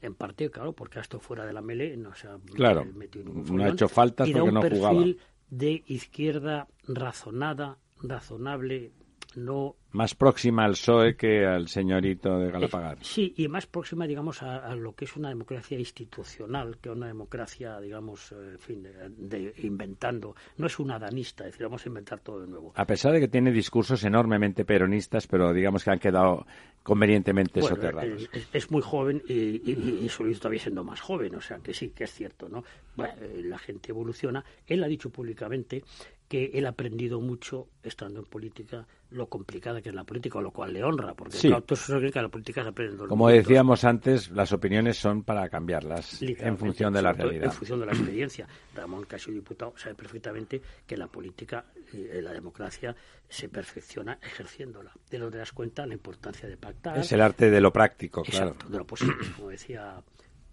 [0.00, 3.32] En parte, claro, porque ha estado fuera de la mele, no se ha claro, metido
[3.32, 4.98] no ha hecho faltas porque no jugaba.
[4.98, 5.20] perfil
[5.50, 8.92] de izquierda razonada, razonable,
[9.36, 12.98] no más próxima al PSOE que al señorito de Galapagar.
[13.00, 17.80] sí, y más próxima, digamos, a, lo que es una democracia institucional, que una democracia,
[17.80, 20.36] digamos, eh, en fin, de, inventando.
[20.58, 22.72] No es una danista, es decir, vamos a inventar todo de nuevo.
[22.76, 26.46] A pesar de que tiene discursos enormemente peronistas, pero digamos que han quedado
[26.82, 28.28] convenientemente soterrados.
[28.52, 32.04] Es, muy joven y, y, y, todavía siendo más joven, o sea que sí, que
[32.04, 32.62] es cierto, ¿no?
[32.98, 34.44] Eh, la gente evoluciona.
[34.66, 35.82] Él ha dicho públicamente
[36.28, 40.50] que él ha aprendido mucho estando en política lo complicada que es la política, lo
[40.50, 41.48] cual le honra, porque sí.
[41.48, 46.20] claro, que la política se aprende en Como decíamos antes, las opiniones son para cambiarlas
[46.22, 47.44] en función de la realidad.
[47.44, 48.48] En función de la experiencia.
[48.74, 52.96] Ramón, que ha sido diputado, sabe perfectamente que la política, eh, la democracia,
[53.28, 54.92] se perfecciona ejerciéndola.
[55.08, 56.98] De lo que das cuenta la importancia de pactar.
[56.98, 60.02] Es el arte de lo práctico, Exacto, de lo posible, como decía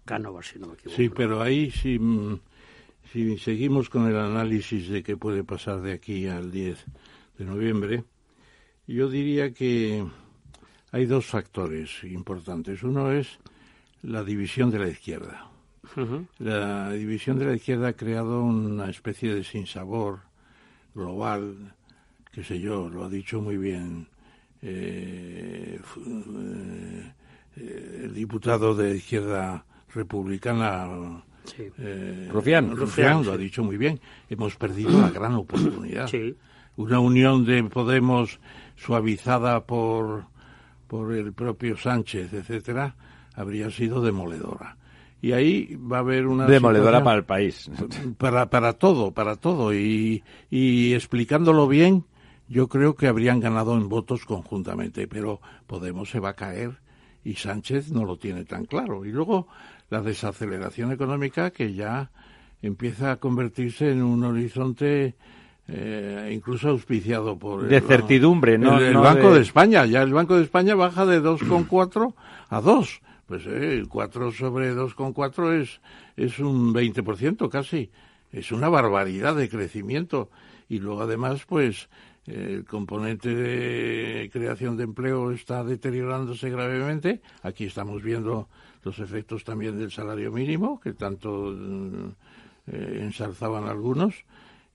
[0.04, 0.96] Cánovas, si no me equivoco.
[0.96, 1.98] Sí, pero ahí sí...
[3.12, 6.84] Si seguimos con el análisis de qué puede pasar de aquí al 10
[7.38, 8.04] de noviembre,
[8.86, 10.04] yo diría que
[10.90, 12.82] hay dos factores importantes.
[12.82, 13.38] Uno es
[14.02, 15.50] la división de la izquierda.
[16.38, 20.20] La división de la izquierda ha creado una especie de sinsabor
[20.94, 21.74] global
[22.34, 24.08] qué sé yo, lo ha dicho muy bien
[24.60, 25.78] eh,
[27.56, 29.64] eh, el diputado de izquierda
[29.94, 31.22] republicana
[31.78, 34.00] eh, Rufián, Rufián lo ha dicho muy bien.
[34.28, 36.10] Hemos perdido la gran oportunidad.
[36.76, 38.40] Una unión de Podemos
[38.76, 40.24] suavizada por,
[40.88, 42.96] por el propio Sánchez, etcétera,
[43.34, 44.76] habría sido demoledora.
[45.22, 46.46] Y ahí va a haber una.
[46.46, 47.70] Demoledora para el país.
[48.18, 49.72] Para, para todo, para todo.
[49.72, 52.04] Y, y explicándolo bien,
[52.46, 55.08] yo creo que habrían ganado en votos conjuntamente.
[55.08, 56.78] Pero Podemos se va a caer
[57.24, 59.04] y Sánchez no lo tiene tan claro.
[59.06, 59.48] Y luego
[59.90, 62.10] la desaceleración económica que ya
[62.62, 65.14] empieza a convertirse en un horizonte
[65.66, 68.78] eh, incluso auspiciado por de certidumbre, ¿no?
[68.78, 69.40] El, Banco de...
[69.40, 69.86] España.
[69.86, 72.14] Ya el Banco de España baja de 2,4
[72.50, 73.00] a 2.
[73.26, 75.80] Pues eh, el 4 sobre 2,4 es,
[76.16, 77.90] es un 20% casi.
[78.30, 80.28] Es una barbaridad de crecimiento.
[80.68, 81.88] Y luego además, pues
[82.26, 87.20] el componente de creación de empleo está deteriorándose gravemente.
[87.42, 88.48] Aquí estamos viendo
[88.82, 91.54] los efectos también del salario mínimo, que tanto
[92.66, 94.24] eh, ensalzaban algunos.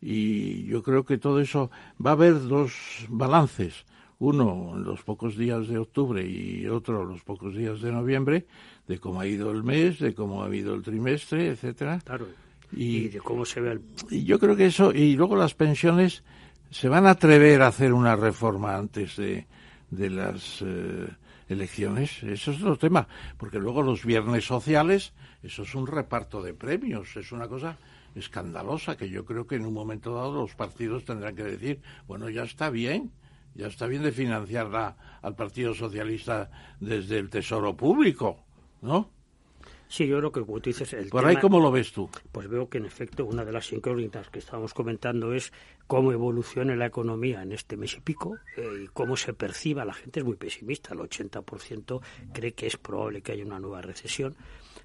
[0.01, 1.71] Y yo creo que todo eso
[2.03, 2.73] va a haber dos
[3.09, 3.85] balances.
[4.19, 8.45] Uno en los pocos días de octubre y otro en los pocos días de noviembre,
[8.87, 11.99] de cómo ha ido el mes, de cómo ha ido el trimestre, etcétera.
[12.03, 12.27] Claro.
[12.71, 13.81] Y, de cómo se ve el...
[14.11, 16.23] Y yo creo que eso, y luego las pensiones,
[16.69, 19.47] se van a atrever a hacer una reforma antes de,
[19.89, 21.07] de las eh,
[21.47, 22.23] elecciones.
[22.23, 25.13] Eso es otro tema, porque luego los viernes sociales,
[25.43, 27.77] eso es un reparto de premios, es una cosa
[28.15, 32.29] escandalosa que yo creo que en un momento dado los partidos tendrán que decir, bueno,
[32.29, 33.11] ya está bien,
[33.55, 38.45] ya está bien de financiar al Partido Socialista desde el Tesoro Público,
[38.81, 39.09] ¿no?
[39.89, 40.93] Sí, yo creo que como tú dices...
[40.93, 42.07] El ¿Por ahí cómo lo ves tú?
[42.31, 45.51] Pues veo que en efecto una de las incógnitas que estábamos comentando es
[45.87, 49.83] cómo evoluciona la economía en este mes y pico eh, y cómo se perciba.
[49.85, 52.01] La gente es muy pesimista, el 80%
[52.31, 54.35] cree que es probable que haya una nueva recesión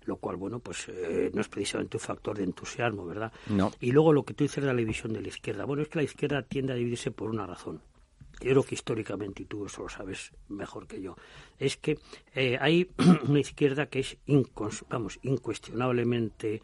[0.06, 3.32] lo cual, bueno, pues eh, no es precisamente un factor de entusiasmo, ¿verdad?
[3.48, 3.72] No.
[3.80, 5.64] Y luego lo que tú dices de la división de la izquierda.
[5.64, 7.80] Bueno, es que la izquierda tiende a dividirse por una razón.
[8.44, 11.16] Yo creo que históricamente, y tú eso lo sabes mejor que yo,
[11.58, 11.98] es que
[12.34, 12.90] eh, hay
[13.26, 14.18] una izquierda que es,
[14.90, 16.60] vamos, incuestionablemente,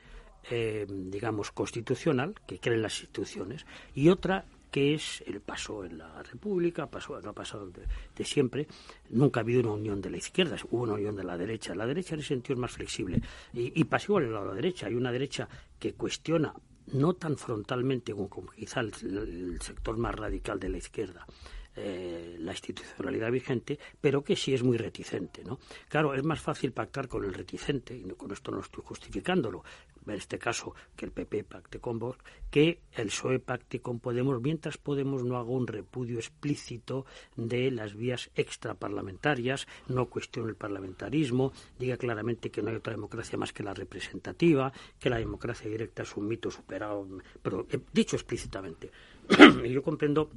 [0.50, 5.96] eh, digamos, constitucional, que cree en las instituciones, y otra que es el paso en
[5.96, 6.88] la República,
[7.22, 8.68] no ha pasado de, siempre,
[9.08, 11.74] nunca ha habido una unión de la izquierda, hubo una unión de la derecha.
[11.74, 13.20] La derecha en ese sentido es más flexible.
[13.52, 14.86] Y, y pasó en la derecha.
[14.86, 16.54] Hay una derecha que cuestiona
[16.92, 21.26] no tan frontalmente como, quizá el, sector más radical de la izquierda,
[21.76, 25.44] eh, la institucionalidad vigente, pero que sí es muy reticente.
[25.44, 25.58] ¿no?
[25.88, 29.62] Claro, es más fácil pactar con el reticente, y con esto no estoy justificándolo,
[30.06, 32.18] en este caso que el PP pacte con Vox,
[32.50, 37.06] que el PSOE pacte con Podemos, mientras Podemos no haga un repudio explícito
[37.36, 43.38] de las vías extraparlamentarias, no cuestione el parlamentarismo, diga claramente que no hay otra democracia
[43.38, 47.06] más que la representativa, que la democracia directa es un mito superado,
[47.42, 48.90] pero eh, dicho explícitamente.
[49.68, 50.30] yo comprendo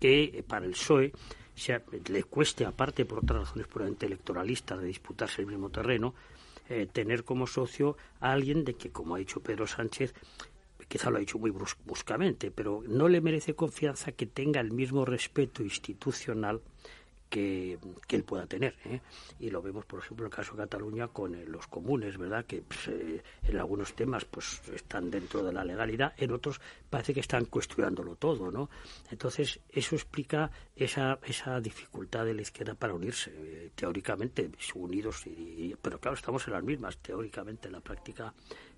[0.00, 1.12] que para el PSOE
[2.08, 6.14] le cueste, aparte por otras razones puramente electoralistas, de disputarse el mismo terreno,
[6.68, 10.14] eh, tener como socio a alguien de que, como ha dicho Pedro Sánchez,
[10.88, 15.04] quizá lo ha dicho muy bruscamente, pero no le merece confianza que tenga el mismo
[15.04, 16.60] respeto institucional
[17.36, 18.74] que, él pueda tener.
[18.84, 19.00] ¿eh?
[19.38, 22.46] Y lo vemos, por ejemplo, en el caso de Cataluña con eh, los comunes, ¿verdad?
[22.46, 27.12] Que pues, eh, en algunos temas pues están dentro de la legalidad, en otros parece
[27.12, 28.70] que están cuestionándolo todo, ¿no?
[29.10, 35.98] Entonces, eso explica esa, esa dificultad de la izquierda para unirse, teóricamente, unidos, y, pero
[35.98, 38.32] claro, estamos en las mismas, teóricamente, en la práctica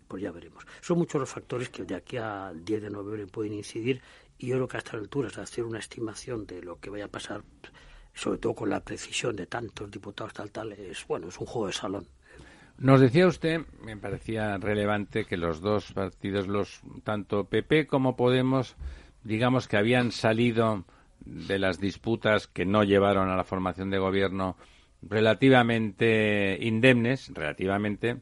[0.09, 0.65] pues ya veremos.
[0.81, 4.01] Son muchos los factores que de aquí al 10 de noviembre pueden incidir
[4.39, 7.09] y yo creo que a estas alturas hacer una estimación de lo que vaya a
[7.09, 7.43] pasar
[8.19, 11.69] sobre todo con la precisión de tantos diputados tal tal, es bueno, es un juego
[11.69, 12.07] de salón.
[12.79, 18.77] Nos decía usted, me parecía relevante que los dos partidos, los tanto PP como Podemos,
[19.23, 20.85] digamos que habían salido
[21.21, 24.57] de las disputas que no llevaron a la formación de gobierno
[25.03, 28.17] relativamente indemnes, relativamente,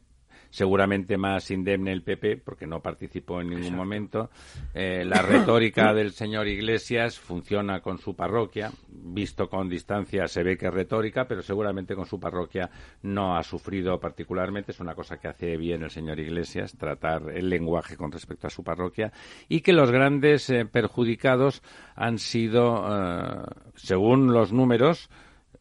[0.49, 4.29] seguramente más indemne el PP, porque no participó en ningún momento.
[4.73, 8.71] Eh, la retórica del señor Iglesias funciona con su parroquia.
[8.89, 12.69] Visto con distancia se ve que es retórica, pero seguramente con su parroquia
[13.03, 14.71] no ha sufrido particularmente.
[14.71, 18.49] Es una cosa que hace bien el señor Iglesias, tratar el lenguaje con respecto a
[18.49, 19.11] su parroquia.
[19.47, 21.61] Y que los grandes eh, perjudicados
[21.95, 23.43] han sido, eh,
[23.75, 25.09] según los números,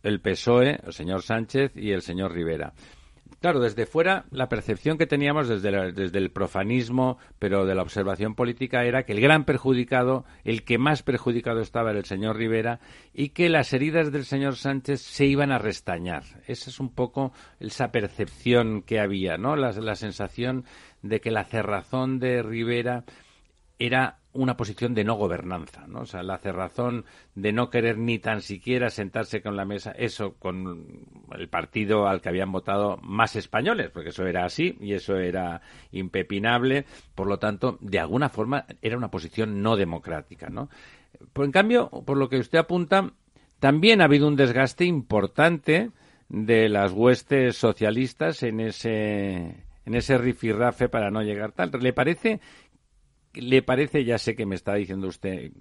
[0.02, 2.72] el PSOE, el señor Sánchez y el señor Rivera
[3.40, 8.34] Claro, desde fuera la percepción que teníamos desde, desde el profanismo, pero de la observación
[8.34, 12.80] política, era que el gran perjudicado, el que más perjudicado estaba era el señor Rivera
[13.12, 16.24] y que las heridas del señor Sánchez se iban a restañar.
[16.46, 19.54] Esa es un poco esa percepción que había, ¿no?
[19.54, 20.64] La, la sensación
[21.02, 23.04] de que la cerrazón de Rivera
[23.78, 26.00] era una posición de no gobernanza, ¿no?
[26.00, 27.04] O sea, la cerrazón
[27.34, 31.06] de no querer ni tan siquiera sentarse con la mesa, eso con
[31.36, 35.62] el partido al que habían votado más españoles, porque eso era así y eso era
[35.92, 36.84] impepinable,
[37.14, 40.68] por lo tanto, de alguna forma era una posición no democrática, ¿no?
[41.34, 43.12] En cambio, por lo que usted apunta,
[43.58, 45.90] también ha habido un desgaste importante
[46.28, 51.70] de las huestes socialistas en ese en ese rifirrafe para no llegar tal.
[51.80, 52.40] ¿Le parece
[53.36, 55.52] ¿Le parece, ya sé que me está diciendo usted,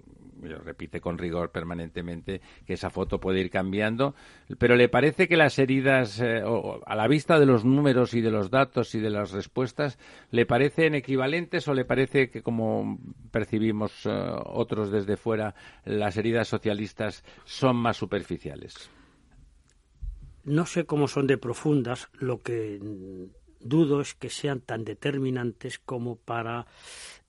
[0.42, 4.14] lo repite con rigor permanentemente, que esa foto puede ir cambiando,
[4.58, 6.42] pero ¿le parece que las heridas, eh,
[6.86, 9.98] a la vista de los números y de los datos y de las respuestas,
[10.30, 12.98] ¿le parecen equivalentes o le parece que, como
[13.30, 15.54] percibimos eh, otros desde fuera,
[15.84, 18.90] las heridas socialistas son más superficiales?
[20.44, 22.80] No sé cómo son de profundas, lo que
[23.60, 26.66] dudo es que sean tan determinantes como para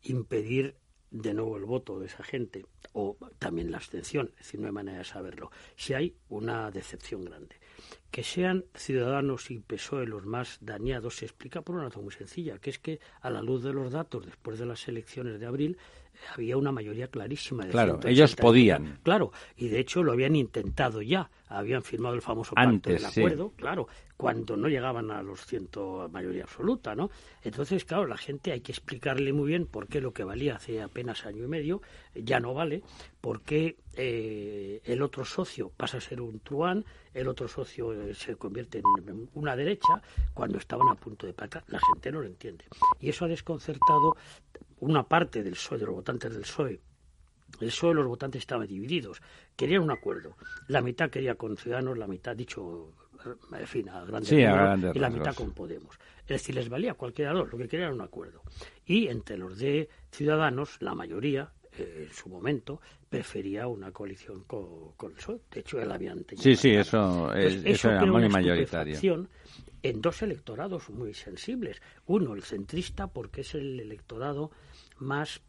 [0.10, 0.76] impedir
[1.12, 4.74] de nuevo el voto de esa gente o también la abstención, es decir, no hay
[4.74, 5.52] manera de saberlo.
[5.76, 7.56] Si hay una decepción grande.
[8.12, 12.58] Que sean ciudadanos y PSOE los más dañados se explica por una razón muy sencilla,
[12.58, 15.78] que es que a la luz de los datos después de las elecciones de abril
[16.34, 17.66] había una mayoría clarísima.
[17.66, 19.00] De claro, ellos podían.
[19.04, 23.54] Claro, y de hecho lo habían intentado ya, habían firmado el famoso pacto del acuerdo,
[23.56, 27.12] claro, cuando no llegaban a los ciento mayoría absoluta, ¿no?
[27.44, 30.82] Entonces, claro, la gente hay que explicarle muy bien por qué lo que valía hace
[30.82, 31.82] apenas año y medio
[32.16, 32.82] ya no vale,
[33.22, 36.84] por qué eh, el otro socio pasa a ser un truán,
[37.14, 40.02] el otro socio eh, se convierte en una derecha
[40.34, 41.64] cuando estaban a punto de pactar.
[41.68, 42.66] La gente no lo entiende.
[43.00, 44.18] Y eso ha desconcertado
[44.80, 46.82] una parte del PSOE, de los votantes del PSOE,
[47.60, 49.22] el PSOE, los votantes estaban divididos.
[49.56, 50.36] Querían un acuerdo.
[50.68, 52.94] La mitad quería con Ciudadanos, la mitad, dicho,
[53.26, 55.98] en fin, a grandes, sí, y la mitad con Podemos.
[56.22, 58.42] Es decir, les valía cualquiera de los lo que querían era un acuerdo.
[58.86, 64.92] Y entre los de Ciudadanos, la mayoría, eh, en su momento, prefería una coalición con,
[64.98, 65.40] con, el PSOE.
[65.52, 69.28] De hecho, él había tenido Sí, sí, eso, eso, era muy mayoritario.
[69.84, 71.82] En dos electorados muy sensibles.
[72.08, 74.52] Uno, el centrista, porque es el electorado
[74.98, 75.40] más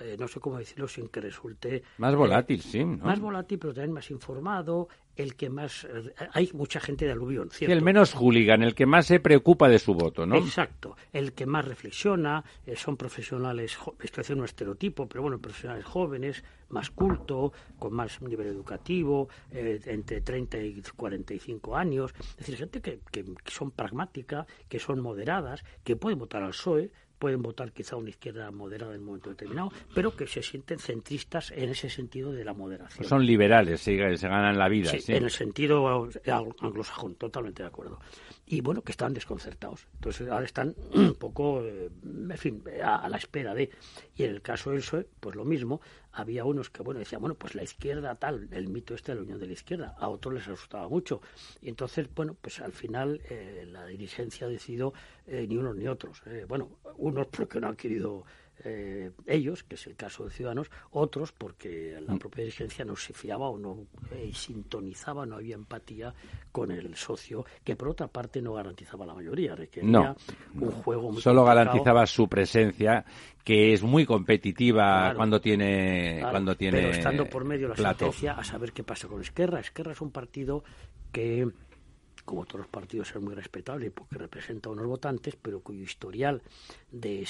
[0.00, 1.82] eh, no sé cómo decirlo sin que resulte...
[1.98, 2.84] Más volátil, sí.
[2.84, 5.84] Más volátil, pero también más informado, el que más...
[5.84, 7.72] Eh, hay mucha gente de aluvión, ¿cierto?
[7.72, 10.36] el menos hooligan, el que más se preocupa de su voto, ¿no?
[10.36, 15.84] Exacto, el que más reflexiona, eh, son profesionales, estoy haciendo un estereotipo, pero bueno, profesionales
[15.84, 22.80] jóvenes, más culto, con más nivel educativo, entre 30 y 45 años, es decir, gente
[22.80, 27.70] que, que, que son pragmática, que son moderadas, que pueden votar al PSOE, pueden votar
[27.70, 31.90] quizá una izquierda moderada en un momento determinado, pero que se sienten centristas en ese
[31.90, 33.06] sentido de la moderación.
[33.06, 34.90] Son liberales, se, ganan la vida.
[34.90, 38.00] Sí, en el sentido anglosajón, totalmente de acuerdo.
[38.52, 39.86] Y bueno, que estaban desconcertados.
[39.94, 43.70] Entonces ahora están un poco, eh, en fin, a, la espera de.
[44.16, 45.80] Y en el caso del PSOE, pues lo mismo.
[46.10, 49.22] Había unos que, bueno, decían, bueno, pues la izquierda tal, el mito este de la
[49.22, 49.94] unión de la izquierda.
[50.00, 51.22] A otros les asustaba mucho.
[51.62, 54.94] Y entonces, bueno, pues al final eh, la dirigencia ha decidido
[55.28, 56.20] eh, ni unos ni otros.
[56.48, 58.24] bueno, unos porque no han querido
[58.64, 62.18] eh, ellos, que es el caso de Ciudadanos, otros porque la mm.
[62.18, 66.12] propia dirigencia no se fiaba o no eh, sintonizaba, no había empatía
[66.52, 70.14] con el socio, que por otra parte no garantizaba la mayoría, requería
[70.54, 73.04] un juego muy Solo garantizaba su presencia,
[73.44, 78.44] que es muy competitiva cuando tiene cuando tiene Pero estando por medio la estrategia a
[78.44, 79.60] saber qué pasa con Esquerra.
[79.60, 80.64] Esquerra es un partido
[81.12, 81.48] que
[82.30, 86.40] como todos los partidos es muy respetable porque representa a unos votantes, pero cuyo historial
[86.92, 87.26] de,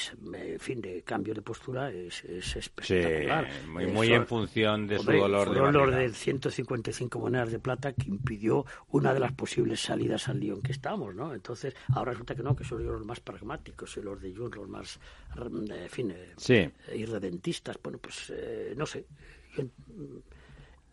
[0.59, 2.22] fin, de cambio de postura es,
[2.55, 3.48] espectacular.
[3.66, 8.66] muy, en función de su dolor de dolor de 155 monedas de plata que impidió
[8.90, 11.32] una de las posibles salidas al lío en que estamos, ¿no?
[11.32, 14.68] Entonces, ahora resulta que no, que son los más pragmáticos y los de Jun los
[14.68, 15.01] más,
[15.35, 17.78] en fin, eh, irredentistas.
[17.82, 19.06] Bueno, pues eh, no sé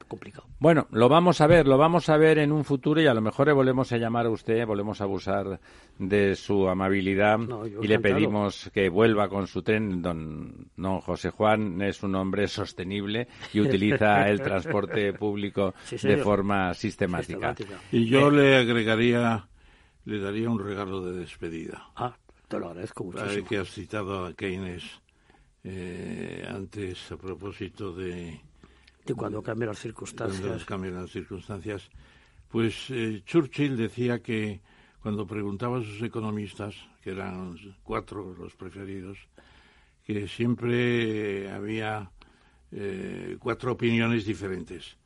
[0.08, 0.48] complicado.
[0.60, 3.22] Bueno, lo vamos a ver, lo vamos a ver en un futuro y a lo
[3.22, 5.60] mejor le volvemos a llamar a usted, volvemos a abusar
[6.00, 7.40] de su amabilidad
[7.82, 10.02] y le pedimos que vuelva con su tren.
[10.02, 16.74] Don, don José Juan es un hombre sostenible y utiliza el transporte público de forma
[16.74, 17.56] sistemática.
[17.92, 19.48] Y yo le agregaría,
[20.06, 21.90] le daría un regalo de despedida.
[21.96, 22.16] Ah,
[22.48, 23.48] te lo agradezco muchísimo.
[23.48, 24.84] que has citado a Keynes
[25.64, 28.40] eh, antes a propósito de
[29.14, 30.66] cuando cambian las circunstancias.
[30.66, 31.90] cambian las circunstancias.
[32.50, 34.62] Pues eh, Churchill decía que
[35.02, 39.18] cuando preguntaba a sus economistas, que eran cuatro los preferidos,
[40.06, 42.10] que siempre había
[42.72, 44.98] eh, cuatro opiniones diferentes.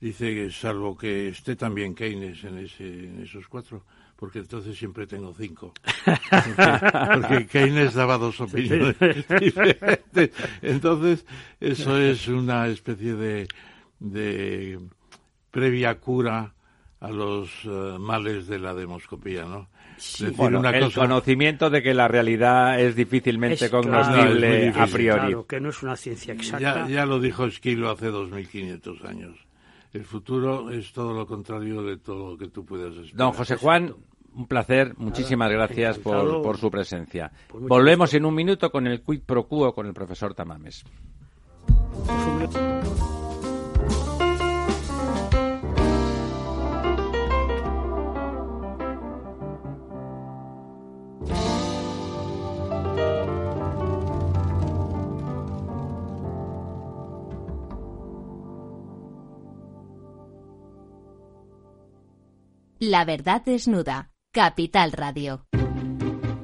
[0.00, 3.84] Dice que salvo que esté también Keynes en, ese, en esos cuatro,
[4.20, 5.72] porque entonces siempre tengo cinco.
[7.14, 8.94] Porque, Keynes daba dos opiniones
[9.40, 10.30] diferentes.
[10.60, 11.24] Entonces,
[11.58, 13.48] eso es una especie de,
[13.98, 14.78] de
[15.50, 16.52] previa cura
[17.00, 19.68] a los eh, males de la demoscopía, ¿no?
[20.36, 25.20] bueno, el conocimiento de que la realidad es difícilmente cognoscible a priori.
[25.20, 26.86] Claro, que no es una ciencia exacta.
[26.86, 29.50] Ya, ya lo dijo Esquilo hace 2.500 años.
[29.92, 33.16] El futuro es todo lo contrario de todo lo que tú puedas esperar.
[33.16, 33.94] Don José Juan,
[34.34, 34.94] un placer.
[34.96, 37.30] Muchísimas gracias por, por, su presencia.
[37.52, 40.84] Volvemos en un minuto con el quid pro quo con el profesor Tamames.
[62.80, 64.09] La verdad desnuda.
[64.32, 65.44] Capital Radio.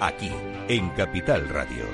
[0.00, 0.30] Aquí
[0.68, 1.86] en Capital Radio.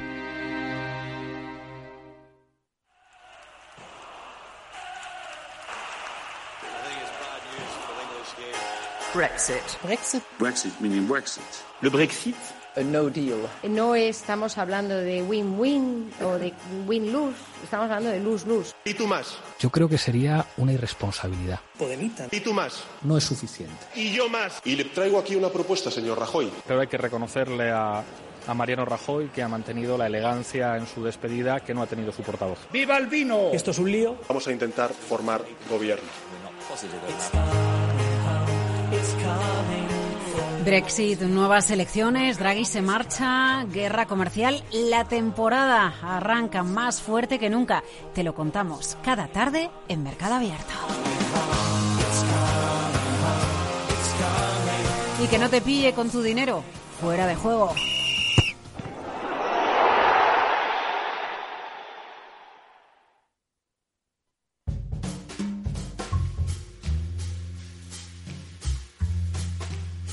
[9.13, 9.79] Brexit.
[9.83, 10.23] Brexit.
[10.39, 11.43] Brexit, meaning Brexit.
[11.83, 12.60] Le Brexit.
[12.77, 13.39] A no deal.
[13.65, 16.53] No estamos hablando de win-win o de
[16.87, 18.75] win-lose, estamos hablando de lose-lose.
[18.85, 19.37] ¿Y tú más?
[19.59, 21.59] Yo creo que sería una irresponsabilidad.
[21.79, 22.29] Podemita.
[22.31, 22.85] ¿Y tú más?
[23.03, 23.75] No es suficiente.
[23.97, 24.61] Y yo más.
[24.65, 26.51] Y le traigo aquí una propuesta, señor Rajoy.
[26.67, 28.05] Pero hay que reconocerle a,
[28.47, 32.13] a Mariano Rajoy que ha mantenido la elegancia en su despedida que no ha tenido
[32.13, 32.59] su portavoz.
[32.73, 33.51] ¡Viva el vino!
[33.53, 34.17] ¿Esto es un lío?
[34.29, 36.09] Vamos a intentar formar gobierno.
[40.65, 44.63] Brexit, nuevas elecciones, Draghi se marcha, guerra comercial.
[44.73, 47.83] La temporada arranca más fuerte que nunca.
[48.15, 50.75] Te lo contamos cada tarde en Mercado Abierto.
[55.23, 56.63] Y que no te pille con tu dinero.
[57.01, 57.75] Fuera de juego.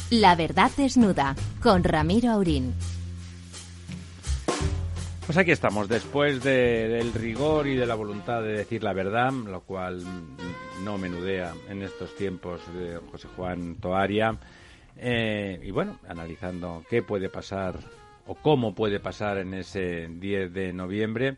[0.10, 2.74] La verdad desnuda con Ramiro Aurín.
[5.26, 9.34] Pues aquí estamos, después de, del rigor y de la voluntad de decir la verdad,
[9.34, 10.02] lo cual
[10.86, 14.38] no menudea en estos tiempos de José Juan Toaria.
[14.96, 17.78] Eh, y bueno, analizando qué puede pasar
[18.28, 21.36] o cómo puede pasar en ese 10 de noviembre.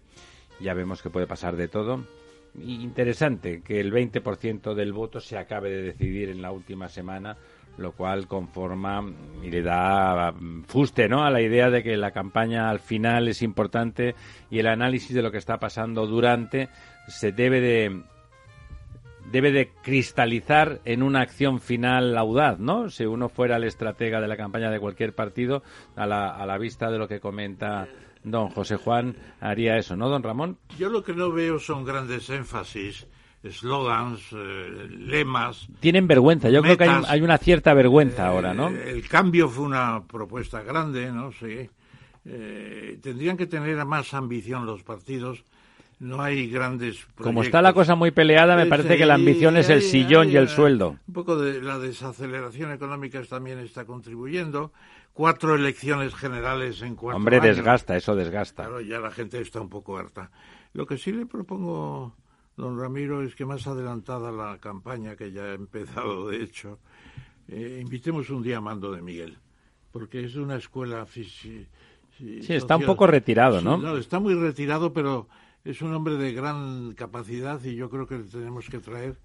[0.60, 2.06] Ya vemos que puede pasar de todo.
[2.56, 7.36] Interesante que el 20% del voto se acabe de decidir en la última semana
[7.80, 9.03] lo cual conforma
[9.41, 10.34] y le da
[10.68, 11.23] fuste ¿no?
[11.23, 14.15] a la idea de que la campaña al final es importante
[14.49, 16.69] y el análisis de lo que está pasando durante
[17.07, 18.01] se debe de
[19.31, 22.89] debe de cristalizar en una acción final audaz, ¿no?
[22.89, 25.61] Si uno fuera el estratega de la campaña de cualquier partido,
[25.95, 27.88] a la, a la vista de lo que comenta
[28.23, 30.57] don José Juan, haría eso, ¿no, don Ramón?
[30.80, 33.07] Yo lo que no veo son grandes énfasis
[33.44, 35.68] eslogans, eh, lemas.
[35.80, 38.70] Tienen vergüenza, yo creo que hay, una cierta vergüenza ahora, ¿no?
[38.70, 41.32] Eh, el cambio fue una propuesta grande, ¿no?
[41.32, 41.70] Sí.
[42.26, 45.44] Eh, tendrían que tener más ambición los partidos.
[45.99, 46.98] No hay grandes.
[46.98, 47.26] Proyectos.
[47.26, 50.38] Como está la cosa muy peleada, me parece que la ambición es el sillón y
[50.38, 50.98] el sueldo.
[51.07, 54.72] Un poco de la desaceleración económica también está contribuyendo.
[55.11, 58.64] Cuatro elecciones generales en cuatro Hombre, desgasta, eso desgasta.
[58.64, 60.32] Claro, ya la gente está un poco harta.
[60.72, 62.16] Lo que sí le propongo
[62.60, 66.80] don Ramiro, es que más adelantada la campaña, que ya ha empezado de hecho,
[67.48, 69.38] eh, invitemos un día a Mando de Miguel,
[69.91, 71.06] porque es una escuela...
[71.07, 71.68] sí,
[72.48, 73.77] está un poco retirado, ¿no?
[73.77, 75.27] No, está muy retirado, pero
[75.64, 79.18] es un hombre de gran capacidad y yo creo que le tenemos que traer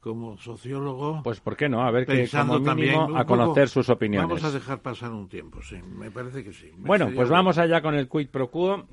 [0.00, 1.22] como sociólogo.
[1.22, 1.82] Pues ¿por qué no?
[1.82, 4.28] A ver que como mínimo a conocer sus opiniones.
[4.28, 6.72] Vamos a dejar pasar un tiempo, sí, me parece que sí.
[6.78, 8.86] Bueno, pues vamos allá con el quid pro quo.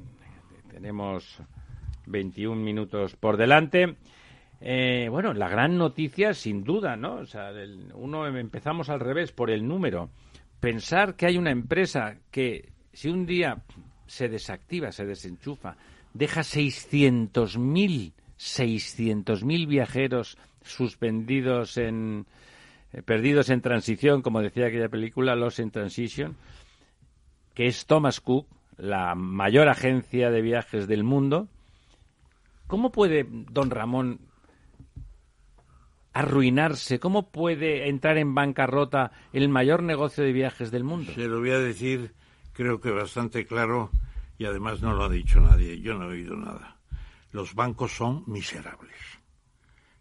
[0.69, 1.41] Tenemos
[2.07, 3.95] 21 minutos por delante.
[4.61, 7.15] Eh, bueno, la gran noticia, sin duda, ¿no?
[7.15, 7.52] O sea,
[7.94, 10.10] uno empezamos al revés por el número,
[10.60, 13.64] pensar que hay una empresa que si un día
[14.07, 15.76] se desactiva, se desenchufa,
[16.14, 22.26] deja 600.000 600.000 viajeros suspendidos en
[22.91, 26.36] eh, perdidos en transición, como decía aquella película Los in Transition,
[27.53, 31.48] que es Thomas Cook, la mayor agencia de viajes del mundo.
[32.67, 34.19] ¿Cómo puede don Ramón
[36.13, 36.99] arruinarse?
[36.99, 41.11] ¿Cómo puede entrar en bancarrota el mayor negocio de viajes del mundo?
[41.13, 42.13] Se lo voy a decir,
[42.53, 43.91] creo que bastante claro,
[44.37, 46.77] y además no lo ha dicho nadie, yo no he oído nada.
[47.31, 48.95] Los bancos son miserables.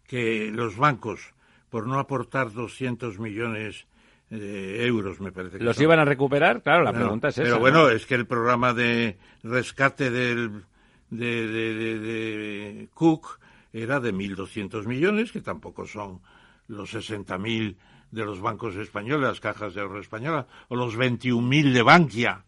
[0.07, 1.33] Que los bancos,
[1.69, 3.85] por no aportar 200 millones
[4.29, 5.83] de euros, me parece que ¿Los son.
[5.83, 6.63] iban a recuperar?
[6.63, 7.43] Claro, la pregunta es esa.
[7.43, 7.61] Pero ¿no?
[7.61, 10.63] bueno, es que el programa de rescate del,
[11.09, 13.39] de, de- de- de Cook
[13.73, 16.21] era de 1.200 millones, que tampoco son
[16.67, 17.75] los 60.000
[18.11, 22.43] de los bancos españoles, las cajas de ahorro españolas, o los 21.000 de Bankia.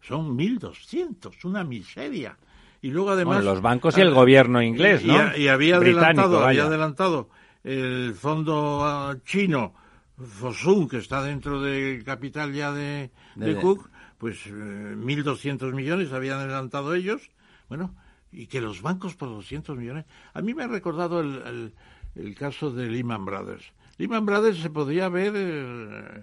[0.00, 2.36] Son 1.200, una miseria.
[2.80, 3.36] Y luego además...
[3.38, 5.36] Bueno, los bancos y el gobierno inglés, y- ¿no?
[5.36, 7.28] Y, había adelantado, había adelantado
[7.62, 9.74] el fondo ah, chino,
[10.16, 16.12] Fosun, que está dentro del capital ya de, de De- Cook, pues eh, 1.200 millones
[16.12, 17.30] habían adelantado ellos.
[17.70, 17.94] Bueno,
[18.32, 20.04] y que los bancos por 200 millones.
[20.34, 21.74] A mí me ha recordado el, el-
[22.16, 23.72] el caso de Lehman Brothers.
[23.96, 26.22] Lehman Brothers se podía haber eh,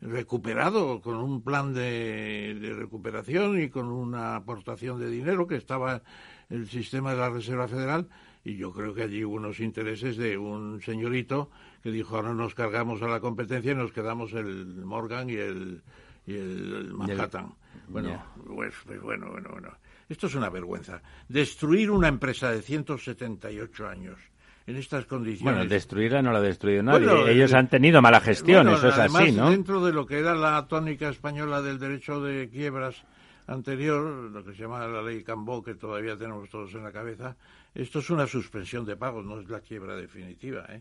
[0.00, 6.02] recuperado con un plan de, de recuperación y con una aportación de dinero que estaba
[6.50, 8.08] en el sistema de la Reserva Federal.
[8.44, 11.50] Y yo creo que allí hubo unos intereses de un señorito
[11.82, 15.82] que dijo, ahora nos cargamos a la competencia y nos quedamos el Morgan y el,
[16.26, 17.54] y el Manhattan.
[17.88, 18.22] Bueno,
[18.54, 19.68] pues, pues bueno, bueno, bueno.
[20.08, 21.02] Esto es una vergüenza.
[21.28, 24.18] Destruir una empresa de 178 años
[24.66, 25.54] en estas condiciones.
[25.56, 27.06] Bueno, destruirla no la ha destruido nadie.
[27.06, 29.50] Bueno, Ellos eh, han tenido mala gestión, bueno, eso es además, así, ¿no?
[29.50, 33.02] Dentro de lo que era la tónica española del derecho de quiebras
[33.46, 37.36] anterior, lo que se llama la ley Cambó, que todavía tenemos todos en la cabeza,
[37.74, 40.80] esto es una suspensión de pagos, no es la quiebra definitiva, ¿eh?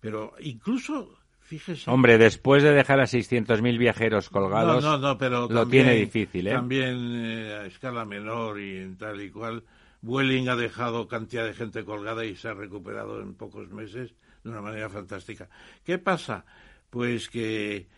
[0.00, 1.17] Pero incluso,
[1.48, 1.90] fíjese...
[1.90, 5.98] Hombre, después de dejar a 600.000 viajeros colgados, No, no, no, pero lo también- tiene
[6.00, 6.52] difícil, ¿eh?
[6.52, 9.64] También eh, a escala menor y en tal y cual.
[10.00, 14.14] Vueling ha dejado cantidad de gente colgada y se ha recuperado en pocos meses
[14.44, 15.48] de una manera fantástica.
[15.84, 16.44] ¿Qué pasa?
[16.90, 17.88] Pues que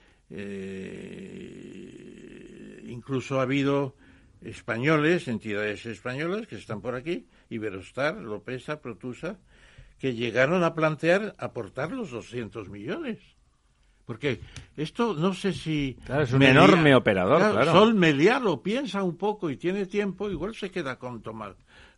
[1.21, 3.95] eh, incluso ha habido
[4.43, 9.39] españoles, entidades españolas que están por aquí, Iberostar, Lopesa, Protusa,
[9.99, 13.19] que llegaron a plantear aportar los 200 millones.
[14.11, 14.41] Porque
[14.77, 15.97] esto no sé si...
[16.05, 17.71] Claro, es un enorme operador, claro.
[17.71, 21.55] Sol Meliá lo piensa un poco y tiene tiempo, igual se queda con Thomas,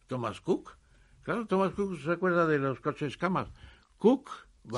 [0.09, 0.77] Thomas Cook.
[1.23, 3.49] Claro, Thomas Cook se acuerda de los coches camas.
[3.97, 4.29] Cook,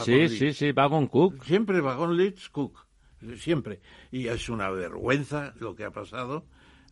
[0.04, 0.38] Sí, Leeds.
[0.38, 1.42] sí, sí, Wagon Cook.
[1.42, 2.78] Siempre Wagon Leeds, Cook.
[3.36, 3.80] Siempre.
[4.12, 6.44] Y es una vergüenza lo que ha pasado.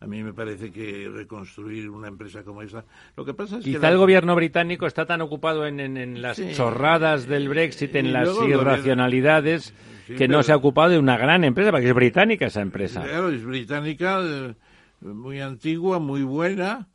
[0.03, 2.83] A mí me parece que reconstruir una empresa como esa.
[3.15, 3.71] Lo que pasa es que.
[3.71, 6.51] Quizá la- el gobierno británico está tan ocupado en, en- en las Sí.
[6.53, 9.73] chorradas del Brexit, en Y las gobierno- irracionalidades,
[10.07, 13.01] Sí, que no se ha ocupado de una gran empresa, porque es británica esa empresa.
[13.03, 14.53] Claro, es británica, eh,
[15.01, 16.89] muy antigua, muy buena,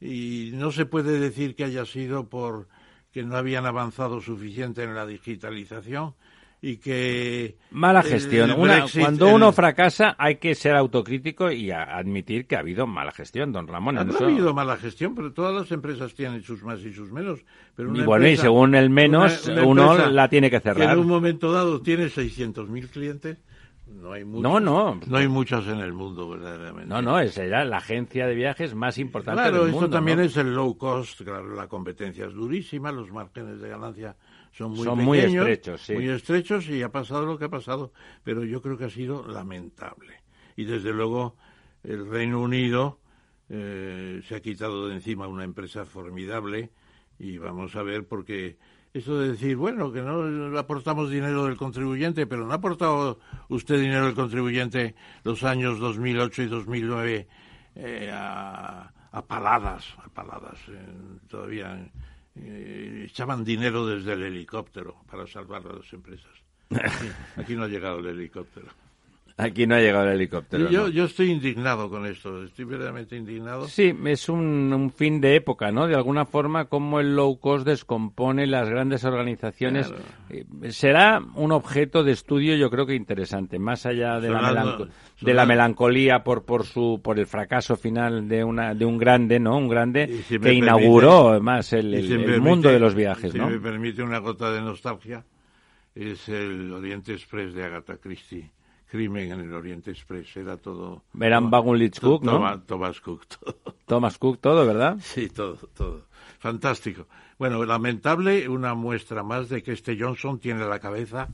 [0.00, 2.68] y no se puede decir que haya sido por
[3.12, 6.14] que no habían avanzado suficiente en la digitalización
[6.64, 8.50] y que Mala el- gestión.
[8.50, 12.54] el Una- Brexit, cuando el- uno fracasa hay que ser autocrítico y a- admitir que
[12.54, 13.96] ha habido mala gestión, don Ramón.
[13.96, 17.40] No ha habido mala gestión, pero todas las empresas tienen sus más y sus menos.
[17.74, 20.58] Pero una Y bueno, y empresa- según el menos, una- una uno la tiene que
[20.58, 20.92] Que cerrar.
[20.94, 23.38] en un momento dado tiene 600.000 clientes.
[23.88, 24.42] No hay muchos.
[24.42, 25.00] No, no.
[25.06, 26.88] No hay muchos en el mundo, verdaderamente.
[26.88, 29.96] No, no, esa era la agencia de viajes más importante Claro, del esto mundo.
[29.96, 30.24] también ¿no?
[30.24, 34.16] es el low cost, claro, la competencia es durísima, los márgenes de ganancia
[34.52, 35.94] son muy Son muy pequeños, estrechos, sí.
[35.94, 37.92] muy estrechos y ha pasado lo que ha pasado,
[38.22, 40.22] pero yo creo que ha sido lamentable.
[40.56, 41.36] Y desde luego
[41.82, 43.00] el Reino Unido
[43.48, 46.70] eh, se ha quitado de encima una empresa formidable
[47.18, 48.58] y vamos a ver porque
[48.94, 53.18] eso de decir, bueno, que no aportamos dinero del contribuyente, pero no ha aportado
[53.48, 57.28] usted dinero del contribuyente los años 2008 y 2009
[57.76, 60.78] eh, a, a paladas, a paladas, eh,
[61.28, 61.90] todavía
[62.34, 66.32] eh, echaban dinero desde el helicóptero para salvar a las empresas.
[66.70, 68.68] Aquí, aquí no ha llegado el helicóptero.
[69.36, 70.68] Aquí no ha llegado el helicóptero.
[70.70, 70.88] yo, ¿no?
[70.88, 73.66] yo estoy indignado con esto, estoy verdaderamente indignado.
[73.66, 75.86] Sí, es un, un fin de época, ¿no?
[75.88, 79.88] De alguna forma, cómo el low cost descompone las grandes organizaciones.
[79.88, 80.02] Claro.
[80.30, 84.54] Eh, será un objeto de estudio, yo creo que interesante, más allá de, la, Sonando-
[84.78, 84.88] melanco-
[85.20, 89.40] de la melancolía por, por su por el fracaso final de una de un grande,
[89.40, 89.56] ¿no?
[89.56, 92.94] Un grande si que inauguró permite- más el, el- si el permite- mundo de los
[92.94, 93.48] viajes, si ¿no?
[93.48, 95.24] me permite una gota de nostalgia,
[95.94, 98.50] es el Oriente Express de Agatha Christie,
[98.92, 101.02] Crimen en el Oriente Express, era todo...
[101.18, 102.32] Eran Bagunlich Cook, ¿no?
[102.32, 103.56] Thomas, Thomas Cook, todo.
[103.86, 104.98] Thomas Cook, todo, ¿verdad?
[105.00, 106.02] Sí, todo, todo.
[106.38, 107.06] Fantástico.
[107.38, 111.28] Bueno, lamentable, una muestra más de que este Johnson tiene la cabeza,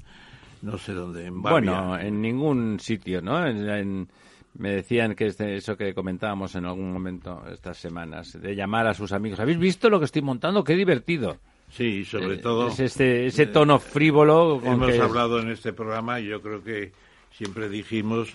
[0.62, 1.52] no sé dónde, en Bavia.
[1.80, 3.44] Bueno, en ningún sitio, ¿no?
[3.44, 4.08] En, en,
[4.54, 8.94] me decían que este, eso que comentábamos en algún momento estas semanas, de llamar a
[8.94, 9.40] sus amigos.
[9.40, 10.62] ¿Habéis visto lo que estoy montando?
[10.62, 11.38] ¡Qué divertido!
[11.70, 12.68] Sí, sobre Eh, todo...
[12.68, 15.00] Es este, ese tono frívolo con Hemos que...
[15.00, 16.92] hablado en este programa y yo creo que
[17.38, 18.28] siempre dijimos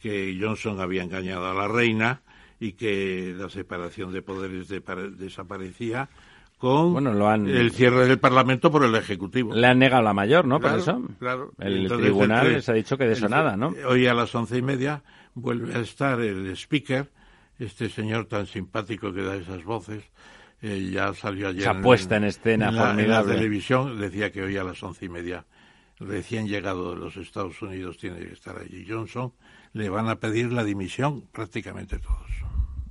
[0.00, 2.20] que Johnson había engañado a la reina
[2.60, 4.80] y que la separación de poderes de-
[5.16, 6.08] desaparecía
[6.58, 9.54] con Bueno, lo han- el cierre del Parlamento por el Ejecutivo.
[9.54, 10.60] Le han negado la mayor, ¿no?
[10.60, 11.08] Claro, Por eso.
[11.18, 11.52] claro.
[11.58, 13.74] El Entonces, tribunal entre- les ha dicho que de eso nada, ¿no?
[13.88, 15.02] Hoy a las once y media
[15.34, 17.08] vuelve a estar el speaker,
[17.58, 20.04] este señor tan simpático que da esas voces.
[20.62, 21.62] eh, ya salió ayer.
[21.62, 23.34] Esa puesta en escena en la, en la formidable.
[23.34, 25.46] televisión, decía que hoy a las once y media,
[26.00, 29.32] recién llegado de los Estados Unidos, tiene que estar allí Johnson.
[29.72, 32.30] Le van a pedir la dimisión prácticamente todos.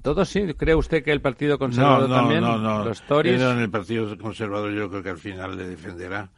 [0.02, 0.54] ¿Todo sí?
[0.54, 2.42] ¿Cree usted que el Partido Conservador no, no, también?
[2.42, 3.42] No, no, ¿Los Tories?
[3.42, 6.30] En el Partido Conservador yo creo que al final le defenderá,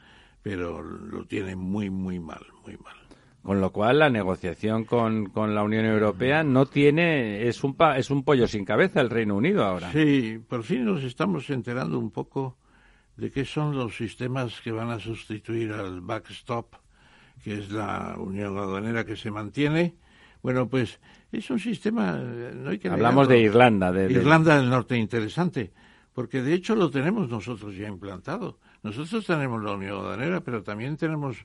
[0.41, 2.95] pero lo tiene muy, muy mal, muy mal.
[3.43, 7.47] Con lo cual, la negociación con, con la Unión Europea no tiene...
[7.47, 9.91] Es un, pa- es un pollo sin cabeza el Reino Unido ahora.
[9.91, 12.57] Sí, por fin nos estamos enterando un poco
[13.21, 16.73] de qué son los sistemas que van a sustituir al backstop,
[17.43, 19.93] que es la unión aduanera que se mantiene.
[20.41, 20.99] Bueno, pues
[21.31, 23.35] es un sistema, no hay que Hablamos negarlo.
[23.35, 23.91] de Irlanda.
[23.91, 25.71] De, de- Irlanda del Norte, interesante,
[26.13, 28.57] porque de hecho lo tenemos nosotros ya implantado.
[28.81, 31.37] Nosotros tenemos la unión aduanera, pero también tenemos,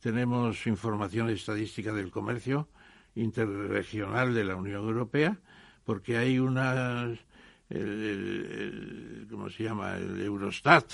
[0.00, 2.68] tenemos información estadística del comercio
[3.14, 5.36] interregional de la Unión Europea,
[5.84, 7.20] porque hay una, el,
[7.68, 9.96] el- el- ¿cómo se llama?
[9.98, 10.86] El Eurostat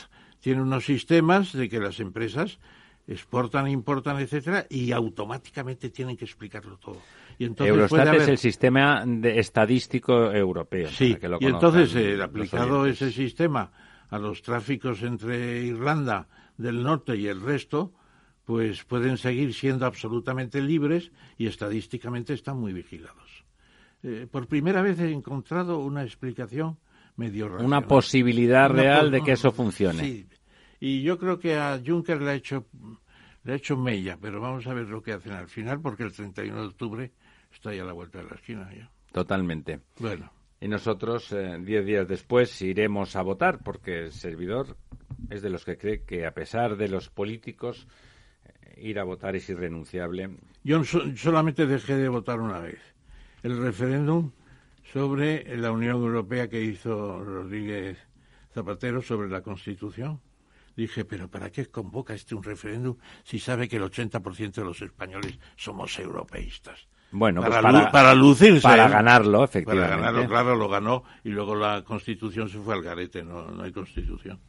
[0.45, 2.59] tiene unos sistemas de que las empresas
[3.07, 7.01] exportan, importan, etcétera, y automáticamente tienen que explicarlo todo.
[7.39, 10.91] Y entonces Eurostat es el sistema de- estadístico europeo.
[10.91, 13.73] Sí, para que lo y entonces eh, aplicado ese sistema
[14.11, 17.95] a los tráficos entre Irlanda del Norte y el resto,
[18.45, 23.47] pues pueden seguir siendo absolutamente libres y estadísticamente están muy vigilados.
[24.03, 26.77] Eh, por primera vez he encontrado una explicación
[27.17, 27.67] medio racional.
[27.67, 30.03] Una posibilidad real de que eso funcione.
[30.03, 30.27] Sí,
[30.87, 32.67] y yo creo que a Juncker le ha hecho
[33.45, 36.13] le ha hecho mella, pero vamos a ver lo que hacen al final, porque el
[36.13, 37.13] 31 de octubre
[37.53, 38.91] está ya a la vuelta de la esquina ya.
[39.13, 39.81] Totalmente.
[39.99, 40.31] Bueno.
[40.61, 44.77] Y nosotros, eh, diez días después, iremos a votar, porque el servidor
[45.29, 47.87] es de los que cree que, a pesar de los políticos,
[48.47, 50.31] eh, ir a votar es irrenunciable.
[50.63, 52.81] Yo so- solamente dejé de votar una vez.
[53.43, 54.31] El referéndum
[54.91, 57.99] sobre la Unión Europea que hizo Rodríguez
[58.55, 60.21] Zapatero sobre la Constitución.
[60.77, 64.83] Dije, pero ¿para qué convoca este un referéndum si sabe que el 80% de los
[64.83, 66.89] españoles somos europeístas?
[67.13, 68.61] Bueno, pues para, para- lu- para lucirse.
[68.63, 68.91] para ¿eh?
[68.91, 69.89] ganarlo, efectivamente.
[69.91, 73.63] Para ganarlo, claro, lo ganó y luego la Constitución se fue al garete, no, no
[73.63, 74.41] hay Constitución.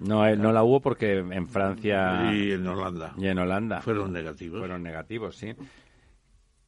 [0.00, 3.12] No, eh, no la hubo porque en Francia Y en Holanda.
[3.18, 4.58] y en Holanda Fueron negativos.
[4.60, 5.54] fueron negativos, sí.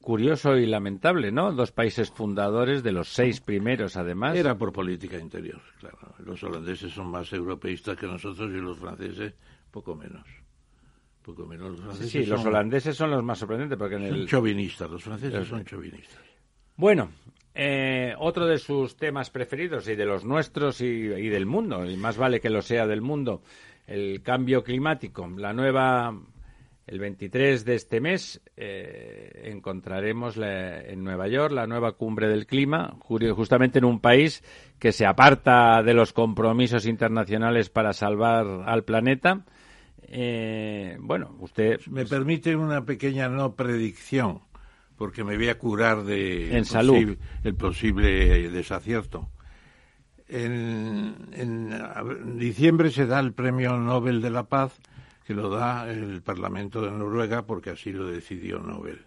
[0.02, 1.52] Curioso y lamentable, ¿no?
[1.52, 4.36] Dos países fundadores de los seis primeros, además.
[4.36, 5.96] Era por política interior, claro.
[6.18, 9.32] Los holandeses son más europeístas que nosotros y los franceses
[9.70, 10.26] poco menos.
[11.24, 11.70] Poco menos.
[11.70, 14.28] Los Sí, franceses sí, los son- holandeses son los más sorprendentes porque en son el
[14.28, 16.20] chauvinistas, los franceses Los- son chauvinistas.
[16.76, 17.10] Bueno,
[17.54, 21.96] eh, otro de sus temas preferidos y de los nuestros y, y del mundo, y
[21.96, 23.42] más vale que lo sea del mundo,
[23.86, 25.28] el cambio climático.
[25.36, 26.12] La nueva,
[26.86, 32.46] el 23 de este mes, eh, encontraremos la- en Nueva York la nueva cumbre del
[32.46, 34.42] clima, ju- justamente en un país
[34.78, 39.44] que se aparta de los compromisos internacionales para salvar al planeta.
[40.14, 44.40] Eh, bueno, usted Me permite una pequeña no predicción,
[44.98, 47.16] porque me voy a curar de En salud.
[47.44, 49.28] el posible desacierto.
[50.28, 54.78] En, en diciembre se da el Premio Nobel de la Paz,
[55.26, 59.04] que lo da el Parlamento de Noruega, porque así lo decidió Nobel.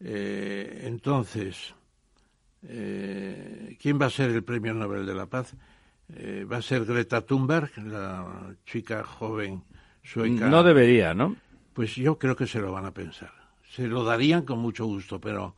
[0.00, 1.74] Eh, entonces,
[2.66, 5.54] eh, ¿quién va a ser el Premio Nobel de la Paz?
[6.14, 9.62] Eh, ¿Va a ser Greta Thunberg, la chica joven
[10.02, 10.48] sueca?
[10.48, 11.36] no debería, ¿no?
[11.74, 13.32] Pues yo creo que se lo van a pensar.
[13.70, 15.54] Se lo darían con mucho gusto, pero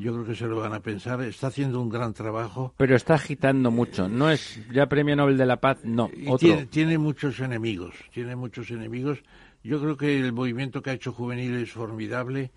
[0.00, 1.20] yo creo que se lo van a pensar.
[1.20, 2.72] Está haciendo un gran trabajo.
[2.78, 4.08] Pero está agitando mucho.
[4.08, 6.08] No es ya Premio Nobel de la Paz, no.
[6.16, 6.38] Y Otro.
[6.38, 7.94] tiene, tiene muchos enemigos.
[8.10, 9.18] Tiene muchos enemigos.
[9.62, 12.50] Yo creo que el movimiento que ha hecho juvenil es formidable,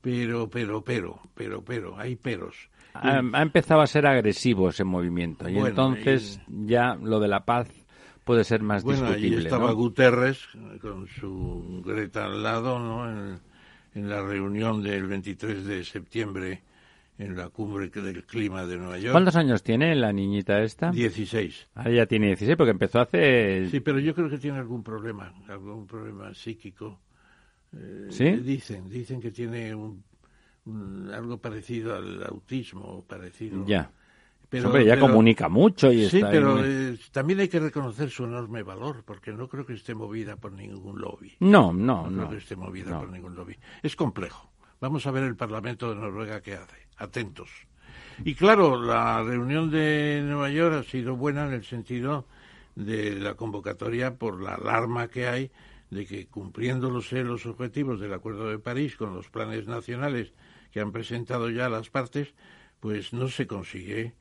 [0.00, 2.70] pero, pero, pero, pero, pero, hay peros.
[2.94, 7.44] Ha, ha empezado a ser agresivo ese movimiento y Bueno, entonces ya lo de la
[7.44, 7.68] paz
[8.24, 9.44] puede ser más Bueno, allí discutible.
[9.44, 9.74] estaba ¿no?
[9.74, 10.48] Guterres
[10.80, 13.10] con su Greta al lado, ¿no?
[13.10, 13.40] En,
[13.94, 16.62] en la reunión del 23 de septiembre
[17.18, 19.12] en la cumbre del clima de Nueva York.
[19.12, 20.90] ¿Cuántos años tiene la niñita esta?
[20.92, 21.68] 16.
[21.74, 23.68] Ah, ya tiene 16 porque empezó hace...
[23.70, 27.00] Sí, pero yo creo que tiene algún problema, algún problema psíquico.
[27.76, 28.30] Eh, ¿Sí?
[28.36, 30.02] Dicen, dicen que tiene un,
[30.66, 33.66] un- algo parecido al autismo, parecido.
[33.66, 33.90] Ya.
[34.48, 38.08] Pero, Hombre, ya pero- comunica mucho y Sí, está pero eh, también hay que reconocer
[38.10, 41.34] su enorme valor, porque no creo que esté movida por ningún lobby.
[41.40, 42.30] No, no, creo no.
[42.30, 43.00] que esté movida No.
[43.00, 43.56] por ningún lobby.
[43.82, 44.50] Es complejo.
[44.80, 46.87] Vamos a ver el Parlamento de Noruega qué hace.
[46.98, 47.50] Atentos.
[48.24, 52.26] Y claro, la reunión de Nueva York ha sido buena en el sentido
[52.74, 55.50] de la convocatoria por la alarma que hay
[55.90, 60.32] de que cumpliéndose los objetivos del Acuerdo de París con los planes nacionales
[60.72, 62.34] que han presentado ya las partes,
[62.80, 64.14] pues no se consigue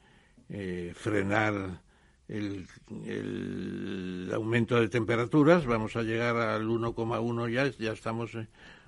[0.50, 1.82] eh, frenar
[2.28, 2.68] el,
[3.06, 5.66] el aumento de temperaturas.
[5.66, 8.48] Vamos a llegar al 1,1 ya, ya estamos eh,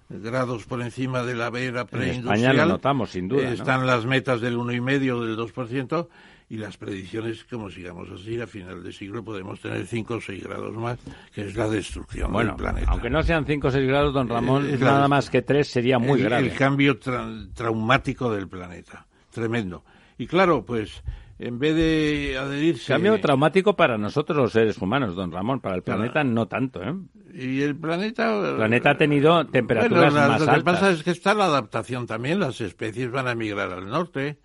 [0.10, 2.38] grados por encima de la vera En preindustrial.
[2.40, 3.42] España lo notamos, sin duda.
[3.44, 3.52] Eh, ¿no?
[3.54, 6.08] Están las metas del 1,5, del 2%,
[6.52, 10.44] y las predicciones, como sigamos así, a final de siglo podemos tener 5 o 6
[10.44, 10.98] grados más,
[11.34, 12.90] que es la destrucción Bueno, del planeta.
[12.92, 15.44] aunque no sean 5 o 6 grados, don Ramón, Eh, es la nada más que
[15.44, 16.48] 3 sería muy el, grave.
[16.48, 19.06] El cambio tra- traumático del planeta.
[19.32, 19.84] Tremendo.
[20.18, 21.04] Y claro, pues,
[21.40, 22.92] en vez de adherirse...
[22.94, 25.62] Cambio traumático para nosotros los seres humanos, don Ramón.
[25.62, 26.94] Para el planeta no tanto, ¿eh?
[27.34, 28.50] Y el planeta...
[28.50, 30.74] El planeta ha tenido temperaturas Bueno, la- más lo que altas.
[30.76, 32.40] pasa es que está la adaptación también.
[32.40, 34.38] Las especies van a migrar al norte.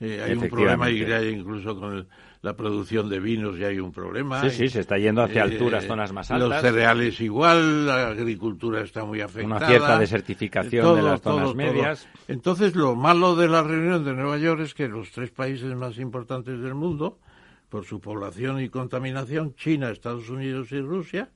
[0.00, 1.14] Eh, hay un problema y Efectivamente.
[1.14, 2.06] hay incluso con el-
[2.40, 4.40] la producción de vinos ya hay un problema.
[4.42, 6.48] Sí, sí, se está yendo hacia alturas, zonas más altas.
[6.48, 9.56] Los cereales igual, la agricultura está muy afectada.
[9.56, 11.54] Una cierta desertificación Todo, de las zonas todo, todo.
[11.54, 12.08] medias.
[12.28, 15.98] Entonces, lo malo de la reunión de Nueva York es que los tres países más
[15.98, 17.18] importantes del mundo,
[17.68, 21.30] por su población y contaminación, China, Estados Unidos y Rusia,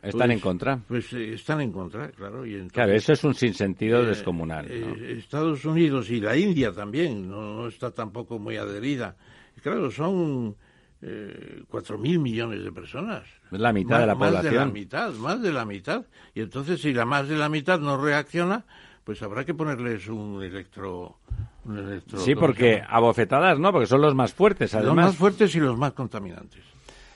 [0.00, 0.78] Están pues- en contra.
[0.88, 2.46] Pues eh, están en contra, claro.
[2.46, 4.66] Y entonces, Claro, eso es un sinsentido eh, descomunal.
[4.66, 4.94] ¿no?
[4.94, 9.16] eh, Estados Unidos y la India también no, no está tampoco muy adherida.
[9.62, 10.56] Claro, son
[11.02, 13.24] eh, cuatro mil millones de personas.
[13.50, 14.72] La mitad Más- de la Más de la población.
[14.72, 16.04] mitad, más de la mitad.
[16.34, 18.64] Y entonces, si la más de la mitad no reacciona,
[19.04, 21.18] pues habrá que ponerles un electro.
[21.64, 24.82] Un electro Sí, ¿cómo se porque a bofetadas no, porque son los más fuertes, Los
[24.84, 25.06] además.
[25.06, 26.62] más fuertes y los más contaminantes.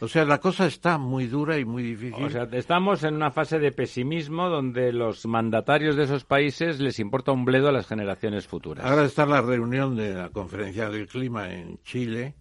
[0.02, 2.24] O sea, la cosa está muy dura y muy difícil.
[2.24, 6.98] O sea, estamos en una fase de pesimismo donde los mandatarios de esos países les
[6.98, 8.84] importa un bledo a las generaciones futuras.
[8.84, 12.34] Ahora está la reunión de la Conferencia del Clima en Chile,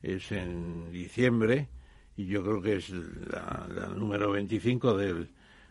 [0.00, 1.68] es en diciembre,
[2.16, 5.30] y yo creo que es la, la número 25 del,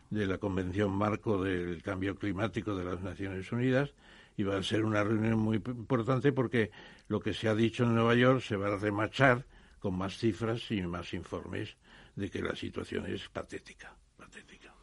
[0.10, 3.94] de la Convención Marco del Cambio Climático de las Naciones Unidas,
[4.36, 6.70] y va a ser una reunión muy importante porque
[7.08, 9.46] lo que se ha dicho en Nueva York se va a remachar
[9.80, 11.76] con más cifras y más informes
[12.16, 13.96] de que la situación es patética.
[14.18, 14.74] patética.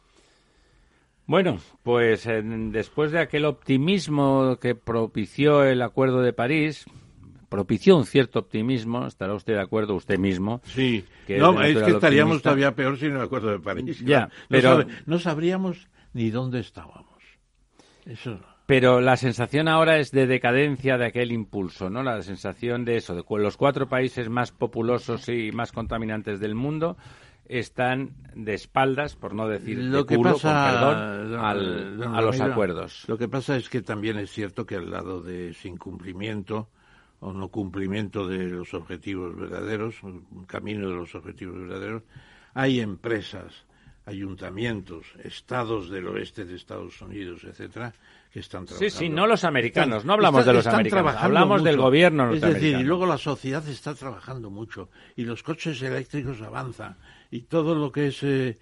[1.25, 6.85] Bueno, pues en- después de aquel optimismo que propició el Acuerdo de París,
[7.49, 10.61] propició un cierto optimismo, estará usted de acuerdo usted mismo.
[10.65, 12.43] Sí, que no, es que estaríamos optimista.
[12.49, 13.99] todavía peor sin el Acuerdo de París.
[13.99, 14.21] Ya.
[14.25, 17.21] No pero- sabe- no sabríamos ni dónde estábamos.
[18.05, 18.56] Eso no.
[18.67, 22.03] Pero la sensación ahora es de decadencia de aquel impulso, ¿no?
[22.03, 26.53] La sensación de eso, de que los cuatro países más populosos y más contaminantes del
[26.53, 26.97] mundo
[27.47, 31.97] están de espaldas, por no decir Lo de que culo, pasa, con perdón, don- al-
[31.97, 33.05] don a los Ramiro, acuerdos.
[33.07, 36.67] Lo que pasa es que también es cierto que al lado de ese incumplimiento
[37.21, 42.03] o no cumplimiento de los objetivos verdaderos, un camino de los objetivos verdaderos,
[42.53, 43.65] hay empresas,
[44.05, 47.93] ayuntamientos, estados del oeste de Estados Unidos, etcétera,
[48.31, 48.99] que están Sí, trabajando.
[48.99, 52.83] sí, no los americanos, no hablamos de los americanos, hablamos del gobierno Es decir, y
[52.83, 56.97] luego la sociedad está trabajando mucho y los coches eléctricos avanzan
[57.31, 58.57] y todo lo que es eh,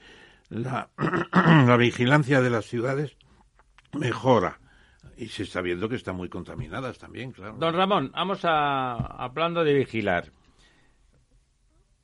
[0.49, 0.89] la,
[1.33, 3.17] la vigilancia de las ciudades
[3.93, 4.59] mejora.
[5.17, 7.55] Y se está viendo que están muy contaminadas también, claro.
[7.57, 10.31] Don Ramón, vamos a hablando de vigilar.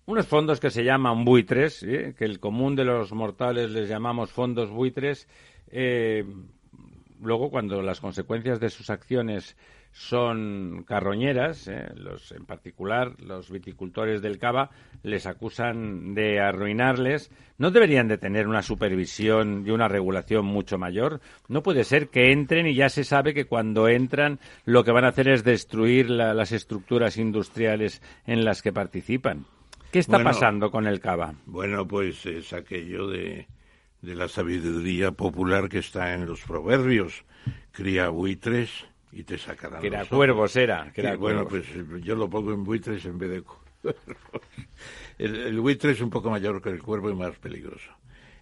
[0.05, 2.15] Unos fondos que se llaman buitres, ¿eh?
[2.17, 5.27] que el común de los mortales les llamamos fondos buitres,
[5.67, 6.25] eh,
[7.21, 9.55] luego cuando las consecuencias de sus acciones
[9.93, 11.89] son carroñeras, ¿eh?
[11.95, 14.69] los, en particular los viticultores del Cava
[15.03, 21.19] les acusan de arruinarles, ¿no deberían de tener una supervisión y una regulación mucho mayor?
[21.49, 25.05] No puede ser que entren y ya se sabe que cuando entran lo que van
[25.05, 29.45] a hacer es destruir la- las estructuras industriales en las que participan.
[29.91, 31.33] ¿Qué está Bueno, pasando con el Cava?
[31.45, 33.45] Bueno, pues es aquello de,
[34.01, 37.23] de la sabiduría popular que está en los proverbios.
[37.71, 38.69] Cría buitres
[39.11, 41.67] y te sacarán Que era los cuervos, era, que era bueno, cuervos.
[41.73, 43.65] pues eh, yo lo pongo en buitres en vez de cuervos.
[45.17, 47.91] El, el buitre es un poco mayor que el cuervo y más peligroso.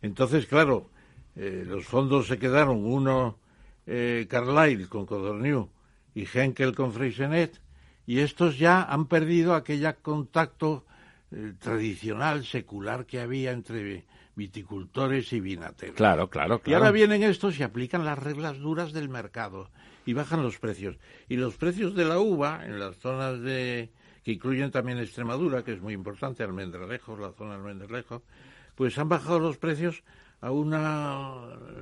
[0.01, 0.89] Entonces, claro,
[1.35, 3.37] eh, los fondos se quedaron uno
[3.85, 5.69] eh, Carlyle con Codorniu
[6.13, 7.59] y Henkel con Freysenet,
[8.05, 10.85] y estos ya han perdido aquel contacto
[11.31, 14.05] eh, tradicional, secular que había entre
[14.39, 15.95] viticultores y vinateros.
[15.95, 16.71] Claro, claro, claro.
[16.71, 19.69] Y ahora vienen estos y aplican las reglas duras del mercado
[20.05, 20.97] y bajan los precios.
[21.27, 23.89] Y los precios de la uva en las zonas de
[24.23, 28.23] que incluyen también Extremadura, que es muy importante, Almendralejo, la zona de Almendralejo,
[28.75, 30.03] pues han bajado los precios
[30.39, 31.33] a una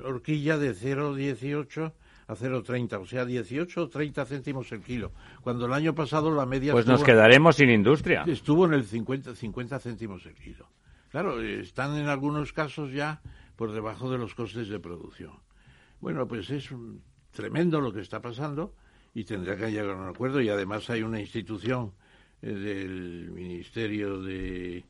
[0.04, 1.92] horquilla de 0,18
[2.26, 5.12] a 0,30, o sea, 18 o 30 céntimos el kilo,
[5.42, 6.72] cuando el año pasado la media...
[6.72, 8.24] Pues nos quedaremos sin industria.
[8.26, 10.66] Estuvo en el 50, 50 céntimos el kilo.
[11.10, 13.20] Claro, están en algunos casos ya
[13.56, 15.32] por debajo de los costes de producción.
[16.00, 16.68] Bueno, pues es
[17.30, 18.74] tremendo lo que está pasando
[19.14, 21.92] y tendrá que llegar a un acuerdo y además hay una institución
[22.42, 24.84] eh, del Ministerio de,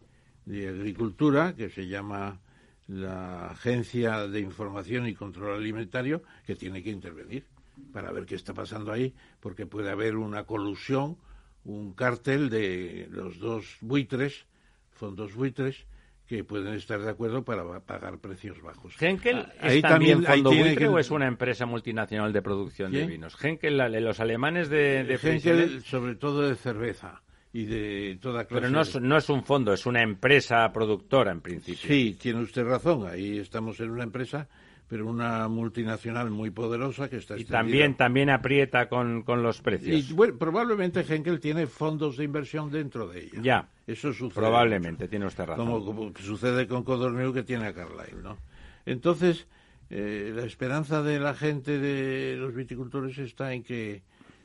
[0.45, 2.41] de Agricultura que se llama
[2.89, 7.47] la Agencia de Información y Control Alimentario que tiene que intervenir
[7.93, 11.17] para ver qué está pasando ahí, porque puede haber una colusión,
[11.65, 14.47] un cártel de los dos buitres,
[14.91, 15.87] fondos buitres,
[16.29, 18.95] que pueden estar de acuerdo para pagar precios bajos.
[19.01, 23.35] ¿Henkel ah, es también, fondo buitre o es una empresa multinacional de producción de vinos?
[23.43, 28.61] Henkel, los alemanes de, de Henkel, sobre todo de cerveza y de toda clase.
[28.61, 31.89] Pero no es, no es un fondo, es una empresa productora en principio.
[31.89, 33.09] Sí, tiene usted razón.
[33.09, 34.49] Ahí estamos en una empresa,
[34.89, 37.39] pero una multinacional muy poderosa que está.
[37.39, 40.11] Y también también aprieta con, con los precios.
[40.11, 43.41] Y bueno, probablemente Henkel tiene fondos de inversión dentro de ella.
[43.43, 43.69] Ya.
[43.87, 44.41] Eso sucede.
[44.41, 45.67] Probablemente tiene usted razón.
[45.67, 48.39] Como, como sucede con Codorniu que tiene a Carlyle, ¿no?
[48.87, 49.47] Entonces.
[49.91, 54.03] Eh, la esperanza de la gente de los viticultores está en que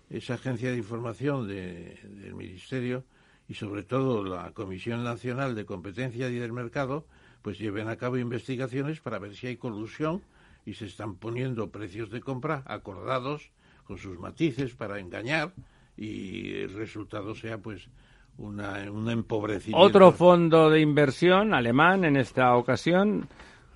[0.10, 3.04] esa agencia de información del Ministerio
[3.48, 7.06] y sobre todo la Comisión Nacional de Competencia y del Mercado,
[7.42, 10.22] pues lleven a cabo investigaciones para ver si hay colusión
[10.66, 13.52] y se están poniendo precios de compra acordados
[13.84, 15.54] con sus matices para engañar
[15.98, 17.90] y el resultado sea pues
[18.38, 19.86] una, un empobrecimiento.
[19.86, 23.28] Otro fondo de inversión alemán en esta ocasión,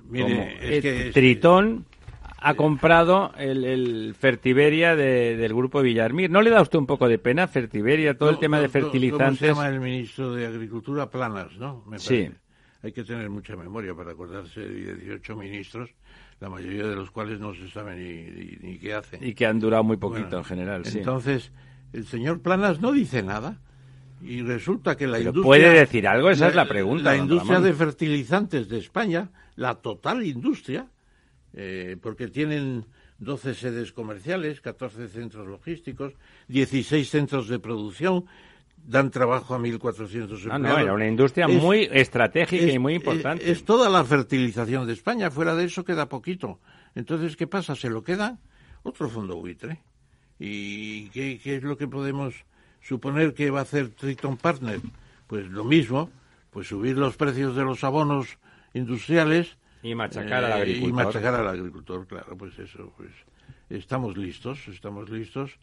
[0.10, 1.86] Mire, es que Tritón,
[2.40, 6.30] ha comprado el, Fertiberia del grupo Villarmir.
[6.30, 9.50] ¿No le da usted un poco de pena Fertiberia, todo el tema de fertilizantes?
[9.50, 11.10] ¿Cómo se llama el ministro de Agricultura?
[11.10, 11.84] Planas, ¿no?
[11.98, 12.30] sí.
[12.84, 15.90] Hay que tener mucha memoria para acordarse de 18 ministros,
[16.40, 17.96] la mayoría de los cuales no se sabe
[18.62, 19.24] ni, qué hacen.
[19.24, 21.00] Y que han durado muy poquito en general, sí.
[21.00, 21.52] Entonces,
[21.94, 23.60] el señor Planas no dice nada.
[24.22, 25.44] Y resulta que la industria.
[25.44, 26.32] ¿Puede decir algo?
[26.32, 27.04] Esa es la pregunta.
[27.04, 30.88] La industria de fertilizantes de España, la total industria,
[31.54, 32.86] eh, porque tienen
[33.20, 36.14] 12 sedes comerciales, 14 centros logísticos,
[36.48, 38.26] 16 centros de producción,
[38.88, 40.48] dan trabajo a 1.400 empleados.
[40.50, 43.52] Ah, no, era una industria muy estratégica y muy importante.
[43.52, 46.60] Es, toda la fertilización de España, fuera de eso queda poquito.
[46.96, 47.76] Entonces, ¿qué pasa?
[47.76, 48.40] Se lo queda
[48.84, 49.84] otro fondo buitre.
[50.40, 52.34] ¿Y qué, qué es lo que podemos
[52.82, 54.80] suponer que va a hacer Triton Partner?
[55.28, 56.10] Pues lo mismo,
[56.50, 58.38] pues subir los precios de los abonos
[58.74, 60.90] industriales y machacar al agricultor.
[60.90, 63.12] Y machacar al agricultor, claro, pues eso, pues
[63.70, 65.58] estamos listos, estamos listos.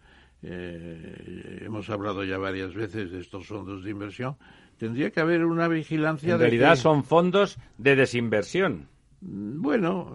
[0.47, 4.37] Eh, hemos hablado ya varias veces de estos fondos de inversión.
[4.79, 6.35] Tendría que haber una vigilancia.
[6.35, 8.89] En realidad son fondos de desinversión.
[9.23, 10.13] Mm, bueno,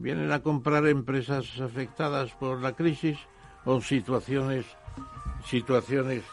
[0.00, 3.18] vienen a comprar empresas afectadas por la crisis
[3.64, 4.66] o situaciones,
[5.46, 6.24] situaciones,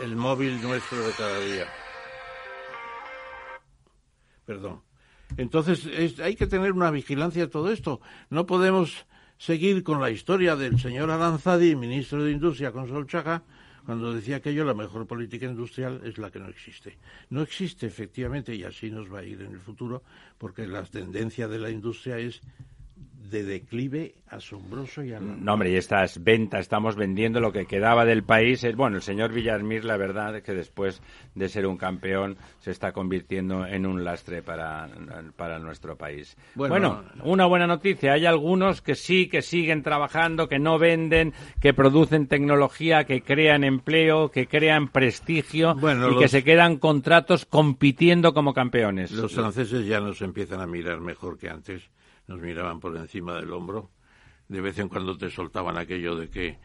[0.00, 1.66] el móvil nuestro de cada día.
[4.44, 4.82] Perdón.
[5.36, 5.86] Entonces
[6.20, 8.00] hay que tener una vigilancia de todo esto.
[8.30, 9.06] No podemos
[9.38, 13.42] seguir con la historia del señor Aranzadi, ministro de Industria con Solchaga,
[13.86, 16.98] cuando decía que yo la mejor política industrial es la que no existe.
[17.30, 20.02] No existe efectivamente y así nos va a ir en el futuro
[20.36, 22.42] porque la tendencia de la industria es
[23.30, 25.44] de declive asombroso y alarmante.
[25.44, 28.66] No, hombre, y estas ventas, estamos vendiendo lo que quedaba del país.
[28.76, 31.02] Bueno, el señor Villarmir, la verdad es que después
[31.34, 34.88] de ser un campeón, se está convirtiendo en un lastre para,
[35.36, 36.36] para nuestro país.
[36.54, 38.12] Bueno, una buena noticia.
[38.12, 43.64] Hay algunos que sí, que siguen trabajando, que no venden, que producen tecnología, que crean
[43.64, 45.76] empleo, que crean prestigio
[46.12, 49.12] y que se quedan contratos compitiendo como campeones.
[49.12, 51.88] Los franceses ya nos empiezan a mirar mejor que antes
[52.28, 53.90] nos miraban por encima del hombro.
[54.48, 56.58] De vez en cuando te soltaban aquello de que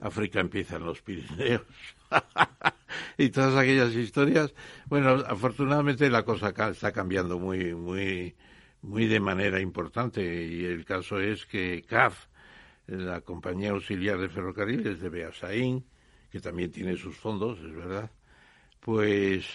[0.00, 1.62] África empieza en los Pirineos
[3.18, 4.54] y todas aquellas historias.
[4.86, 8.34] Bueno, afortunadamente la cosa está cambiando muy, muy,
[8.82, 12.26] muy de manera importante y el caso es que CAF,
[12.86, 15.84] la compañía auxiliar de ferrocarriles de Beasaín,
[16.30, 18.10] que también tiene sus fondos, es verdad,
[18.80, 19.46] pues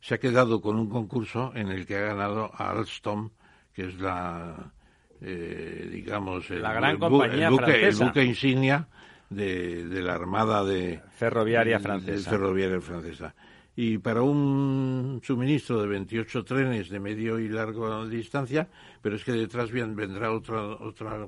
[0.00, 3.30] se ha quedado con un concurso en el que ha ganado a Alstom,
[3.72, 4.72] que es la
[5.20, 8.04] eh, digamos, el, La gran el compañía el buque, el francesa.
[8.06, 8.88] buque insignia
[9.28, 12.30] de, de la Armada de Ferroviaria francesa.
[12.30, 13.34] de ferroviaria francesa.
[13.76, 18.68] Y para un suministro de 28 trenes de medio y largo distancia,
[19.00, 21.26] pero es que detrás bien- vendrá otra otra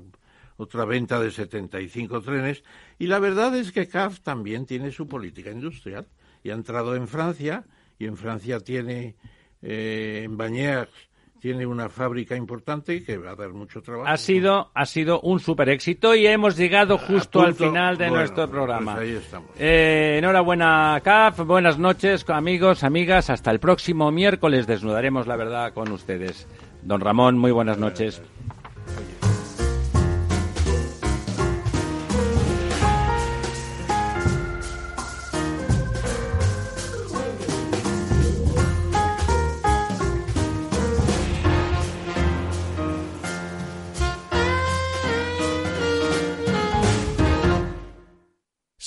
[0.57, 2.63] otra venta de 75 trenes.
[2.99, 6.05] Y la verdad es que CAF también tiene su política industrial
[6.43, 7.63] y ha entrado en Francia
[7.97, 9.15] y en Francia tiene
[9.63, 10.89] eh, en Bagnères
[11.43, 14.07] tiene una fábrica importante que va a dar mucho trabajo.
[14.09, 17.65] Ha sido, ha sido un super éxito y hemos llegado justo al punto.
[17.65, 18.95] final de Bueno, nuestro pues programa.
[18.95, 19.49] ahí estamos.
[19.59, 21.41] Eh, enhorabuena, CAF.
[21.41, 23.29] Buenas noches, amigos, amigas.
[23.29, 26.47] Hasta el próximo miércoles desnudaremos la verdad con ustedes.
[26.81, 28.21] Don Ramón, muy buenas noches.